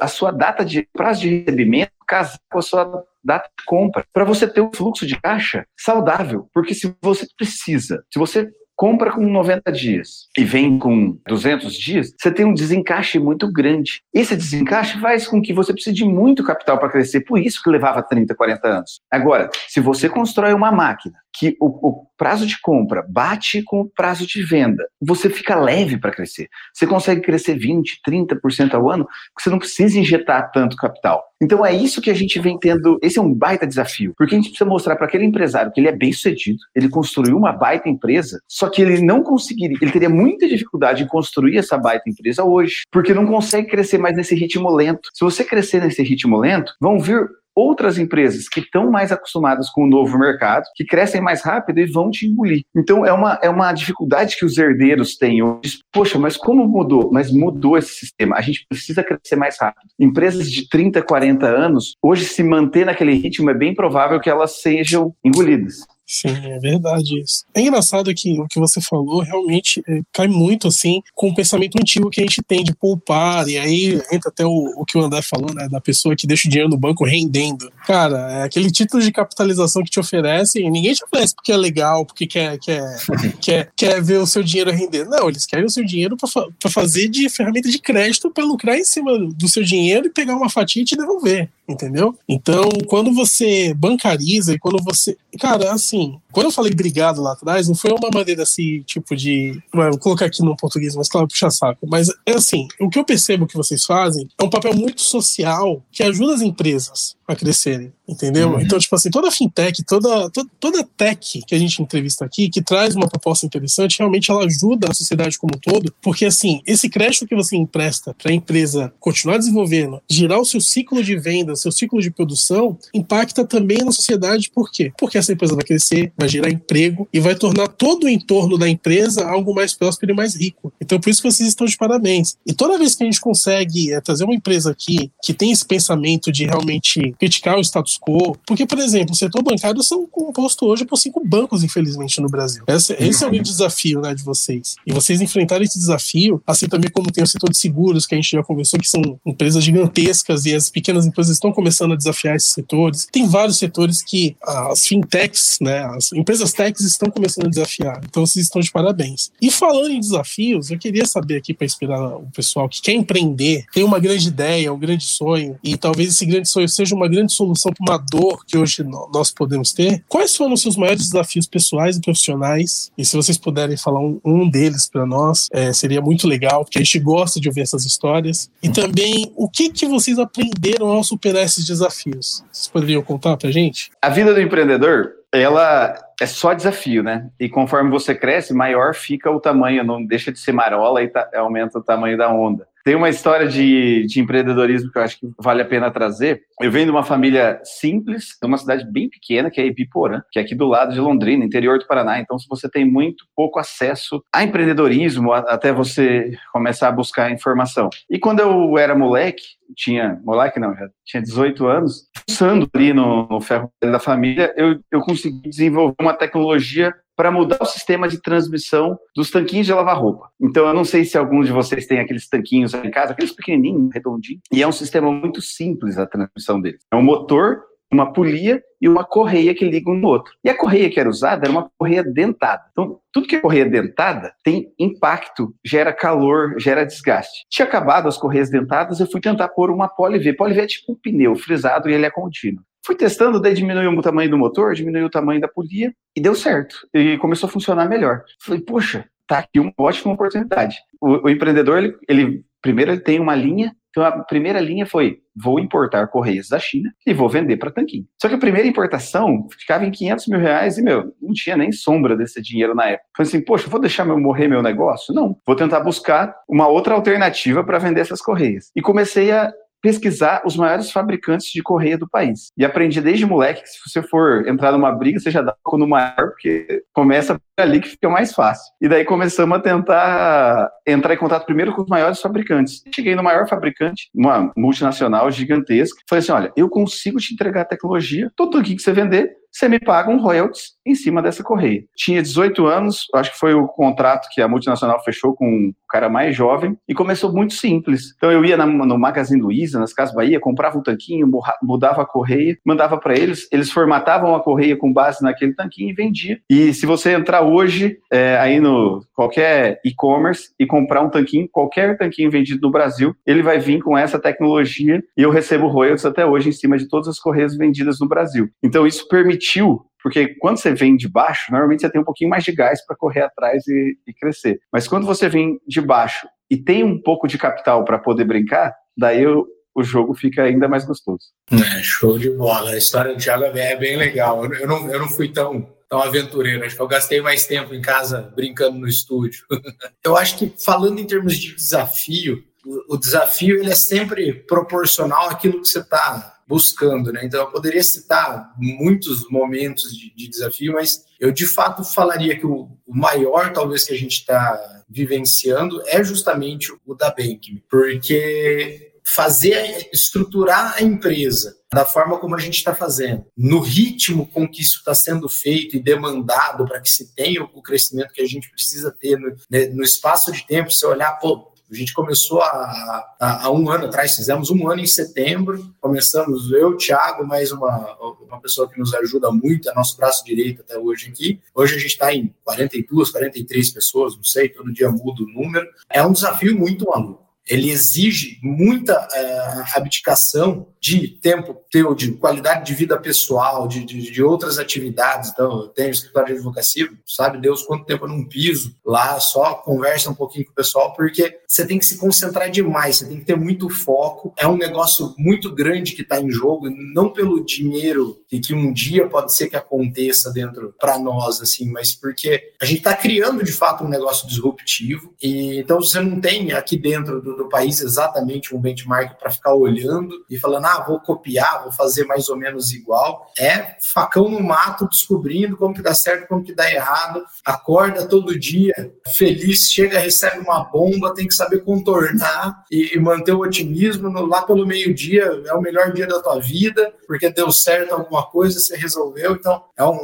a 0.00 0.08
sua 0.08 0.30
data 0.30 0.64
de 0.64 0.86
prazo 0.92 1.20
de 1.22 1.38
recebimento 1.38 1.92
casar 2.06 2.38
com 2.50 2.58
a 2.58 2.62
sua 2.62 3.04
data 3.22 3.48
de 3.56 3.64
compra, 3.66 4.04
para 4.12 4.24
você 4.24 4.48
ter 4.48 4.60
um 4.60 4.70
fluxo 4.74 5.06
de 5.06 5.20
caixa 5.20 5.64
saudável. 5.78 6.48
Porque 6.52 6.74
se 6.74 6.94
você 7.00 7.26
precisa, 7.36 8.02
se 8.10 8.18
você 8.18 8.50
compra 8.80 9.12
com 9.12 9.20
90 9.20 9.70
dias 9.70 10.30
e 10.38 10.42
vem 10.42 10.78
com 10.78 11.18
200 11.28 11.74
dias, 11.74 12.14
você 12.18 12.32
tem 12.32 12.46
um 12.46 12.54
desencaixe 12.54 13.18
muito 13.18 13.52
grande. 13.52 14.00
Esse 14.10 14.34
desencaixe 14.34 14.98
faz 14.98 15.28
com 15.28 15.42
que 15.42 15.52
você 15.52 15.74
precise 15.74 15.94
de 15.94 16.06
muito 16.06 16.42
capital 16.42 16.78
para 16.78 16.88
crescer, 16.88 17.20
por 17.20 17.38
isso 17.38 17.62
que 17.62 17.68
levava 17.68 18.02
30, 18.02 18.34
40 18.34 18.66
anos. 18.66 19.02
Agora, 19.10 19.50
se 19.68 19.80
você 19.80 20.08
constrói 20.08 20.54
uma 20.54 20.72
máquina 20.72 21.18
que 21.32 21.56
o, 21.60 21.88
o 21.88 22.06
prazo 22.16 22.46
de 22.46 22.60
compra 22.60 23.04
bate 23.08 23.62
com 23.62 23.80
o 23.80 23.88
prazo 23.88 24.26
de 24.26 24.42
venda, 24.42 24.86
você 25.00 25.30
fica 25.30 25.58
leve 25.58 25.98
para 25.98 26.10
crescer. 26.10 26.48
Você 26.74 26.86
consegue 26.86 27.22
crescer 27.22 27.54
20, 27.54 28.00
30% 28.06 28.74
ao 28.74 28.90
ano, 28.90 29.04
porque 29.04 29.42
você 29.42 29.50
não 29.50 29.58
precisa 29.58 29.98
injetar 29.98 30.50
tanto 30.52 30.76
capital. 30.76 31.24
Então 31.42 31.64
é 31.64 31.72
isso 31.72 32.02
que 32.02 32.10
a 32.10 32.14
gente 32.14 32.38
vem 32.38 32.58
tendo. 32.58 32.98
Esse 33.02 33.18
é 33.18 33.22
um 33.22 33.32
baita 33.32 33.66
desafio, 33.66 34.12
porque 34.18 34.34
a 34.34 34.38
gente 34.38 34.50
precisa 34.50 34.68
mostrar 34.68 34.96
para 34.96 35.06
aquele 35.06 35.24
empresário 35.24 35.72
que 35.72 35.80
ele 35.80 35.88
é 35.88 35.96
bem 35.96 36.12
sucedido, 36.12 36.58
ele 36.74 36.88
construiu 36.90 37.36
uma 37.36 37.52
baita 37.52 37.88
empresa, 37.88 38.38
só 38.46 38.68
que 38.68 38.82
ele 38.82 39.00
não 39.00 39.22
conseguiria, 39.22 39.78
ele 39.80 39.90
teria 39.90 40.10
muita 40.10 40.46
dificuldade 40.46 41.02
em 41.02 41.06
construir 41.06 41.56
essa 41.56 41.78
baita 41.78 42.10
empresa 42.10 42.44
hoje, 42.44 42.82
porque 42.90 43.14
não 43.14 43.26
consegue 43.26 43.68
crescer 43.68 43.96
mais 43.96 44.14
nesse 44.14 44.34
ritmo 44.34 44.70
lento. 44.70 45.08
Se 45.14 45.24
você 45.24 45.42
crescer 45.42 45.80
nesse 45.80 46.02
ritmo 46.02 46.38
lento, 46.38 46.74
vão 46.78 46.98
vir 46.98 47.26
outras 47.60 47.98
empresas 47.98 48.48
que 48.48 48.60
estão 48.60 48.90
mais 48.90 49.12
acostumadas 49.12 49.68
com 49.70 49.84
o 49.84 49.86
novo 49.86 50.18
mercado, 50.18 50.64
que 50.74 50.84
crescem 50.84 51.20
mais 51.20 51.42
rápido 51.42 51.78
e 51.78 51.86
vão 51.86 52.10
te 52.10 52.26
engolir. 52.26 52.62
Então 52.74 53.04
é 53.04 53.12
uma, 53.12 53.38
é 53.42 53.50
uma 53.50 53.72
dificuldade 53.72 54.36
que 54.36 54.44
os 54.44 54.56
herdeiros 54.56 55.16
têm 55.16 55.42
hoje. 55.42 55.80
Poxa, 55.92 56.18
mas 56.18 56.36
como 56.36 56.66
mudou? 56.66 57.10
Mas 57.12 57.30
mudou 57.30 57.76
esse 57.76 57.94
sistema. 57.94 58.36
A 58.36 58.40
gente 58.40 58.64
precisa 58.68 59.04
crescer 59.04 59.36
mais 59.36 59.58
rápido. 59.60 59.88
Empresas 59.98 60.50
de 60.50 60.68
30, 60.68 61.02
40 61.02 61.46
anos, 61.46 61.94
hoje 62.02 62.24
se 62.24 62.42
manter 62.42 62.86
naquele 62.86 63.12
ritmo 63.14 63.50
é 63.50 63.54
bem 63.54 63.74
provável 63.74 64.20
que 64.20 64.30
elas 64.30 64.60
sejam 64.60 65.14
engolidas. 65.24 65.80
Sim, 66.12 66.34
é 66.44 66.58
verdade 66.58 67.20
isso. 67.20 67.44
É 67.54 67.60
engraçado 67.60 68.12
que 68.12 68.32
o 68.40 68.48
que 68.48 68.58
você 68.58 68.80
falou 68.80 69.20
realmente 69.20 69.80
é, 69.86 70.00
cai 70.12 70.26
muito 70.26 70.66
assim 70.66 71.00
com 71.14 71.28
o 71.28 71.34
pensamento 71.34 71.78
antigo 71.78 72.10
que 72.10 72.20
a 72.20 72.24
gente 72.24 72.42
tem 72.42 72.64
de 72.64 72.74
poupar, 72.74 73.46
e 73.46 73.56
aí 73.56 74.02
entra 74.10 74.28
até 74.28 74.44
o, 74.44 74.74
o 74.76 74.84
que 74.84 74.98
o 74.98 75.02
André 75.02 75.22
falou, 75.22 75.54
né, 75.54 75.68
da 75.68 75.80
pessoa 75.80 76.16
que 76.16 76.26
deixa 76.26 76.48
o 76.48 76.50
dinheiro 76.50 76.68
no 76.68 76.76
banco 76.76 77.04
rendendo. 77.04 77.70
Cara, 77.86 78.32
é 78.32 78.42
aquele 78.42 78.72
título 78.72 79.00
de 79.00 79.12
capitalização 79.12 79.84
que 79.84 79.90
te 79.90 80.00
oferecem, 80.00 80.68
ninguém 80.68 80.94
te 80.94 81.04
oferece 81.04 81.32
porque 81.32 81.52
é 81.52 81.56
legal, 81.56 82.04
porque 82.04 82.26
quer, 82.26 82.58
quer, 82.58 82.82
quer, 83.40 83.70
quer 83.76 84.02
ver 84.02 84.18
o 84.18 84.26
seu 84.26 84.42
dinheiro 84.42 84.72
render. 84.72 85.04
Não, 85.04 85.28
eles 85.28 85.46
querem 85.46 85.66
o 85.66 85.70
seu 85.70 85.84
dinheiro 85.84 86.16
para 86.16 86.70
fazer 86.72 87.08
de 87.08 87.28
ferramenta 87.28 87.70
de 87.70 87.78
crédito 87.78 88.32
para 88.32 88.44
lucrar 88.44 88.76
em 88.76 88.84
cima 88.84 89.16
do 89.16 89.48
seu 89.48 89.62
dinheiro 89.62 90.08
e 90.08 90.10
pegar 90.10 90.34
uma 90.34 90.50
fatia 90.50 90.82
e 90.82 90.84
te 90.84 90.96
devolver 90.96 91.48
entendeu? 91.68 92.16
Então, 92.28 92.68
quando 92.86 93.12
você 93.12 93.74
bancariza 93.74 94.54
e 94.54 94.58
quando 94.58 94.82
você. 94.82 95.16
Cara, 95.38 95.72
assim, 95.72 96.18
quando 96.32 96.46
eu 96.46 96.52
falei 96.52 96.72
obrigado 96.72 97.20
lá 97.22 97.32
atrás, 97.32 97.68
não 97.68 97.74
foi 97.74 97.92
uma 97.92 98.10
maneira 98.12 98.42
assim, 98.42 98.82
tipo 98.82 99.14
de. 99.16 99.60
Vou 99.72 99.98
colocar 99.98 100.26
aqui 100.26 100.42
no 100.42 100.56
português, 100.56 100.94
mas 100.94 101.08
claro, 101.08 101.28
puxa 101.28 101.50
saco. 101.50 101.86
Mas 101.88 102.08
é 102.26 102.32
assim, 102.32 102.66
o 102.80 102.88
que 102.88 102.98
eu 102.98 103.04
percebo 103.04 103.46
que 103.46 103.56
vocês 103.56 103.84
fazem 103.84 104.28
é 104.38 104.44
um 104.44 104.50
papel 104.50 104.74
muito 104.74 105.00
social 105.00 105.82
que 105.90 106.02
ajuda 106.02 106.34
as 106.34 106.42
empresas 106.42 107.16
a 107.32 107.36
crescerem, 107.36 107.92
entendeu? 108.08 108.50
Uhum. 108.50 108.60
Então, 108.60 108.78
tipo 108.78 108.94
assim, 108.94 109.10
toda 109.10 109.30
fintech, 109.30 109.82
toda, 109.84 110.30
toda, 110.30 110.50
toda 110.58 110.88
tech 110.96 111.42
que 111.46 111.54
a 111.54 111.58
gente 111.58 111.82
entrevista 111.82 112.24
aqui, 112.24 112.48
que 112.48 112.62
traz 112.62 112.94
uma 112.94 113.08
proposta 113.08 113.46
interessante, 113.46 113.98
realmente 113.98 114.30
ela 114.30 114.44
ajuda 114.44 114.88
a 114.90 114.94
sociedade 114.94 115.38
como 115.38 115.54
um 115.56 115.58
todo, 115.58 115.92
porque 116.02 116.24
assim, 116.24 116.60
esse 116.66 116.88
crédito 116.88 117.26
que 117.26 117.34
você 117.34 117.56
empresta 117.56 118.14
para 118.14 118.30
a 118.30 118.34
empresa 118.34 118.92
continuar 119.00 119.38
desenvolvendo, 119.38 120.00
girar 120.08 120.40
o 120.40 120.44
seu 120.44 120.60
ciclo 120.60 121.02
de 121.02 121.16
venda, 121.18 121.56
seu 121.56 121.72
ciclo 121.72 122.00
de 122.00 122.10
produção, 122.10 122.78
impacta 122.94 123.44
também 123.44 123.78
na 123.78 123.92
sociedade, 123.92 124.50
por 124.54 124.70
quê? 124.70 124.92
Porque 124.98 125.18
essa 125.18 125.32
empresa 125.32 125.54
vai 125.54 125.64
crescer, 125.64 126.12
vai 126.16 126.28
gerar 126.28 126.50
emprego 126.50 127.08
e 127.12 127.20
vai 127.20 127.34
tornar 127.34 127.68
todo 127.68 128.04
o 128.04 128.08
entorno 128.08 128.58
da 128.58 128.68
empresa 128.68 129.26
algo 129.26 129.54
mais 129.54 129.74
próspero 129.74 130.12
e 130.12 130.14
mais 130.14 130.34
rico. 130.34 130.72
Então, 130.80 131.00
por 131.00 131.10
isso 131.10 131.22
que 131.22 131.30
vocês 131.30 131.48
estão 131.48 131.66
de 131.66 131.76
parabéns. 131.76 132.36
E 132.46 132.52
toda 132.52 132.78
vez 132.78 132.94
que 132.94 133.02
a 133.02 133.06
gente 133.06 133.20
consegue 133.20 133.92
é, 133.92 134.00
trazer 134.00 134.24
uma 134.24 134.34
empresa 134.34 134.70
aqui 134.70 135.10
que 135.22 135.32
tem 135.32 135.50
esse 135.50 135.64
pensamento 135.64 136.30
de 136.32 136.44
realmente 136.44 137.14
criticar 137.20 137.58
o 137.58 137.60
status 137.60 137.98
quo. 137.98 138.34
Porque, 138.46 138.66
por 138.66 138.78
exemplo, 138.78 139.12
o 139.12 139.16
setor 139.16 139.42
bancário 139.42 139.82
são 139.82 140.06
composto 140.06 140.64
hoje 140.66 140.86
por 140.86 140.96
cinco 140.96 141.22
bancos, 141.22 141.62
infelizmente, 141.62 142.18
no 142.20 142.28
Brasil. 142.28 142.64
Esse, 142.66 142.96
esse 142.98 143.22
é 143.22 143.26
o 143.26 143.30
grande 143.30 143.50
desafio 143.50 144.00
né, 144.00 144.14
de 144.14 144.24
vocês. 144.24 144.76
E 144.86 144.92
vocês 144.92 145.20
enfrentarem 145.20 145.66
esse 145.66 145.78
desafio, 145.78 146.42
assim 146.46 146.66
também 146.66 146.90
como 146.90 147.12
tem 147.12 147.22
o 147.22 147.26
setor 147.26 147.50
de 147.50 147.58
seguros, 147.58 148.06
que 148.06 148.14
a 148.14 148.18
gente 148.18 148.30
já 148.30 148.42
conversou, 148.42 148.80
que 148.80 148.88
são 148.88 149.20
empresas 149.26 149.62
gigantescas 149.62 150.46
e 150.46 150.54
as 150.54 150.70
pequenas 150.70 151.04
empresas 151.04 151.34
estão 151.34 151.52
começando 151.52 151.92
a 151.92 151.96
desafiar 151.96 152.36
esses 152.36 152.52
setores. 152.52 153.06
Tem 153.12 153.28
vários 153.28 153.58
setores 153.58 154.02
que 154.02 154.34
as 154.42 154.86
fintechs, 154.86 155.58
né, 155.60 155.84
as 155.96 156.12
empresas 156.12 156.52
techs 156.52 156.86
estão 156.86 157.10
começando 157.10 157.46
a 157.46 157.50
desafiar. 157.50 158.00
Então, 158.04 158.24
vocês 158.24 158.46
estão 158.46 158.62
de 158.62 158.70
parabéns. 158.70 159.30
E 159.42 159.50
falando 159.50 159.90
em 159.90 160.00
desafios, 160.00 160.70
eu 160.70 160.78
queria 160.78 161.04
saber 161.04 161.36
aqui 161.36 161.52
para 161.52 161.66
inspirar 161.66 162.16
o 162.16 162.30
pessoal 162.34 162.68
que 162.68 162.80
quer 162.80 162.92
empreender, 162.92 163.66
tem 163.74 163.84
uma 163.84 163.98
grande 163.98 164.28
ideia, 164.28 164.72
um 164.72 164.78
grande 164.78 165.04
sonho, 165.04 165.58
e 165.62 165.76
talvez 165.76 166.08
esse 166.08 166.24
grande 166.24 166.48
sonho 166.48 166.68
seja 166.68 166.94
uma 166.94 167.09
grande 167.10 167.32
solução 167.32 167.72
para 167.72 167.94
uma 167.94 168.04
dor 168.10 168.44
que 168.46 168.56
hoje 168.56 168.84
nós 169.12 169.30
podemos 169.30 169.72
ter. 169.72 170.04
Quais 170.08 170.36
foram 170.36 170.54
os 170.54 170.62
seus 170.62 170.76
maiores 170.76 171.10
desafios 171.10 171.46
pessoais 171.46 171.96
e 171.96 172.00
profissionais? 172.00 172.90
E 172.96 173.04
se 173.04 173.16
vocês 173.16 173.36
puderem 173.36 173.76
falar 173.76 174.00
um, 174.00 174.20
um 174.24 174.48
deles 174.48 174.88
para 174.88 175.04
nós, 175.04 175.48
é, 175.52 175.72
seria 175.72 176.00
muito 176.00 176.26
legal, 176.26 176.64
porque 176.64 176.78
a 176.78 176.82
gente 176.82 176.98
gosta 176.98 177.40
de 177.40 177.48
ouvir 177.48 177.62
essas 177.62 177.84
histórias. 177.84 178.50
E 178.62 178.68
também, 178.68 179.32
o 179.36 179.48
que, 179.48 179.70
que 179.70 179.86
vocês 179.86 180.18
aprenderam 180.18 180.88
ao 180.88 181.04
superar 181.04 181.44
esses 181.44 181.66
desafios? 181.66 182.44
Vocês 182.50 182.68
poderiam 182.68 183.02
contar 183.02 183.36
para 183.36 183.50
gente? 183.50 183.90
A 184.00 184.08
vida 184.08 184.32
do 184.32 184.40
empreendedor, 184.40 185.12
ela 185.32 185.96
é 186.20 186.26
só 186.26 186.52
desafio, 186.52 187.02
né? 187.02 187.30
E 187.38 187.48
conforme 187.48 187.90
você 187.90 188.14
cresce, 188.14 188.52
maior 188.52 188.94
fica 188.94 189.30
o 189.30 189.40
tamanho, 189.40 189.82
não 189.82 190.04
deixa 190.04 190.30
de 190.30 190.38
ser 190.38 190.52
marola 190.52 191.02
e 191.02 191.10
aumenta 191.34 191.78
o 191.78 191.82
tamanho 191.82 192.18
da 192.18 192.32
onda. 192.32 192.68
Tem 192.84 192.94
uma 192.94 193.08
história 193.08 193.46
de, 193.46 194.06
de 194.06 194.20
empreendedorismo 194.20 194.90
que 194.90 194.98
eu 194.98 195.02
acho 195.02 195.18
que 195.18 195.28
vale 195.38 195.62
a 195.62 195.66
pena 195.66 195.90
trazer. 195.90 196.42
Eu 196.60 196.70
venho 196.70 196.86
de 196.86 196.90
uma 196.90 197.02
família 197.02 197.60
simples, 197.64 198.36
de 198.40 198.46
uma 198.46 198.58
cidade 198.58 198.90
bem 198.90 199.08
pequena, 199.08 199.50
que 199.50 199.60
é 199.60 199.66
Ibiporã, 199.66 200.22
que 200.30 200.38
é 200.38 200.42
aqui 200.42 200.54
do 200.54 200.66
lado 200.66 200.92
de 200.92 201.00
Londrina, 201.00 201.44
interior 201.44 201.78
do 201.78 201.86
Paraná. 201.86 202.18
Então, 202.18 202.38
se 202.38 202.46
você 202.48 202.68
tem 202.68 202.84
muito 202.84 203.24
pouco 203.36 203.58
acesso 203.58 204.22
a 204.32 204.42
empreendedorismo, 204.42 205.32
até 205.32 205.72
você 205.72 206.32
começar 206.52 206.88
a 206.88 206.92
buscar 206.92 207.30
informação. 207.30 207.90
E 208.08 208.18
quando 208.18 208.40
eu 208.40 208.78
era 208.78 208.94
moleque, 208.94 209.42
tinha, 209.76 210.20
moleque 210.24 210.58
não, 210.58 210.74
já 210.74 210.88
tinha 211.04 211.22
18 211.22 211.66
anos, 211.66 212.08
usando 212.28 212.68
ali 212.74 212.92
no, 212.92 213.26
no 213.28 213.40
ferro 213.40 213.70
da 213.82 213.98
família, 213.98 214.52
eu, 214.56 214.80
eu 214.90 215.00
consegui 215.00 215.48
desenvolver 215.48 215.96
uma 216.00 216.14
tecnologia 216.14 216.94
para 217.20 217.30
mudar 217.30 217.58
o 217.60 217.66
sistema 217.66 218.08
de 218.08 218.18
transmissão 218.18 218.98
dos 219.14 219.30
tanquinhos 219.30 219.66
de 219.66 219.74
lavar 219.74 219.98
roupa. 219.98 220.30
Então, 220.40 220.66
eu 220.66 220.72
não 220.72 220.86
sei 220.86 221.04
se 221.04 221.18
algum 221.18 221.42
de 221.42 221.52
vocês 221.52 221.86
tem 221.86 222.00
aqueles 222.00 222.26
tanquinhos 222.26 222.72
em 222.72 222.90
casa, 222.90 223.12
aqueles 223.12 223.30
pequenininhos, 223.30 223.90
redondinhos, 223.92 224.40
e 224.50 224.62
é 224.62 224.66
um 224.66 224.72
sistema 224.72 225.12
muito 225.12 225.42
simples 225.42 225.98
a 225.98 226.06
transmissão 226.06 226.58
dele. 226.58 226.78
É 226.90 226.96
um 226.96 227.02
motor, 227.02 227.60
uma 227.92 228.10
polia 228.10 228.62
e 228.80 228.88
uma 228.88 229.04
correia 229.04 229.54
que 229.54 229.68
liga 229.68 229.90
um 229.90 229.98
no 229.98 230.08
outro. 230.08 230.32
E 230.42 230.48
a 230.48 230.56
correia 230.56 230.88
que 230.88 230.98
era 230.98 231.10
usada 231.10 231.44
era 231.44 231.52
uma 231.52 231.70
correia 231.76 232.02
dentada. 232.02 232.62
Então, 232.72 232.98
tudo 233.12 233.28
que 233.28 233.36
é 233.36 233.40
correia 233.40 233.66
dentada 233.66 234.32
tem 234.42 234.72
impacto, 234.78 235.54
gera 235.62 235.92
calor, 235.92 236.54
gera 236.58 236.86
desgaste. 236.86 237.44
Tinha 237.50 237.68
acabado 237.68 238.08
as 238.08 238.16
correias 238.16 238.48
dentadas, 238.48 238.98
eu 238.98 239.06
fui 239.06 239.20
tentar 239.20 239.48
pôr 239.48 239.70
uma 239.70 239.88
Poly-V. 239.88 240.32
Poly-V 240.32 240.62
é 240.62 240.66
tipo 240.66 240.92
um 240.92 240.96
pneu 240.96 241.36
frisado 241.36 241.90
e 241.90 241.92
ele 241.92 242.06
é 242.06 242.10
contínuo. 242.10 242.64
Fui 242.84 242.94
testando, 242.94 243.40
daí 243.40 243.54
diminuiu 243.54 243.90
o 243.90 244.02
tamanho 244.02 244.30
do 244.30 244.38
motor, 244.38 244.74
diminuiu 244.74 245.06
o 245.06 245.10
tamanho 245.10 245.40
da 245.40 245.48
polia 245.48 245.94
e 246.16 246.20
deu 246.20 246.34
certo. 246.34 246.76
E 246.94 247.18
começou 247.18 247.48
a 247.48 247.52
funcionar 247.52 247.88
melhor. 247.88 248.22
Falei, 248.40 248.60
poxa, 248.60 249.04
tá 249.26 249.38
aqui 249.38 249.60
uma 249.60 249.72
ótima 249.78 250.12
oportunidade. 250.12 250.78
O, 251.00 251.26
o 251.26 251.30
empreendedor, 251.30 251.78
ele, 251.78 251.96
ele, 252.08 252.44
primeiro 252.60 252.90
ele 252.92 253.00
tem 253.00 253.20
uma 253.20 253.34
linha. 253.34 253.74
Então 253.90 254.04
a 254.04 254.22
primeira 254.24 254.60
linha 254.60 254.86
foi, 254.86 255.18
vou 255.34 255.58
importar 255.58 256.06
correias 256.06 256.48
da 256.48 256.60
China 256.60 256.92
e 257.04 257.12
vou 257.12 257.28
vender 257.28 257.56
para 257.56 257.72
tanquinho. 257.72 258.06
Só 258.20 258.28
que 258.28 258.36
a 258.36 258.38
primeira 258.38 258.68
importação 258.68 259.48
ficava 259.58 259.84
em 259.84 259.90
500 259.90 260.28
mil 260.28 260.38
reais 260.38 260.78
e, 260.78 260.82
meu, 260.82 261.12
não 261.20 261.32
tinha 261.32 261.56
nem 261.56 261.72
sombra 261.72 262.16
desse 262.16 262.40
dinheiro 262.40 262.74
na 262.74 262.86
época. 262.86 263.08
Falei 263.16 263.28
assim, 263.28 263.44
poxa, 263.44 263.68
vou 263.68 263.80
deixar 263.80 264.04
meu 264.04 264.18
morrer 264.18 264.46
meu 264.46 264.62
negócio? 264.62 265.12
Não, 265.12 265.36
vou 265.44 265.56
tentar 265.56 265.80
buscar 265.80 266.34
uma 266.48 266.68
outra 266.68 266.94
alternativa 266.94 267.64
para 267.64 267.78
vender 267.78 268.00
essas 268.00 268.22
correias. 268.22 268.70
E 268.76 268.80
comecei 268.80 269.32
a 269.32 269.52
pesquisar 269.80 270.42
os 270.44 270.56
maiores 270.56 270.90
fabricantes 270.90 271.50
de 271.52 271.62
correia 271.62 271.96
do 271.96 272.08
país. 272.08 272.50
E 272.56 272.64
aprendi 272.64 273.00
desde 273.00 273.26
moleque 273.26 273.62
que 273.62 273.68
se 273.68 273.78
você 273.84 274.02
for 274.02 274.46
entrar 274.46 274.72
numa 274.72 274.92
briga, 274.92 275.18
você 275.18 275.30
já 275.30 275.42
dá 275.42 275.54
no 275.72 275.86
maior, 275.86 276.30
porque 276.30 276.82
começa 276.92 277.40
ali 277.60 277.80
que 277.80 277.88
fica 277.88 278.08
mais 278.08 278.32
fácil. 278.32 278.72
E 278.80 278.88
daí 278.88 279.04
começamos 279.04 279.58
a 279.58 279.60
tentar 279.60 280.70
entrar 280.86 281.14
em 281.14 281.18
contato 281.18 281.46
primeiro 281.46 281.72
com 281.72 281.82
os 281.82 281.88
maiores 281.88 282.20
fabricantes. 282.20 282.82
Cheguei 282.94 283.14
no 283.14 283.22
maior 283.22 283.48
fabricante, 283.48 284.10
uma 284.14 284.52
multinacional 284.56 285.30
gigantesca. 285.30 286.00
Falei 286.08 286.22
assim: 286.22 286.32
olha, 286.32 286.52
eu 286.56 286.68
consigo 286.68 287.18
te 287.18 287.34
entregar 287.34 287.62
a 287.62 287.66
tecnologia, 287.66 288.30
tudo 288.36 288.58
o 288.58 288.62
que 288.62 288.78
você 288.78 288.92
vender, 288.92 289.38
você 289.52 289.68
me 289.68 289.80
paga 289.80 290.08
um 290.10 290.20
royalties 290.20 290.74
em 290.86 290.94
cima 290.94 291.20
dessa 291.20 291.42
correia. 291.42 291.82
Tinha 291.96 292.22
18 292.22 292.66
anos, 292.66 293.08
acho 293.12 293.32
que 293.32 293.38
foi 293.38 293.52
o 293.52 293.66
contrato 293.66 294.28
que 294.32 294.40
a 294.40 294.46
multinacional 294.46 295.02
fechou 295.02 295.34
com 295.34 295.70
o 295.70 295.74
cara 295.88 296.08
mais 296.08 296.36
jovem, 296.36 296.78
e 296.88 296.94
começou 296.94 297.32
muito 297.32 297.54
simples. 297.54 298.14
Então 298.16 298.30
eu 298.30 298.44
ia 298.44 298.56
no 298.56 298.96
Magazine 298.96 299.42
Luiza, 299.42 299.80
nas 299.80 299.92
Casas 299.92 300.14
Bahia, 300.14 300.38
comprava 300.38 300.78
um 300.78 300.82
tanquinho, 300.82 301.28
mudava 301.64 302.02
a 302.02 302.06
correia, 302.06 302.56
mandava 302.64 302.96
para 302.96 303.18
eles, 303.18 303.48
eles 303.50 303.72
formatavam 303.72 304.36
a 304.36 304.40
correia 304.40 304.76
com 304.76 304.92
base 304.92 305.20
naquele 305.20 305.52
tanquinho 305.52 305.90
e 305.90 305.94
vendia. 305.94 306.38
E 306.48 306.72
se 306.72 306.86
você 306.86 307.12
entrar 307.12 307.40
hoje 307.50 307.98
é, 308.10 308.36
aí 308.38 308.60
no 308.60 309.04
qualquer 309.14 309.80
e-commerce 309.84 310.50
e 310.58 310.66
comprar 310.66 311.02
um 311.02 311.10
tanquinho, 311.10 311.48
qualquer 311.50 311.96
tanquinho 311.98 312.30
vendido 312.30 312.60
no 312.62 312.70
Brasil, 312.70 313.14
ele 313.26 313.42
vai 313.42 313.58
vir 313.58 313.82
com 313.82 313.96
essa 313.96 314.18
tecnologia 314.18 315.02
e 315.16 315.22
eu 315.22 315.30
recebo 315.30 315.66
royalties 315.66 316.06
até 316.06 316.24
hoje 316.24 316.48
em 316.48 316.52
cima 316.52 316.76
de 316.76 316.88
todas 316.88 317.08
as 317.08 317.18
correias 317.18 317.56
vendidas 317.56 317.98
no 318.00 318.08
Brasil. 318.08 318.48
Então 318.62 318.86
isso 318.86 319.06
permitiu 319.08 319.84
porque 320.02 320.34
quando 320.38 320.58
você 320.58 320.72
vem 320.74 320.96
de 320.96 321.08
baixo, 321.08 321.50
normalmente 321.50 321.82
você 321.82 321.90
tem 321.90 322.00
um 322.00 322.04
pouquinho 322.04 322.30
mais 322.30 322.44
de 322.44 322.52
gás 322.52 322.84
para 322.86 322.96
correr 322.96 323.22
atrás 323.22 323.66
e, 323.66 323.96
e, 324.06 324.14
crescer. 324.14 324.58
Mas 324.72 324.88
quando 324.88 325.06
você 325.06 325.28
vem 325.28 325.60
de 325.66 325.80
baixo 325.80 326.26
e 326.50 326.56
tem 326.56 326.82
um 326.82 327.00
pouco 327.00 327.28
de 327.28 327.38
capital 327.38 327.84
para 327.84 327.98
poder 327.98 328.24
brincar, 328.24 328.74
daí 328.96 329.26
o, 329.26 329.46
jogo 329.82 330.14
fica 330.14 330.42
ainda 330.42 330.68
mais 330.68 330.84
gostoso. 330.84 331.24
É, 331.50 331.82
show 331.82 332.18
de 332.18 332.30
bola. 332.30 332.70
A 332.70 332.76
história 332.76 333.14
do 333.14 333.18
Thiago 333.18 333.44
é 333.44 333.76
bem 333.76 333.96
legal. 333.96 334.44
Eu 334.44 334.68
não, 334.68 334.90
eu 334.90 334.98
não 334.98 335.08
fui 335.08 335.28
tão, 335.28 335.66
tão 335.90 336.00
aventureiro. 336.00 336.64
Acho 336.64 336.76
que 336.76 336.80
eu 336.80 336.86
gastei 336.86 337.20
mais 337.20 337.46
tempo 337.46 337.74
em 337.74 337.82
casa 337.82 338.32
brincando 338.34 338.78
no 338.78 338.86
estúdio. 338.86 339.44
eu 340.04 340.16
acho 340.16 340.38
que, 340.38 340.54
falando 340.64 341.00
em 341.00 341.06
termos 341.06 341.36
de 341.36 341.54
desafio, 341.54 342.44
o, 342.88 342.96
desafio 342.96 343.58
ele 343.58 343.70
é 343.70 343.74
sempre 343.74 344.32
proporcional 344.32 345.28
àquilo 345.28 345.60
que 345.60 345.68
você 345.68 345.80
está 345.80 346.38
buscando, 346.46 347.12
né? 347.12 347.24
Então 347.24 347.40
eu 347.40 347.46
poderia 347.48 347.82
citar 347.82 348.52
muitos 348.56 349.28
momentos 349.28 349.96
de, 349.96 350.14
de 350.14 350.28
desafio, 350.28 350.74
mas 350.74 351.04
eu 351.18 351.32
de 351.32 351.46
fato 351.46 351.82
falaria 351.82 352.38
que 352.38 352.46
o, 352.46 352.70
o 352.86 352.94
maior, 352.94 353.52
talvez, 353.52 353.84
que 353.84 353.94
a 353.94 353.98
gente 353.98 354.12
está 354.12 354.82
vivenciando 354.88 355.82
é 355.86 356.04
justamente 356.04 356.72
o 356.84 356.94
da 356.94 357.08
Bank, 357.10 357.62
porque 357.68 358.89
fazer, 359.14 359.88
estruturar 359.92 360.76
a 360.76 360.82
empresa 360.82 361.56
da 361.72 361.84
forma 361.84 362.18
como 362.18 362.34
a 362.34 362.38
gente 362.38 362.56
está 362.56 362.74
fazendo, 362.74 363.24
no 363.36 363.60
ritmo 363.60 364.26
com 364.26 364.48
que 364.48 364.60
isso 364.60 364.78
está 364.78 364.94
sendo 364.94 365.28
feito 365.28 365.76
e 365.76 365.80
demandado 365.80 366.64
para 366.64 366.80
que 366.80 366.88
se 366.88 367.14
tenha 367.14 367.42
o 367.42 367.62
crescimento 367.62 368.12
que 368.12 368.22
a 368.22 368.26
gente 368.26 368.50
precisa 368.50 368.90
ter 368.90 369.18
no, 369.18 369.36
né, 369.48 369.66
no 369.66 369.82
espaço 369.82 370.32
de 370.32 370.46
tempo, 370.46 370.72
se 370.72 370.84
olhar, 370.84 371.12
pô, 371.20 371.50
a 371.70 371.74
gente 371.74 371.92
começou 371.92 372.42
há, 372.42 373.48
um 373.52 373.70
ano 373.70 373.86
atrás, 373.86 374.16
fizemos 374.16 374.50
um 374.50 374.68
ano 374.68 374.80
em 374.80 374.86
setembro. 374.86 375.72
Começamos 375.80 376.50
eu, 376.50 376.76
Thiago, 376.76 377.24
mais 377.24 377.52
uma, 377.52 377.96
uma 378.26 378.40
pessoa 378.40 378.68
que 378.68 378.76
nos 378.76 378.92
ajuda 378.92 379.30
muito, 379.30 379.70
é 379.70 379.74
nosso 379.74 379.96
braço 379.96 380.24
direito 380.24 380.62
até 380.62 380.76
hoje 380.76 381.10
aqui. 381.10 381.40
Hoje 381.54 381.76
a 381.76 381.78
gente 381.78 381.92
está 381.92 382.12
em 382.12 382.34
42, 382.42 383.12
43 383.12 383.70
pessoas, 383.70 384.16
não 384.16 384.24
sei, 384.24 384.48
todo 384.48 384.72
dia 384.72 384.90
muda 384.90 385.22
o 385.22 385.28
número. 385.28 385.68
É 385.88 386.04
um 386.04 386.12
desafio 386.12 386.58
muito 386.58 386.86
maluco 386.86 387.29
ele 387.50 387.68
exige 387.68 388.38
muita 388.42 389.08
é, 389.12 389.64
abdicação 389.76 390.68
de 390.80 391.08
tempo 391.08 391.60
teu, 391.70 391.94
de 391.94 392.12
qualidade 392.12 392.64
de 392.64 392.74
vida 392.74 392.98
pessoal, 392.98 393.68
de, 393.68 393.84
de, 393.84 394.10
de, 394.10 394.22
outras 394.22 394.58
atividades. 394.58 395.30
Então, 395.30 395.62
eu 395.62 395.68
tenho 395.68 395.90
escritório 395.90 396.28
de 396.28 396.34
advocacia, 396.34 396.88
sabe 397.06 397.40
Deus 397.40 397.62
quanto 397.62 397.84
tempo 397.84 398.04
eu 398.04 398.08
não 398.08 398.24
piso 398.24 398.74
lá, 398.84 399.20
só 399.20 399.54
conversa 399.56 400.10
um 400.10 400.14
pouquinho 400.14 400.46
com 400.46 400.52
o 400.52 400.54
pessoal, 400.54 400.94
porque 400.94 401.40
você 401.46 401.66
tem 401.66 401.78
que 401.78 401.84
se 401.84 401.98
concentrar 401.98 402.50
demais, 402.50 402.96
você 402.96 403.06
tem 403.06 403.18
que 403.18 403.26
ter 403.26 403.36
muito 403.36 403.68
foco. 403.68 404.32
É 404.38 404.48
um 404.48 404.56
negócio 404.56 405.14
muito 405.18 405.52
grande 405.52 405.92
que 405.92 406.02
está 406.02 406.20
em 406.20 406.30
jogo, 406.30 406.70
não 406.94 407.12
pelo 407.12 407.44
dinheiro 407.44 408.16
que, 408.28 408.38
que 408.38 408.54
um 408.54 408.72
dia 408.72 409.08
pode 409.08 409.34
ser 409.34 409.48
que 409.48 409.56
aconteça 409.56 410.32
dentro 410.32 410.74
para 410.80 410.98
nós, 410.98 411.42
assim, 411.42 411.68
mas 411.70 411.94
porque 411.94 412.52
a 412.60 412.64
gente 412.64 412.78
está 412.78 412.94
criando 412.94 413.44
de 413.44 413.52
fato 413.52 413.84
um 413.84 413.88
negócio 413.88 414.26
disruptivo. 414.26 415.12
E 415.20 415.58
então 415.58 415.80
você 415.80 416.00
não 416.00 416.20
tem 416.20 416.52
aqui 416.52 416.78
dentro 416.78 417.20
do 417.20 417.39
do 417.40 417.48
país 417.48 417.80
exatamente 417.80 418.54
um 418.54 418.60
benchmark 418.60 419.18
para 419.18 419.30
ficar 419.30 419.54
olhando 419.54 420.24
e 420.28 420.38
falando, 420.38 420.66
ah, 420.66 420.84
vou 420.86 421.00
copiar, 421.00 421.62
vou 421.62 421.72
fazer 421.72 422.04
mais 422.04 422.28
ou 422.28 422.36
menos 422.36 422.72
igual. 422.72 423.30
É 423.38 423.76
facão 423.80 424.28
no 424.28 424.40
mato, 424.42 424.86
descobrindo 424.88 425.56
como 425.56 425.74
que 425.74 425.82
dá 425.82 425.94
certo, 425.94 426.28
como 426.28 426.44
que 426.44 426.54
dá 426.54 426.70
errado. 426.70 427.24
Acorda 427.44 428.06
todo 428.06 428.38
dia 428.38 428.74
feliz, 429.16 429.70
chega, 429.70 429.98
recebe 429.98 430.38
uma 430.40 430.64
bomba, 430.64 431.14
tem 431.14 431.26
que 431.26 431.34
saber 431.34 431.64
contornar 431.64 432.64
e, 432.70 432.94
e 432.94 433.00
manter 433.00 433.32
o 433.32 433.40
otimismo. 433.40 434.10
No, 434.10 434.26
lá 434.26 434.42
pelo 434.42 434.66
meio-dia 434.66 435.24
é 435.46 435.54
o 435.54 435.62
melhor 435.62 435.92
dia 435.92 436.06
da 436.06 436.20
tua 436.20 436.38
vida, 436.38 436.92
porque 437.06 437.30
deu 437.30 437.50
certo 437.50 437.94
alguma 437.94 438.26
coisa, 438.26 438.60
você 438.60 438.76
resolveu. 438.76 439.32
Então, 439.32 439.64
é 439.76 439.84
um, 439.84 439.98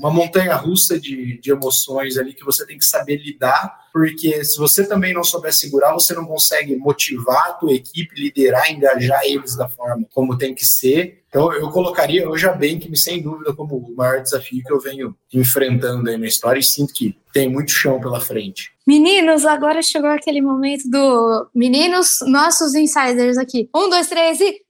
uma 0.00 0.10
montanha 0.10 0.56
russa 0.56 0.98
de, 0.98 1.38
de 1.40 1.52
emoções 1.52 2.18
ali 2.18 2.34
que 2.34 2.44
você 2.44 2.66
tem 2.66 2.76
que 2.76 2.84
saber 2.84 3.16
lidar 3.16 3.81
porque 3.92 4.44
se 4.44 4.56
você 4.58 4.86
também 4.86 5.12
não 5.12 5.22
souber 5.22 5.52
segurar, 5.52 5.92
você 5.92 6.14
não 6.14 6.24
consegue 6.24 6.76
motivar 6.76 7.50
a 7.50 7.52
tua 7.52 7.72
equipe, 7.72 8.18
liderar, 8.18 8.72
engajar 8.72 9.20
eles 9.24 9.56
da 9.56 9.68
forma 9.68 10.06
como 10.12 10.38
tem 10.38 10.54
que 10.54 10.64
ser. 10.64 11.22
Então 11.28 11.52
eu 11.52 11.70
colocaria 11.70 12.28
hoje 12.28 12.46
a 12.46 12.52
Bank, 12.52 12.94
sem 12.96 13.22
dúvida, 13.22 13.54
como 13.54 13.76
o 13.76 13.96
maior 13.96 14.20
desafio 14.20 14.62
que 14.62 14.72
eu 14.72 14.80
venho 14.80 15.16
enfrentando 15.32 16.08
aí 16.08 16.16
na 16.16 16.26
história 16.26 16.60
e 16.60 16.62
sinto 16.62 16.92
que 16.92 17.16
tem 17.32 17.48
muito 17.48 17.72
chão 17.72 18.00
pela 18.00 18.20
frente. 18.20 18.70
Meninos, 18.86 19.46
agora 19.46 19.80
chegou 19.80 20.10
aquele 20.10 20.42
momento 20.42 20.88
do 20.90 21.48
meninos, 21.54 22.18
nossos 22.26 22.74
insiders 22.74 23.38
aqui. 23.38 23.68
Um, 23.74 23.88
dois, 23.88 24.08
três 24.08 24.40
e 24.40 24.60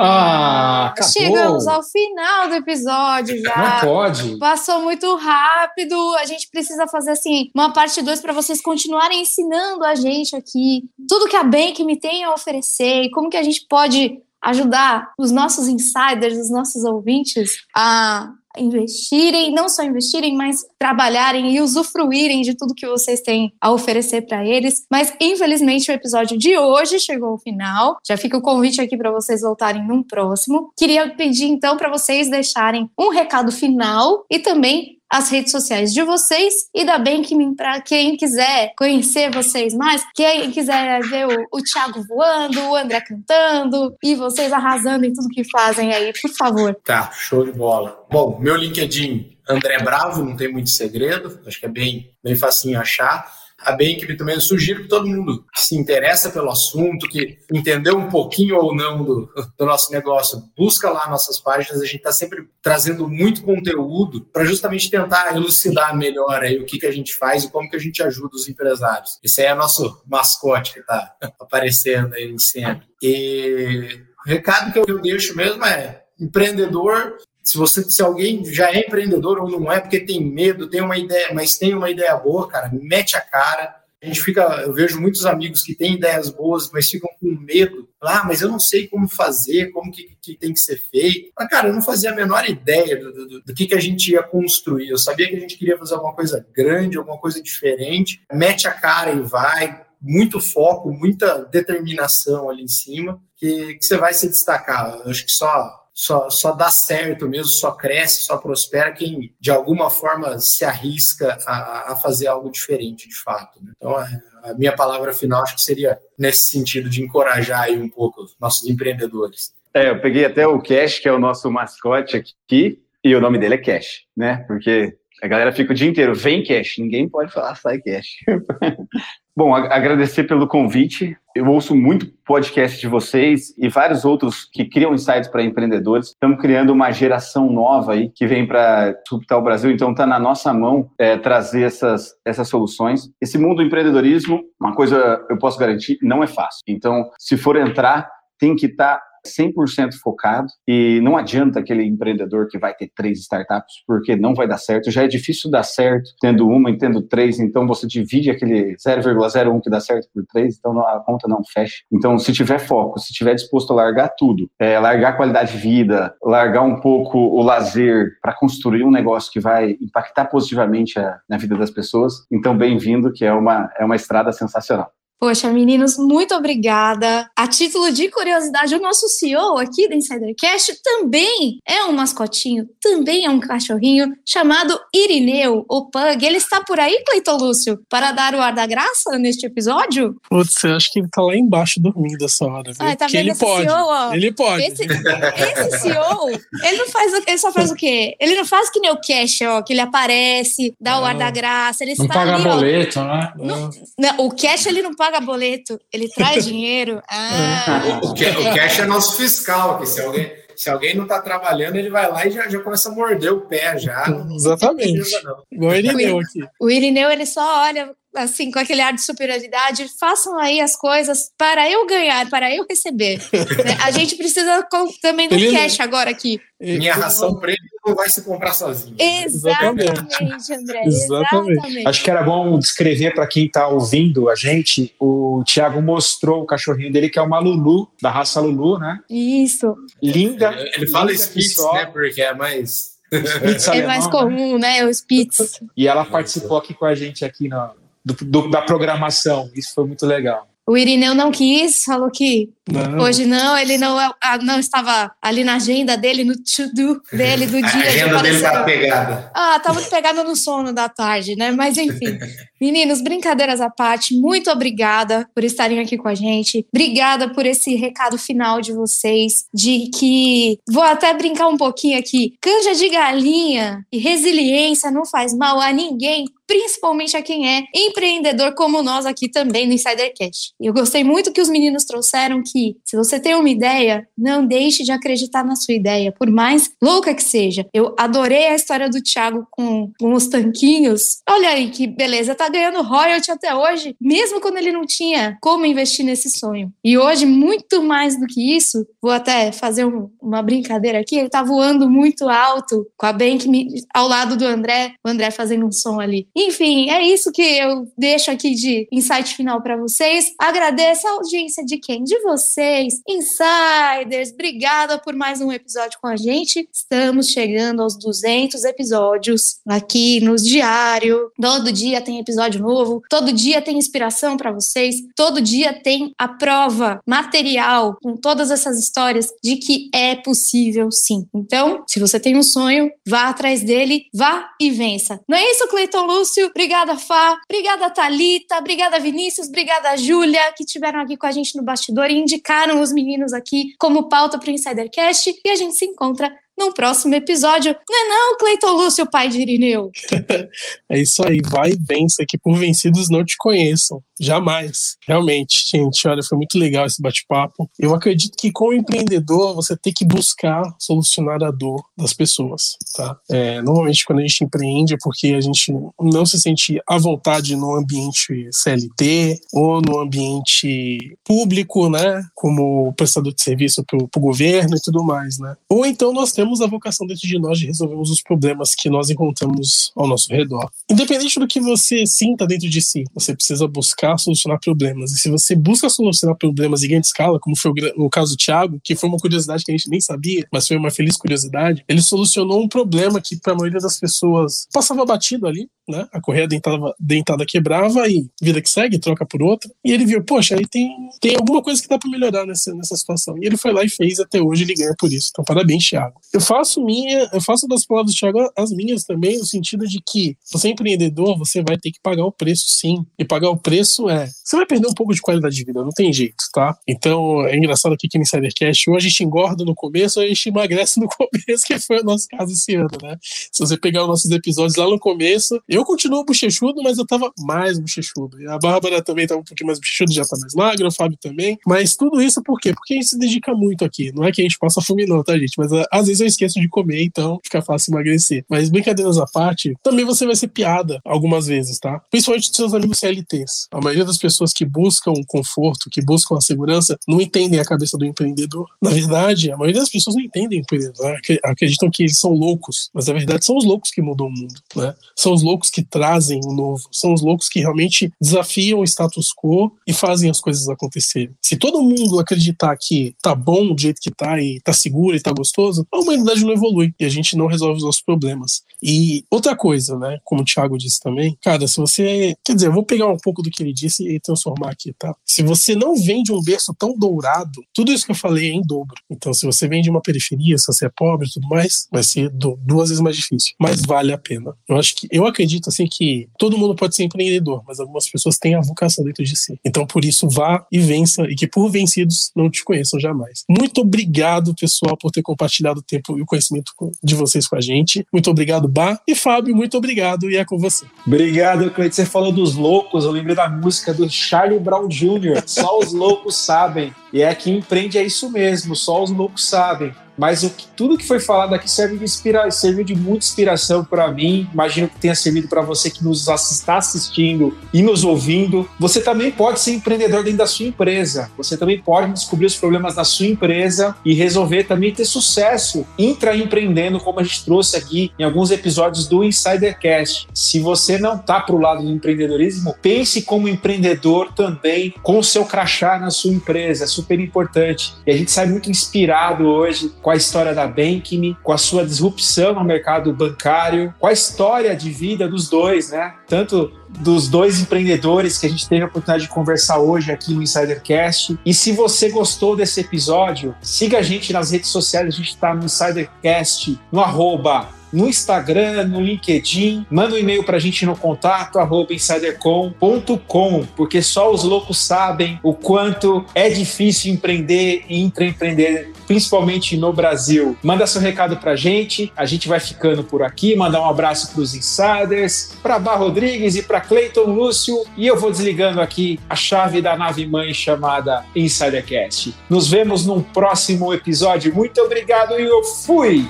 ah, 0.00 0.94
ah 0.96 1.02
chegamos 1.02 1.66
ao 1.66 1.82
final 1.82 2.48
do 2.48 2.54
episódio 2.54 3.40
já. 3.40 3.80
Não 3.82 3.92
pode. 3.92 4.38
Passou 4.38 4.82
muito 4.82 5.14
rápido. 5.16 5.94
A 6.16 6.24
gente 6.24 6.48
precisa 6.50 6.86
fazer 6.86 7.12
assim 7.12 7.50
uma 7.54 7.72
parte 7.72 8.02
2 8.02 8.20
para 8.20 8.32
vocês 8.32 8.60
continuarem 8.60 9.22
ensinando 9.22 9.84
a 9.84 9.94
gente 9.94 10.36
aqui 10.36 10.84
tudo 11.08 11.28
que 11.28 11.36
a 11.36 11.44
Bank 11.44 11.82
me 11.84 11.98
tem 11.98 12.24
a 12.24 12.32
oferecer 12.32 13.04
e 13.04 13.10
como 13.10 13.30
que 13.30 13.36
a 13.36 13.42
gente 13.42 13.66
pode 13.68 14.18
ajudar 14.42 15.12
os 15.18 15.30
nossos 15.30 15.68
insiders, 15.68 16.38
os 16.38 16.50
nossos 16.50 16.84
ouvintes 16.84 17.64
a 17.74 18.30
investirem, 18.56 19.52
não 19.52 19.68
só 19.68 19.82
investirem, 19.82 20.36
mas 20.36 20.64
trabalharem 20.78 21.54
e 21.54 21.60
usufruírem 21.60 22.42
de 22.42 22.56
tudo 22.56 22.74
que 22.74 22.86
vocês 22.86 23.20
têm 23.20 23.52
a 23.60 23.70
oferecer 23.70 24.22
para 24.22 24.46
eles. 24.46 24.84
Mas 24.90 25.14
infelizmente 25.20 25.90
o 25.90 25.94
episódio 25.94 26.38
de 26.38 26.56
hoje 26.58 26.98
chegou 26.98 27.30
ao 27.30 27.38
final. 27.38 27.98
Já 28.06 28.16
fica 28.16 28.36
o 28.36 28.42
convite 28.42 28.80
aqui 28.80 28.96
para 28.96 29.10
vocês 29.10 29.40
voltarem 29.40 29.86
num 29.86 30.02
próximo. 30.02 30.72
Queria 30.76 31.08
pedir 31.10 31.46
então 31.46 31.76
para 31.76 31.90
vocês 31.90 32.30
deixarem 32.30 32.88
um 32.98 33.10
recado 33.10 33.50
final 33.50 34.24
e 34.30 34.38
também 34.38 34.98
as 35.14 35.30
redes 35.30 35.52
sociais 35.52 35.94
de 35.94 36.02
vocês 36.02 36.68
e 36.74 36.84
da 36.84 36.98
Bankmin 36.98 37.54
para 37.54 37.80
quem 37.80 38.16
quiser 38.16 38.72
conhecer 38.76 39.30
vocês 39.30 39.72
mais, 39.72 40.04
quem 40.12 40.50
quiser 40.50 41.00
ver 41.02 41.28
o, 41.28 41.46
o 41.52 41.62
Thiago 41.62 42.04
voando, 42.08 42.60
o 42.60 42.74
André 42.74 43.00
cantando 43.00 43.96
e 44.02 44.16
vocês 44.16 44.52
arrasando 44.52 45.04
em 45.04 45.12
tudo 45.12 45.28
que 45.28 45.44
fazem 45.44 45.94
aí, 45.94 46.12
por 46.20 46.32
favor. 46.32 46.74
Tá, 46.82 47.12
show 47.12 47.44
de 47.44 47.52
bola. 47.52 48.04
Bom, 48.10 48.40
meu 48.40 48.56
LinkedIn 48.56 49.38
André 49.48 49.78
Bravo, 49.84 50.24
não 50.24 50.34
tem 50.34 50.50
muito 50.52 50.70
segredo, 50.70 51.38
acho 51.46 51.60
que 51.60 51.66
é 51.66 51.68
bem, 51.68 52.10
bem 52.20 52.34
facinho 52.34 52.80
achar 52.80 53.30
a 53.64 53.72
Bankb 53.72 54.16
também 54.16 54.34
eu 54.34 54.40
sugiro 54.40 54.82
que 54.82 54.88
todo 54.88 55.08
mundo 55.08 55.44
que 55.52 55.60
se 55.60 55.76
interessa 55.76 56.30
pelo 56.30 56.50
assunto, 56.50 57.08
que 57.08 57.38
entendeu 57.52 57.96
um 57.96 58.08
pouquinho 58.08 58.56
ou 58.56 58.74
não 58.74 59.02
do, 59.02 59.32
do 59.58 59.66
nosso 59.66 59.90
negócio, 59.90 60.42
busca 60.56 60.90
lá 60.90 61.08
nossas 61.08 61.38
páginas. 61.38 61.80
A 61.80 61.84
gente 61.84 61.96
está 61.96 62.12
sempre 62.12 62.48
trazendo 62.62 63.08
muito 63.08 63.42
conteúdo 63.42 64.20
para 64.32 64.44
justamente 64.44 64.90
tentar 64.90 65.34
elucidar 65.34 65.96
melhor 65.96 66.42
aí 66.42 66.58
o 66.58 66.66
que, 66.66 66.78
que 66.78 66.86
a 66.86 66.92
gente 66.92 67.14
faz 67.14 67.44
e 67.44 67.50
como 67.50 67.68
que 67.68 67.76
a 67.76 67.80
gente 67.80 68.02
ajuda 68.02 68.36
os 68.36 68.48
empresários. 68.48 69.18
Esse 69.22 69.40
aí 69.40 69.46
é 69.46 69.54
nosso 69.54 70.02
mascote 70.06 70.74
que 70.74 70.80
está 70.80 71.14
aparecendo 71.40 72.14
aí 72.14 72.30
em 72.30 72.38
cena. 72.38 72.82
E 73.02 74.00
o 74.26 74.28
recado 74.28 74.72
que 74.72 74.78
eu 74.78 75.00
deixo 75.00 75.34
mesmo 75.36 75.64
é 75.64 76.04
empreendedor 76.20 77.16
se 77.44 77.58
você 77.58 77.84
se 77.84 78.02
alguém 78.02 78.42
já 78.44 78.70
é 78.70 78.80
empreendedor 78.80 79.38
ou 79.38 79.50
não 79.50 79.70
é 79.70 79.78
porque 79.78 80.00
tem 80.00 80.24
medo, 80.24 80.68
tem 80.68 80.80
uma 80.80 80.96
ideia, 80.96 81.32
mas 81.34 81.58
tem 81.58 81.74
uma 81.74 81.90
ideia 81.90 82.16
boa, 82.16 82.48
cara, 82.48 82.70
mete 82.72 83.16
a 83.16 83.20
cara. 83.20 83.76
A 84.02 84.06
gente 84.06 84.22
fica, 84.22 84.42
eu 84.62 84.72
vejo 84.72 85.00
muitos 85.00 85.24
amigos 85.24 85.62
que 85.62 85.74
têm 85.74 85.94
ideias 85.94 86.28
boas, 86.28 86.70
mas 86.70 86.90
ficam 86.90 87.08
com 87.20 87.28
medo. 87.40 87.88
Ah, 88.02 88.22
mas 88.26 88.42
eu 88.42 88.48
não 88.48 88.58
sei 88.58 88.86
como 88.86 89.08
fazer, 89.08 89.70
como 89.72 89.90
que, 89.90 90.14
que 90.20 90.36
tem 90.36 90.52
que 90.52 90.60
ser 90.60 90.76
feito. 90.76 91.32
Mas, 91.38 91.48
cara, 91.48 91.68
eu 91.68 91.72
não 91.72 91.80
fazia 91.80 92.10
a 92.10 92.14
menor 92.14 92.46
ideia 92.46 92.98
do, 92.98 93.12
do, 93.12 93.40
do, 93.40 93.54
que, 93.54 93.66
que 93.66 93.74
a 93.74 93.80
gente 93.80 94.12
ia 94.12 94.22
construir. 94.22 94.90
Eu 94.90 94.98
sabia 94.98 95.26
que 95.28 95.36
a 95.36 95.40
gente 95.40 95.56
queria 95.56 95.78
fazer 95.78 95.94
alguma 95.94 96.14
coisa 96.14 96.46
grande, 96.54 96.98
alguma 96.98 97.18
coisa 97.18 97.42
diferente. 97.42 98.22
Mete 98.30 98.68
a 98.68 98.72
cara 98.72 99.12
e 99.12 99.20
vai 99.20 99.84
muito 100.00 100.38
foco, 100.38 100.92
muita 100.92 101.38
determinação 101.44 102.50
ali 102.50 102.62
em 102.62 102.68
cima, 102.68 103.22
que, 103.36 103.74
que 103.76 103.86
você 103.86 103.96
vai 103.96 104.12
se 104.12 104.28
destacar. 104.28 105.00
Eu 105.02 105.10
acho 105.10 105.24
que 105.24 105.32
só 105.32 105.83
só, 105.94 106.28
só 106.28 106.50
dá 106.50 106.70
certo 106.70 107.28
mesmo, 107.28 107.46
só 107.46 107.70
cresce, 107.70 108.24
só 108.24 108.36
prospera 108.36 108.92
quem 108.92 109.32
de 109.38 109.50
alguma 109.52 109.88
forma 109.88 110.40
se 110.40 110.64
arrisca 110.64 111.38
a, 111.46 111.92
a 111.92 111.96
fazer 111.96 112.26
algo 112.26 112.50
diferente 112.50 113.08
de 113.08 113.14
fato. 113.14 113.62
Né? 113.62 113.72
Então, 113.76 113.96
a, 113.96 114.06
a 114.42 114.54
minha 114.54 114.74
palavra 114.74 115.14
final 115.14 115.42
acho 115.42 115.54
que 115.54 115.62
seria 115.62 115.96
nesse 116.18 116.50
sentido 116.50 116.90
de 116.90 117.00
encorajar 117.00 117.62
aí 117.62 117.78
um 117.78 117.88
pouco 117.88 118.22
os 118.22 118.36
nossos 118.40 118.68
empreendedores. 118.68 119.54
É, 119.72 119.90
eu 119.90 120.00
peguei 120.00 120.24
até 120.24 120.46
o 120.46 120.60
Cash, 120.60 120.98
que 120.98 121.08
é 121.08 121.12
o 121.12 121.18
nosso 121.18 121.48
mascote 121.50 122.16
aqui, 122.16 122.82
e 123.02 123.14
o 123.14 123.20
nome 123.20 123.38
dele 123.38 123.54
é 123.54 123.58
Cash, 123.58 124.02
né? 124.16 124.44
Porque 124.48 124.96
a 125.22 125.28
galera 125.28 125.52
fica 125.52 125.72
o 125.72 125.76
dia 125.76 125.88
inteiro, 125.88 126.14
vem 126.14 126.42
Cash, 126.42 126.78
ninguém 126.78 127.08
pode 127.08 127.32
falar 127.32 127.54
sai 127.54 127.80
Cash. 127.80 128.16
Bom, 129.36 129.52
agradecer 129.52 130.24
pelo 130.24 130.46
convite. 130.46 131.16
Eu 131.34 131.48
ouço 131.48 131.74
muito 131.74 132.06
podcast 132.24 132.80
de 132.80 132.86
vocês 132.86 133.52
e 133.58 133.68
vários 133.68 134.04
outros 134.04 134.44
que 134.44 134.64
criam 134.64 134.94
insights 134.94 135.28
para 135.28 135.42
empreendedores. 135.42 136.10
Estamos 136.10 136.40
criando 136.40 136.72
uma 136.72 136.92
geração 136.92 137.50
nova 137.50 137.94
aí 137.94 138.10
que 138.14 138.28
vem 138.28 138.46
para 138.46 138.92
disruptar 138.92 139.36
o 139.36 139.42
Brasil, 139.42 139.72
então 139.72 139.90
está 139.90 140.06
na 140.06 140.20
nossa 140.20 140.54
mão 140.54 140.88
é, 140.96 141.16
trazer 141.16 141.62
essas, 141.62 142.14
essas 142.24 142.48
soluções. 142.48 143.10
Esse 143.20 143.36
mundo 143.36 143.56
do 143.56 143.62
empreendedorismo, 143.64 144.40
uma 144.60 144.72
coisa 144.72 145.26
eu 145.28 145.36
posso 145.36 145.58
garantir, 145.58 145.98
não 146.00 146.22
é 146.22 146.28
fácil. 146.28 146.62
Então, 146.68 147.10
se 147.18 147.36
for 147.36 147.56
entrar, 147.56 148.08
tem 148.38 148.54
que 148.54 148.66
estar 148.66 148.98
tá 148.98 149.02
100% 149.26 149.94
focado 150.02 150.48
e 150.66 151.00
não 151.02 151.16
adianta 151.16 151.60
aquele 151.60 151.84
empreendedor 151.84 152.48
que 152.48 152.58
vai 152.58 152.74
ter 152.74 152.90
três 152.94 153.20
startups 153.20 153.82
porque 153.86 154.16
não 154.16 154.34
vai 154.34 154.46
dar 154.46 154.58
certo. 154.58 154.90
Já 154.90 155.04
é 155.04 155.08
difícil 155.08 155.50
dar 155.50 155.62
certo 155.62 156.10
tendo 156.20 156.46
uma 156.48 156.70
e 156.70 156.78
tendo 156.78 157.02
três, 157.02 157.38
então 157.40 157.66
você 157.66 157.86
divide 157.86 158.30
aquele 158.30 158.76
0,01 158.76 159.60
que 159.60 159.70
dá 159.70 159.80
certo 159.80 160.08
por 160.12 160.24
três, 160.26 160.56
então 160.58 160.78
a 160.80 161.00
conta 161.00 161.28
não 161.28 161.42
fecha. 161.44 161.82
Então, 161.92 162.18
se 162.18 162.32
tiver 162.32 162.58
foco, 162.58 162.98
se 162.98 163.12
tiver 163.12 163.34
disposto 163.34 163.72
a 163.72 163.76
largar 163.76 164.08
tudo, 164.16 164.48
é, 164.58 164.78
largar 164.78 165.10
a 165.10 165.16
qualidade 165.16 165.52
de 165.52 165.58
vida, 165.58 166.14
largar 166.22 166.62
um 166.62 166.80
pouco 166.80 167.18
o 167.18 167.42
lazer 167.42 168.18
para 168.22 168.34
construir 168.34 168.84
um 168.84 168.90
negócio 168.90 169.32
que 169.32 169.40
vai 169.40 169.76
impactar 169.80 170.26
positivamente 170.26 170.98
a, 170.98 171.18
na 171.28 171.36
vida 171.36 171.56
das 171.56 171.70
pessoas, 171.70 172.26
então 172.30 172.56
bem-vindo, 172.56 173.12
que 173.12 173.24
é 173.24 173.32
uma, 173.32 173.70
é 173.78 173.84
uma 173.84 173.96
estrada 173.96 174.32
sensacional. 174.32 174.90
Poxa, 175.18 175.50
meninos, 175.50 175.96
muito 175.96 176.34
obrigada. 176.34 177.30
A 177.34 177.48
título 177.48 177.90
de 177.90 178.10
curiosidade, 178.10 178.74
o 178.74 178.80
nosso 178.80 179.08
CEO 179.08 179.56
aqui 179.58 179.88
da 179.88 179.94
Insidercast 179.94 180.78
também 180.82 181.58
é 181.66 181.84
um 181.84 181.92
mascotinho, 181.92 182.68
também 182.80 183.24
é 183.24 183.30
um 183.30 183.40
cachorrinho 183.40 184.12
chamado 184.26 184.78
Irineu, 184.94 185.64
o 185.68 185.88
Pug. 185.88 186.24
Ele 186.24 186.36
está 186.36 186.62
por 186.62 186.78
aí, 186.78 187.02
Cleiton 187.06 187.36
Lúcio, 187.38 187.80
para 187.88 188.12
dar 188.12 188.34
o 188.34 188.40
ar 188.40 188.52
da 188.52 188.66
graça 188.66 189.18
neste 189.18 189.46
episódio? 189.46 190.14
Putz, 190.28 190.62
eu 190.62 190.74
acho 190.74 190.92
que 190.92 190.98
ele 190.98 191.06
está 191.06 191.22
lá 191.22 191.34
embaixo 191.34 191.80
dormindo 191.80 192.22
essa 192.24 192.44
hora. 192.44 192.72
Viu? 192.72 192.86
Ah, 192.86 192.94
tá 192.94 193.06
vendo 193.06 193.20
ele 193.20 193.34
pode. 193.34 193.66
CEO, 193.66 193.86
ó, 193.86 194.14
ele 194.14 194.32
pode. 194.32 194.62
Esse, 194.62 194.84
esse 194.84 195.78
CEO, 195.78 196.28
ele 196.28 196.76
não 196.76 196.88
faz 196.88 197.12
ele 197.26 197.38
só 197.38 197.50
faz 197.50 197.70
o 197.70 197.74
quê? 197.74 198.14
Ele 198.20 198.34
não 198.34 198.44
faz 198.44 198.68
que 198.68 198.80
nem 198.80 198.90
o 198.90 198.96
Cash, 198.96 199.40
ó, 199.42 199.62
que 199.62 199.72
ele 199.72 199.80
aparece, 199.80 200.74
dá 200.78 200.96
não, 200.96 201.02
o 201.02 201.04
ar 201.06 201.14
da 201.14 201.30
graça, 201.30 201.82
ele 201.82 201.94
não 201.96 202.04
está 202.04 202.18
paga 202.18 202.34
ali, 202.34 202.44
boleto, 202.44 203.00
ó, 203.00 203.04
né? 203.04 203.32
Não, 203.38 203.70
não, 203.98 204.26
o 204.26 204.30
Cash 204.34 204.66
ele 204.66 204.82
não 204.82 204.94
paga 204.94 205.03
paga 205.04 205.20
boleto, 205.20 205.78
ele 205.92 206.08
traz 206.08 206.46
dinheiro. 206.46 207.02
Ah. 207.08 208.00
O, 208.02 208.06
o, 208.06 208.10
o 208.10 208.54
cash 208.54 208.78
é 208.78 208.86
nosso 208.86 209.16
fiscal, 209.16 209.78
que 209.78 209.86
se 209.86 210.00
alguém, 210.00 210.32
se 210.56 210.70
alguém 210.70 210.94
não 210.94 211.04
está 211.04 211.20
trabalhando, 211.20 211.76
ele 211.76 211.90
vai 211.90 212.10
lá 212.10 212.26
e 212.26 212.30
já, 212.30 212.48
já 212.48 212.60
começa 212.60 212.88
a 212.88 212.92
morder 212.92 213.32
o 213.32 213.42
pé 213.42 213.78
já. 213.78 214.04
Exatamente. 214.34 215.10
Igual 215.50 215.72
o 215.72 215.74
Irineu 215.74 216.18
aqui. 216.18 216.40
O 216.60 216.70
Irineu, 216.70 217.10
ele 217.10 217.26
só 217.26 217.64
olha 217.64 217.94
assim, 218.14 218.50
com 218.50 218.58
aquele 218.58 218.80
ar 218.80 218.92
de 218.92 219.02
superioridade, 219.02 219.86
façam 219.98 220.38
aí 220.38 220.60
as 220.60 220.76
coisas 220.76 221.30
para 221.36 221.70
eu 221.70 221.86
ganhar, 221.86 222.28
para 222.30 222.54
eu 222.54 222.64
receber. 222.68 223.18
Né? 223.18 223.76
a 223.82 223.90
gente 223.90 224.16
precisa 224.16 224.66
também 225.02 225.28
do 225.28 225.36
cash 225.52 225.80
agora 225.80 226.10
aqui. 226.10 226.40
Minha 226.60 226.94
ração 226.94 227.38
ele 227.42 227.56
não 227.84 227.94
vai 227.94 228.08
se 228.08 228.22
comprar 228.22 228.54
sozinho. 228.54 228.96
Exatamente, 228.98 230.54
André. 230.54 230.82
Exatamente. 230.86 231.52
exatamente. 231.52 231.88
Acho 231.88 232.02
que 232.04 232.10
era 232.10 232.22
bom 232.22 232.58
descrever 232.58 233.14
para 233.14 233.26
quem 233.26 233.46
está 233.46 233.68
ouvindo 233.68 234.30
a 234.30 234.34
gente. 234.34 234.94
O 234.98 235.42
Thiago 235.44 235.82
mostrou 235.82 236.42
o 236.42 236.46
cachorrinho 236.46 236.92
dele, 236.92 237.10
que 237.10 237.18
é 237.18 237.22
uma 237.22 237.38
Lulu, 237.38 237.88
da 238.00 238.10
raça 238.10 238.40
Lulu, 238.40 238.78
né? 238.78 239.00
Isso. 239.10 239.74
Linda. 240.02 240.52
Ele, 240.52 240.70
ele 240.76 240.86
fala 240.88 241.12
Spitz, 241.12 241.56
né? 241.74 241.86
Porque 241.86 242.22
é 242.22 242.32
mais. 242.32 242.94
é 243.12 243.86
mais 243.86 244.06
comum, 244.06 244.58
né? 244.58 244.84
O 244.86 244.88
Spitz. 244.94 245.60
E 245.76 245.86
ela 245.86 246.04
participou 246.06 246.56
aqui 246.56 246.72
com 246.72 246.86
a 246.86 246.94
gente 246.94 247.24
aqui 247.24 247.48
no, 247.48 247.70
do, 248.04 248.14
do, 248.14 248.50
da 248.50 248.62
programação. 248.62 249.50
Isso 249.54 249.74
foi 249.74 249.86
muito 249.86 250.04
legal. 250.04 250.46
O 250.66 250.78
Irineu 250.78 251.14
não 251.14 251.30
quis, 251.30 251.84
falou 251.84 252.10
que 252.10 252.48
não. 252.66 253.00
hoje 253.00 253.26
não, 253.26 253.56
ele 253.58 253.76
não, 253.76 254.00
é, 254.00 254.10
não 254.42 254.58
estava 254.58 255.12
ali 255.20 255.44
na 255.44 255.56
agenda 255.56 255.94
dele, 255.94 256.24
no 256.24 256.34
to-do 256.36 257.02
dele 257.12 257.44
do 257.44 257.60
dia. 257.60 257.84
A 257.84 257.88
agenda 257.88 258.22
dele 258.22 258.40
tá 258.40 258.64
pegada. 258.64 259.30
Ah, 259.34 259.60
tá 259.62 259.74
muito 259.74 259.90
pegada 259.90 260.24
no 260.24 260.34
sono 260.34 260.72
da 260.72 260.88
tarde, 260.88 261.36
né? 261.36 261.52
Mas 261.52 261.76
enfim. 261.76 262.18
Meninos, 262.58 263.02
brincadeiras 263.02 263.60
à 263.60 263.68
parte, 263.68 264.14
muito 264.18 264.50
obrigada 264.50 265.28
por 265.34 265.44
estarem 265.44 265.80
aqui 265.80 265.98
com 265.98 266.08
a 266.08 266.14
gente. 266.14 266.66
Obrigada 266.72 267.28
por 267.28 267.44
esse 267.44 267.74
recado 267.74 268.16
final 268.16 268.62
de 268.62 268.72
vocês, 268.72 269.44
de 269.52 269.90
que 269.94 270.58
vou 270.66 270.82
até 270.82 271.12
brincar 271.12 271.48
um 271.48 271.58
pouquinho 271.58 271.98
aqui. 271.98 272.32
Canja 272.40 272.74
de 272.74 272.88
galinha 272.88 273.84
e 273.92 273.98
resiliência 273.98 274.90
não 274.90 275.04
faz 275.04 275.34
mal 275.34 275.60
a 275.60 275.70
ninguém, 275.72 276.24
principalmente 276.46 277.16
a 277.16 277.22
quem 277.22 277.48
é 277.48 277.64
empreendedor 277.74 278.54
como 278.54 278.82
nós 278.82 279.06
aqui 279.06 279.28
também 279.28 279.66
no 279.66 279.72
Insidercast. 279.72 280.52
Eu 280.60 280.72
gostei 280.72 281.04
muito 281.04 281.32
que 281.32 281.40
os 281.40 281.48
meninos 281.48 281.84
trouxeram 281.84 282.42
que 282.42 282.76
se 282.84 282.96
você 282.96 283.18
tem 283.18 283.34
uma 283.34 283.48
ideia, 283.48 284.06
não 284.16 284.46
deixe 284.46 284.82
de 284.82 284.92
acreditar 284.92 285.44
na 285.44 285.56
sua 285.56 285.74
ideia, 285.74 286.12
por 286.12 286.30
mais 286.30 286.70
louca 286.82 287.14
que 287.14 287.22
seja. 287.22 287.66
Eu 287.72 287.94
adorei 287.98 288.46
a 288.48 288.54
história 288.54 288.88
do 288.88 289.02
Thiago 289.02 289.46
com, 289.50 289.90
com 289.98 290.12
os 290.12 290.26
tanquinhos. 290.26 291.18
Olha 291.28 291.50
aí 291.50 291.70
que 291.70 291.86
beleza, 291.86 292.34
tá 292.34 292.48
ganhando 292.48 292.82
royalty 292.82 293.30
até 293.30 293.54
hoje, 293.54 293.96
mesmo 294.00 294.40
quando 294.40 294.58
ele 294.58 294.72
não 294.72 294.86
tinha 294.86 295.36
como 295.40 295.66
investir 295.66 296.04
nesse 296.04 296.30
sonho. 296.30 296.72
E 296.84 296.98
hoje, 296.98 297.26
muito 297.26 297.82
mais 297.82 298.18
do 298.18 298.26
que 298.26 298.56
isso, 298.56 298.86
vou 299.00 299.12
até 299.12 299.52
fazer 299.52 299.84
um, 299.84 300.10
uma 300.20 300.42
brincadeira 300.42 301.00
aqui, 301.00 301.16
ele 301.16 301.28
tá 301.28 301.42
voando 301.42 301.88
muito 301.88 302.28
alto 302.28 302.86
com 302.96 303.06
a 303.06 303.12
Bank 303.12 303.48
ao 303.92 304.08
lado 304.08 304.36
do 304.36 304.44
André, 304.44 304.94
o 305.04 305.08
André 305.08 305.30
fazendo 305.30 305.66
um 305.66 305.72
som 305.72 306.00
ali. 306.00 306.28
Enfim, 306.36 306.90
é 306.90 307.00
isso 307.02 307.30
que 307.30 307.42
eu 307.42 307.86
deixo 307.96 308.30
aqui 308.30 308.54
de 308.54 308.88
insight 308.90 309.36
final 309.36 309.62
para 309.62 309.76
vocês. 309.76 310.32
Agradeço 310.38 311.06
a 311.06 311.12
audiência 311.12 311.64
de 311.64 311.78
quem? 311.78 312.02
De 312.02 312.18
vocês, 312.22 313.00
insiders. 313.08 314.32
Obrigada 314.32 314.98
por 314.98 315.14
mais 315.14 315.40
um 315.40 315.52
episódio 315.52 315.98
com 316.02 316.08
a 316.08 316.16
gente. 316.16 316.68
Estamos 316.72 317.28
chegando 317.28 317.82
aos 317.82 317.96
200 317.96 318.64
episódios 318.64 319.60
aqui 319.66 320.20
no 320.20 320.34
diário. 320.34 321.30
Todo 321.40 321.70
dia 321.70 322.00
tem 322.00 322.18
episódio 322.18 322.60
novo, 322.60 323.00
todo 323.08 323.32
dia 323.32 323.62
tem 323.62 323.78
inspiração 323.78 324.36
para 324.36 324.50
vocês, 324.50 324.96
todo 325.14 325.40
dia 325.40 325.72
tem 325.72 326.12
a 326.18 326.26
prova 326.26 327.00
material 327.06 327.96
com 328.02 328.16
todas 328.16 328.50
essas 328.50 328.78
histórias 328.78 329.32
de 329.42 329.56
que 329.56 329.88
é 329.94 330.16
possível 330.16 330.90
sim. 330.90 331.28
Então, 331.32 331.84
se 331.86 332.00
você 332.00 332.18
tem 332.18 332.36
um 332.36 332.42
sonho, 332.42 332.90
vá 333.06 333.28
atrás 333.28 333.62
dele, 333.62 334.06
vá 334.12 334.50
e 334.60 334.70
vença. 334.70 335.20
Não 335.28 335.38
é 335.38 335.50
isso, 335.52 335.68
Cleiton 335.68 336.06
Luz? 336.06 336.23
Lúcio, 336.24 336.46
obrigada 336.46 336.96
Fá, 336.96 337.38
obrigada 337.44 337.90
Talita, 337.90 338.56
obrigada 338.56 338.98
Vinícius, 338.98 339.46
obrigada 339.46 339.94
Júlia, 339.94 340.40
que 340.56 340.64
tiveram 340.64 341.00
aqui 341.00 341.18
com 341.18 341.26
a 341.26 341.30
gente 341.30 341.54
no 341.54 341.62
bastidor 341.62 342.10
e 342.10 342.14
indicaram 342.14 342.80
os 342.80 342.90
meninos 342.94 343.34
aqui 343.34 343.74
como 343.78 344.08
pauta 344.08 344.38
para 344.38 344.48
o 344.48 344.50
Insidercast. 344.50 345.38
E 345.44 345.50
a 345.50 345.54
gente 345.54 345.74
se 345.74 345.84
encontra 345.84 346.34
num 346.58 346.72
próximo 346.72 347.14
episódio. 347.14 347.74
Não 347.88 348.04
é 348.04 348.08
não, 348.08 348.38
Cleiton 348.38 348.72
Lúcio, 348.72 349.10
pai 349.10 349.28
de 349.28 349.40
Irineu? 349.40 349.90
é 350.88 351.00
isso 351.00 351.26
aí, 351.26 351.40
vai 351.42 351.70
e 351.70 351.78
vença, 351.78 352.24
que 352.26 352.38
por 352.38 352.56
vencidos 352.56 353.08
não 353.08 353.24
te 353.24 353.36
conheçam. 353.36 354.02
Jamais. 354.18 354.96
Realmente, 355.06 355.64
gente, 355.66 356.06
olha, 356.06 356.22
foi 356.22 356.38
muito 356.38 356.56
legal 356.56 356.86
esse 356.86 357.02
bate-papo. 357.02 357.68
Eu 357.78 357.94
acredito 357.94 358.36
que 358.38 358.52
como 358.52 358.72
empreendedor, 358.72 359.54
você 359.54 359.76
tem 359.76 359.92
que 359.92 360.04
buscar 360.04 360.62
solucionar 360.78 361.42
a 361.42 361.50
dor 361.50 361.84
das 361.96 362.12
pessoas, 362.12 362.76
tá? 362.94 363.16
É, 363.28 363.60
normalmente 363.60 364.04
quando 364.04 364.20
a 364.20 364.22
gente 364.22 364.44
empreende 364.44 364.94
é 364.94 364.98
porque 365.02 365.28
a 365.28 365.40
gente 365.40 365.72
não 366.00 366.24
se 366.24 366.40
sente 366.40 366.80
à 366.86 366.96
vontade 366.96 367.56
no 367.56 367.74
ambiente 367.74 368.48
CLT 368.52 369.40
ou 369.52 369.82
no 369.82 369.98
ambiente 369.98 371.18
público, 371.24 371.88
né? 371.88 372.22
Como 372.34 372.92
prestador 372.92 373.34
de 373.34 373.42
serviço 373.42 373.84
para 373.84 373.98
o 373.98 374.20
governo 374.20 374.76
e 374.76 374.80
tudo 374.80 375.02
mais, 375.02 375.38
né? 375.38 375.56
Ou 375.68 375.84
então 375.84 376.12
nós 376.12 376.32
temos 376.32 376.43
temos 376.44 376.60
a 376.60 376.66
vocação 376.66 377.06
dentro 377.06 377.26
de 377.26 377.38
nós 377.38 377.58
de 377.58 377.66
resolvermos 377.66 378.10
os 378.10 378.20
problemas 378.20 378.74
que 378.74 378.90
nós 378.90 379.08
encontramos 379.08 379.90
ao 379.96 380.06
nosso 380.06 380.30
redor. 380.30 380.70
Independente 380.90 381.40
do 381.40 381.46
que 381.46 381.58
você 381.58 382.04
sinta 382.04 382.46
dentro 382.46 382.68
de 382.68 382.82
si, 382.82 383.04
você 383.14 383.34
precisa 383.34 383.66
buscar 383.66 384.18
solucionar 384.18 384.60
problemas. 384.60 385.12
E 385.12 385.18
se 385.18 385.30
você 385.30 385.56
busca 385.56 385.88
solucionar 385.88 386.36
problemas 386.36 386.82
em 386.82 386.88
grande 386.88 387.06
escala, 387.06 387.40
como 387.40 387.56
foi 387.56 387.70
o, 387.70 388.04
o 388.04 388.10
caso 388.10 388.36
do 388.36 388.36
Thiago, 388.36 388.78
que 388.84 388.94
foi 388.94 389.08
uma 389.08 389.18
curiosidade 389.18 389.64
que 389.64 389.72
a 389.72 389.76
gente 389.76 389.88
nem 389.88 390.02
sabia, 390.02 390.46
mas 390.52 390.68
foi 390.68 390.76
uma 390.76 390.90
feliz 390.90 391.16
curiosidade, 391.16 391.82
ele 391.88 392.02
solucionou 392.02 392.62
um 392.62 392.68
problema 392.68 393.22
que 393.22 393.36
para 393.36 393.54
a 393.54 393.56
maioria 393.56 393.80
das 393.80 393.98
pessoas 393.98 394.66
passava 394.70 395.02
batido 395.06 395.46
ali, 395.46 395.66
né? 395.88 396.06
A 396.12 396.20
correia 396.20 396.48
dentada, 396.48 396.94
dentada 396.98 397.44
quebrava 397.46 398.08
e 398.08 398.26
vida 398.40 398.60
que 398.60 398.70
segue, 398.70 398.98
troca 398.98 399.26
por 399.26 399.42
outra. 399.42 399.70
E 399.84 399.92
ele 399.92 400.04
viu, 400.04 400.22
poxa, 400.24 400.54
aí 400.54 400.66
tem, 400.66 400.90
tem 401.20 401.36
alguma 401.36 401.62
coisa 401.62 401.80
que 401.80 401.88
dá 401.88 401.98
para 401.98 402.10
melhorar 402.10 402.46
nessa, 402.46 402.74
nessa 402.74 402.96
situação. 402.96 403.36
E 403.40 403.46
ele 403.46 403.56
foi 403.56 403.72
lá 403.72 403.84
e 403.84 403.88
fez, 403.88 404.18
até 404.20 404.40
hoje 404.40 404.64
ele 404.64 404.74
ganha 404.74 404.94
por 404.98 405.12
isso. 405.12 405.28
Então, 405.30 405.44
parabéns, 405.44 405.88
Thiago. 405.88 406.20
Eu 406.32 406.40
faço 406.40 406.82
minha, 406.84 407.28
eu 407.32 407.40
faço 407.40 407.66
das 407.68 407.84
palavras 407.86 408.14
do 408.14 408.18
Thiago 408.18 408.50
as 408.56 408.70
minhas 408.70 409.04
também, 409.04 409.38
no 409.38 409.44
sentido 409.44 409.86
de 409.86 410.00
que 410.06 410.36
você 410.50 410.68
é 410.68 410.70
empreendedor, 410.70 411.38
você 411.38 411.62
vai 411.62 411.78
ter 411.78 411.90
que 411.90 412.00
pagar 412.02 412.24
o 412.24 412.32
preço 412.32 412.64
sim. 412.68 413.04
E 413.18 413.24
pagar 413.24 413.50
o 413.50 413.56
preço 413.56 414.08
é. 414.08 414.28
Você 414.44 414.56
vai 414.56 414.66
perder 414.66 414.88
um 414.88 414.94
pouco 414.94 415.14
de 415.14 415.20
qualidade 415.20 415.54
de 415.54 415.64
vida, 415.64 415.82
não 415.82 415.90
tem 415.90 416.12
jeito, 416.12 416.44
tá? 416.52 416.76
Então, 416.88 417.46
é 417.46 417.56
engraçado 417.56 417.92
aqui 417.92 418.08
que 418.08 418.18
no 418.18 418.22
Insidercast, 418.22 418.90
ou 418.90 418.96
a 418.96 419.00
gente 419.00 419.22
engorda 419.22 419.64
no 419.64 419.74
começo, 419.74 420.18
ou 420.18 420.24
a 420.24 420.28
gente 420.28 420.48
emagrece 420.48 421.00
no 421.00 421.08
começo, 421.16 421.64
que 421.66 421.78
foi 421.78 422.00
o 422.00 422.04
nosso 422.04 422.26
caso 422.28 422.52
esse 422.52 422.74
ano, 422.74 422.88
né? 423.02 423.16
Se 423.22 423.60
você 423.60 423.76
pegar 423.76 424.02
os 424.02 424.08
nossos 424.08 424.30
episódios 424.30 424.76
lá 424.76 424.88
no 424.88 424.98
começo, 424.98 425.60
eu 425.74 425.84
continuo 425.84 426.24
bochechudo, 426.24 426.82
mas 426.82 426.98
eu 426.98 427.06
tava 427.06 427.30
mais 427.38 427.78
bochechudo. 427.78 428.36
A 428.50 428.58
Bárbara 428.58 429.02
também 429.02 429.26
tava 429.26 429.40
um 429.40 429.44
pouquinho 429.44 429.66
mais 429.66 429.78
bochechudo, 429.78 430.12
já 430.12 430.24
tá 430.24 430.36
mais 430.40 430.54
magra, 430.54 430.88
o 430.88 430.92
Fábio 430.92 431.18
também. 431.20 431.58
Mas 431.66 431.96
tudo 431.96 432.20
isso 432.20 432.42
por 432.42 432.58
quê? 432.60 432.72
Porque 432.72 432.94
a 432.94 432.96
gente 432.96 433.08
se 433.08 433.18
dedica 433.18 433.54
muito 433.54 433.84
aqui. 433.84 434.12
Não 434.12 434.24
é 434.24 434.32
que 434.32 434.40
a 434.40 434.44
gente 434.44 434.58
passa 434.58 434.80
fome, 434.80 435.06
não, 435.06 435.22
tá, 435.22 435.38
gente? 435.38 435.54
Mas 435.58 435.72
ah, 435.72 435.86
às 435.92 436.06
vezes 436.06 436.20
eu 436.20 436.26
esqueço 436.26 436.60
de 436.60 436.68
comer, 436.68 437.02
então 437.02 437.40
fica 437.42 437.62
fácil 437.62 437.92
emagrecer. 437.92 438.44
Mas 438.48 438.70
brincadeiras 438.70 439.18
à 439.18 439.26
parte, 439.26 439.74
também 439.82 440.04
você 440.04 440.26
vai 440.26 440.36
ser 440.36 440.48
piada 440.48 441.00
algumas 441.04 441.46
vezes, 441.46 441.78
tá? 441.78 442.00
Principalmente 442.10 442.48
dos 442.48 442.56
seus 442.56 442.74
amigos 442.74 442.98
CLTs. 442.98 443.68
A 443.70 443.80
maioria 443.80 444.04
das 444.04 444.18
pessoas 444.18 444.52
que 444.52 444.64
buscam 444.64 445.12
o 445.12 445.26
conforto, 445.26 445.90
que 445.90 446.02
buscam 446.02 446.36
a 446.36 446.40
segurança, 446.40 446.98
não 447.06 447.20
entendem 447.20 447.60
a 447.60 447.64
cabeça 447.64 447.96
do 447.96 448.04
empreendedor. 448.04 448.68
Na 448.82 448.90
verdade, 448.90 449.50
a 449.50 449.56
maioria 449.56 449.80
das 449.80 449.90
pessoas 449.90 450.16
não 450.16 450.22
entendem 450.22 450.58
o 450.58 450.62
empreendedor. 450.62 451.16
Acreditam 451.42 451.90
que 451.90 452.02
eles 452.02 452.18
são 452.18 452.32
loucos. 452.32 452.90
Mas 452.92 453.06
na 453.06 453.14
verdade 453.14 453.44
são 453.44 453.56
os 453.56 453.64
loucos 453.64 453.90
que 453.90 454.02
mudam 454.02 454.26
o 454.26 454.30
mundo, 454.30 454.54
né? 454.76 454.94
São 455.16 455.32
os 455.32 455.42
loucos 455.42 455.63
que 455.70 455.82
trazem 455.82 456.40
o 456.44 456.52
novo. 456.52 456.82
São 456.92 457.12
os 457.12 457.22
loucos 457.22 457.48
que 457.48 457.60
realmente 457.60 458.12
desafiam 458.20 458.80
o 458.80 458.84
status 458.84 459.32
quo 459.34 459.72
e 459.86 459.92
fazem 459.92 460.30
as 460.30 460.40
coisas 460.40 460.68
acontecerem. 460.68 461.34
Se 461.42 461.56
todo 461.56 461.82
mundo 461.82 462.18
acreditar 462.18 462.76
que 462.80 463.14
tá 463.22 463.34
bom 463.34 463.74
do 463.74 463.80
jeito 463.80 464.00
que 464.00 464.10
tá 464.10 464.40
e 464.40 464.60
tá 464.60 464.72
seguro 464.72 465.16
e 465.16 465.20
tá 465.20 465.32
gostoso, 465.32 465.86
a 465.92 465.98
humanidade 465.98 466.44
não 466.44 466.52
evolui 466.52 466.92
e 466.98 467.04
a 467.04 467.08
gente 467.08 467.36
não 467.36 467.46
resolve 467.46 467.78
os 467.78 467.84
nossos 467.84 468.02
problemas. 468.02 468.62
E 468.82 469.24
outra 469.30 469.56
coisa, 469.56 469.98
né? 469.98 470.18
Como 470.24 470.42
o 470.42 470.44
Thiago 470.44 470.76
disse 470.76 471.00
também, 471.00 471.36
cara, 471.42 471.66
se 471.66 471.76
você. 471.78 472.34
Quer 472.44 472.54
dizer, 472.54 472.68
eu 472.68 472.72
vou 472.72 472.84
pegar 472.84 473.08
um 473.08 473.16
pouco 473.16 473.42
do 473.42 473.50
que 473.50 473.62
ele 473.62 473.72
disse 473.72 474.06
e 474.06 474.20
transformar 474.20 474.70
aqui, 474.70 474.92
tá? 474.98 475.14
Se 475.24 475.42
você 475.42 475.74
não 475.74 475.96
vem 475.96 476.22
de 476.22 476.32
um 476.32 476.42
berço 476.42 476.74
tão 476.78 476.96
dourado, 476.96 477.62
tudo 477.72 477.92
isso 477.92 478.04
que 478.04 478.12
eu 478.12 478.16
falei 478.16 478.50
é 478.50 478.52
em 478.52 478.62
dobro. 478.62 478.94
Então, 479.10 479.32
se 479.32 479.46
você 479.46 479.66
vem 479.66 479.82
de 479.82 479.90
uma 479.90 480.02
periferia, 480.02 480.58
se 480.58 480.66
você 480.66 480.86
é 480.86 480.90
pobre 480.94 481.26
e 481.26 481.30
tudo 481.30 481.48
mais, 481.48 481.86
vai 481.90 482.02
ser 482.02 482.30
duas 482.30 482.88
vezes 482.88 483.00
mais 483.00 483.16
difícil. 483.16 483.54
Mas 483.58 483.82
vale 483.82 484.12
a 484.12 484.18
pena. 484.18 484.54
Eu 484.68 484.76
acho 484.76 484.94
que 484.96 485.08
eu 485.10 485.26
acredito 485.26 485.53
assim 485.68 485.86
que 485.90 486.28
todo 486.38 486.58
mundo 486.58 486.74
pode 486.74 486.94
ser 486.94 487.04
empreendedor, 487.04 487.62
mas 487.66 487.80
algumas 487.80 488.08
pessoas 488.08 488.38
têm 488.38 488.54
a 488.54 488.60
vocação 488.60 489.04
dentro 489.04 489.24
de 489.24 489.36
si. 489.36 489.58
Então, 489.64 489.86
por 489.86 490.04
isso, 490.04 490.28
vá 490.28 490.66
e 490.70 490.78
vença 490.78 491.22
e 491.24 491.34
que 491.34 491.46
por 491.46 491.68
vencidos 491.70 492.30
não 492.34 492.50
te 492.50 492.64
conheçam 492.64 492.98
jamais. 492.98 493.44
Muito 493.48 493.80
obrigado, 493.80 494.54
pessoal, 494.54 494.96
por 494.96 495.10
ter 495.10 495.22
compartilhado 495.22 495.80
o 495.80 495.82
tempo 495.82 496.18
e 496.18 496.22
o 496.22 496.26
conhecimento 496.26 496.72
de 497.02 497.14
vocês 497.14 497.46
com 497.46 497.56
a 497.56 497.60
gente. 497.60 498.06
Muito 498.12 498.30
obrigado, 498.30 498.68
Bar. 498.68 499.00
E 499.06 499.14
Fábio, 499.14 499.54
muito 499.54 499.76
obrigado 499.76 500.30
e 500.30 500.36
é 500.36 500.44
com 500.44 500.58
você. 500.58 500.86
Obrigado, 501.06 501.70
Cleiton. 501.70 501.94
Você 501.94 502.06
falou 502.06 502.32
dos 502.32 502.54
loucos, 502.54 503.04
eu 503.04 503.10
lembrei 503.10 503.36
da 503.36 503.48
música 503.48 503.92
do 503.92 504.08
Charlie 504.10 504.58
Brown 504.58 504.88
Jr. 504.88 505.42
Só 505.46 505.78
os 505.78 505.92
loucos 505.92 506.36
sabem. 506.36 506.92
E 507.14 507.22
é 507.22 507.32
que 507.32 507.48
empreende 507.48 507.96
é 507.96 508.02
isso 508.02 508.28
mesmo, 508.28 508.74
só 508.74 509.00
os 509.00 509.10
loucos 509.10 509.48
sabem 509.48 509.94
mas 510.16 510.42
o 510.42 510.50
que, 510.50 510.66
tudo 510.76 510.96
que 510.96 511.06
foi 511.06 511.20
falado 511.20 511.54
aqui 511.54 511.70
serve 511.70 511.98
de 511.98 512.04
inspira, 512.04 512.50
serviu 512.50 512.84
de 512.84 512.94
muita 512.94 513.24
inspiração 513.24 513.84
para 513.84 514.10
mim. 514.10 514.48
Imagino 514.52 514.88
que 514.88 514.98
tenha 514.98 515.14
servido 515.14 515.48
para 515.48 515.62
você 515.62 515.90
que 515.90 516.04
nos 516.04 516.28
está 516.28 516.78
assistindo 516.78 517.56
e 517.72 517.82
nos 517.82 518.04
ouvindo. 518.04 518.68
Você 518.78 519.00
também 519.00 519.30
pode 519.30 519.60
ser 519.60 519.72
empreendedor 519.72 520.22
dentro 520.22 520.38
da 520.38 520.46
sua 520.46 520.66
empresa. 520.66 521.30
Você 521.36 521.56
também 521.56 521.80
pode 521.80 522.12
descobrir 522.12 522.46
os 522.46 522.56
problemas 522.56 522.94
da 522.94 523.04
sua 523.04 523.26
empresa 523.26 523.96
e 524.04 524.14
resolver 524.14 524.64
também 524.64 524.92
ter 524.92 525.04
sucesso 525.04 525.86
intraempreendendo, 525.98 527.00
como 527.00 527.20
a 527.20 527.22
gente 527.22 527.44
trouxe 527.44 527.76
aqui 527.76 528.12
em 528.18 528.24
alguns 528.24 528.50
episódios 528.50 529.06
do 529.08 529.24
Insidercast. 529.24 530.28
Se 530.32 530.60
você 530.60 530.98
não 530.98 531.16
está 531.16 531.40
para 531.40 531.54
o 531.54 531.60
lado 531.60 531.82
do 531.82 531.90
empreendedorismo, 531.90 532.74
pense 532.80 533.22
como 533.22 533.48
empreendedor 533.48 534.32
também 534.32 534.94
com 535.02 535.18
o 535.18 535.24
seu 535.24 535.44
crachá 535.44 535.98
na 535.98 536.10
sua 536.10 536.32
empresa. 536.32 536.84
É 536.84 536.86
super 537.04 537.20
importante. 537.20 537.94
E 538.06 538.10
a 538.10 538.16
gente 538.16 538.30
sai 538.30 538.46
muito 538.46 538.70
inspirado 538.70 539.44
hoje 539.44 539.92
com 540.02 540.10
a 540.10 540.16
história 540.16 540.54
da 540.54 540.66
Bankme, 540.66 541.36
com 541.42 541.52
a 541.52 541.58
sua 541.58 541.84
disrupção 541.84 542.54
no 542.54 542.64
mercado 542.64 543.12
bancário, 543.12 543.94
com 543.98 544.06
a 544.06 544.12
história 544.12 544.74
de 544.74 544.90
vida 544.90 545.28
dos 545.28 545.48
dois, 545.48 545.90
né? 545.90 546.14
Tanto 546.26 546.72
dos 546.88 547.28
dois 547.28 547.60
empreendedores 547.60 548.38
que 548.38 548.46
a 548.46 548.48
gente 548.48 548.68
teve 548.68 548.82
a 548.82 548.86
oportunidade 548.86 549.24
de 549.24 549.28
conversar 549.28 549.78
hoje 549.78 550.10
aqui 550.12 550.32
no 550.32 550.42
Insidercast. 550.42 551.38
E 551.44 551.52
se 551.52 551.72
você 551.72 552.08
gostou 552.08 552.56
desse 552.56 552.80
episódio, 552.80 553.54
siga 553.60 553.98
a 553.98 554.02
gente 554.02 554.32
nas 554.32 554.50
redes 554.50 554.70
sociais, 554.70 555.08
a 555.08 555.10
gente 555.10 555.30
está 555.30 555.54
no 555.54 555.64
Insidercast, 555.64 556.78
no 556.90 557.00
arroba 557.00 557.68
no 557.94 558.08
Instagram, 558.08 558.84
no 558.84 559.00
LinkedIn. 559.00 559.86
Manda 559.90 560.14
um 560.14 560.18
e-mail 560.18 560.44
para 560.44 560.56
a 560.56 560.60
gente 560.60 560.84
no 560.84 560.96
contato 560.96 561.58
insidercom.com, 561.90 563.64
porque 563.76 564.02
só 564.02 564.32
os 564.32 564.42
loucos 564.42 564.78
sabem 564.78 565.38
o 565.42 565.54
quanto 565.54 566.24
é 566.34 566.50
difícil 566.50 567.12
empreender 567.12 567.84
e 567.88 568.00
intraempreender, 568.00 568.90
principalmente 569.06 569.76
no 569.76 569.92
Brasil. 569.92 570.56
Manda 570.62 570.86
seu 570.86 571.00
recado 571.00 571.36
para 571.36 571.52
a 571.52 571.56
gente, 571.56 572.12
a 572.16 572.26
gente 572.26 572.48
vai 572.48 572.58
ficando 572.60 573.04
por 573.04 573.22
aqui. 573.22 573.54
Mandar 573.54 573.80
um 573.80 573.88
abraço 573.88 574.32
para 574.32 574.40
os 574.40 574.54
insiders, 574.54 575.56
para 575.62 575.78
Bar 575.78 575.96
Rodrigues 575.96 576.56
e 576.56 576.62
para 576.62 576.80
Cleiton 576.80 577.24
Lúcio. 577.24 577.84
E 577.96 578.06
eu 578.06 578.18
vou 578.18 578.30
desligando 578.30 578.80
aqui 578.80 579.20
a 579.28 579.36
chave 579.36 579.80
da 579.80 579.96
nave 579.96 580.26
mãe 580.26 580.52
chamada 580.52 581.24
Insidercast. 581.36 582.34
Nos 582.50 582.68
vemos 582.68 583.06
num 583.06 583.22
próximo 583.22 583.92
episódio. 583.94 584.54
Muito 584.54 584.80
obrigado 584.80 585.38
e 585.38 585.42
eu 585.42 585.62
fui! 585.62 586.28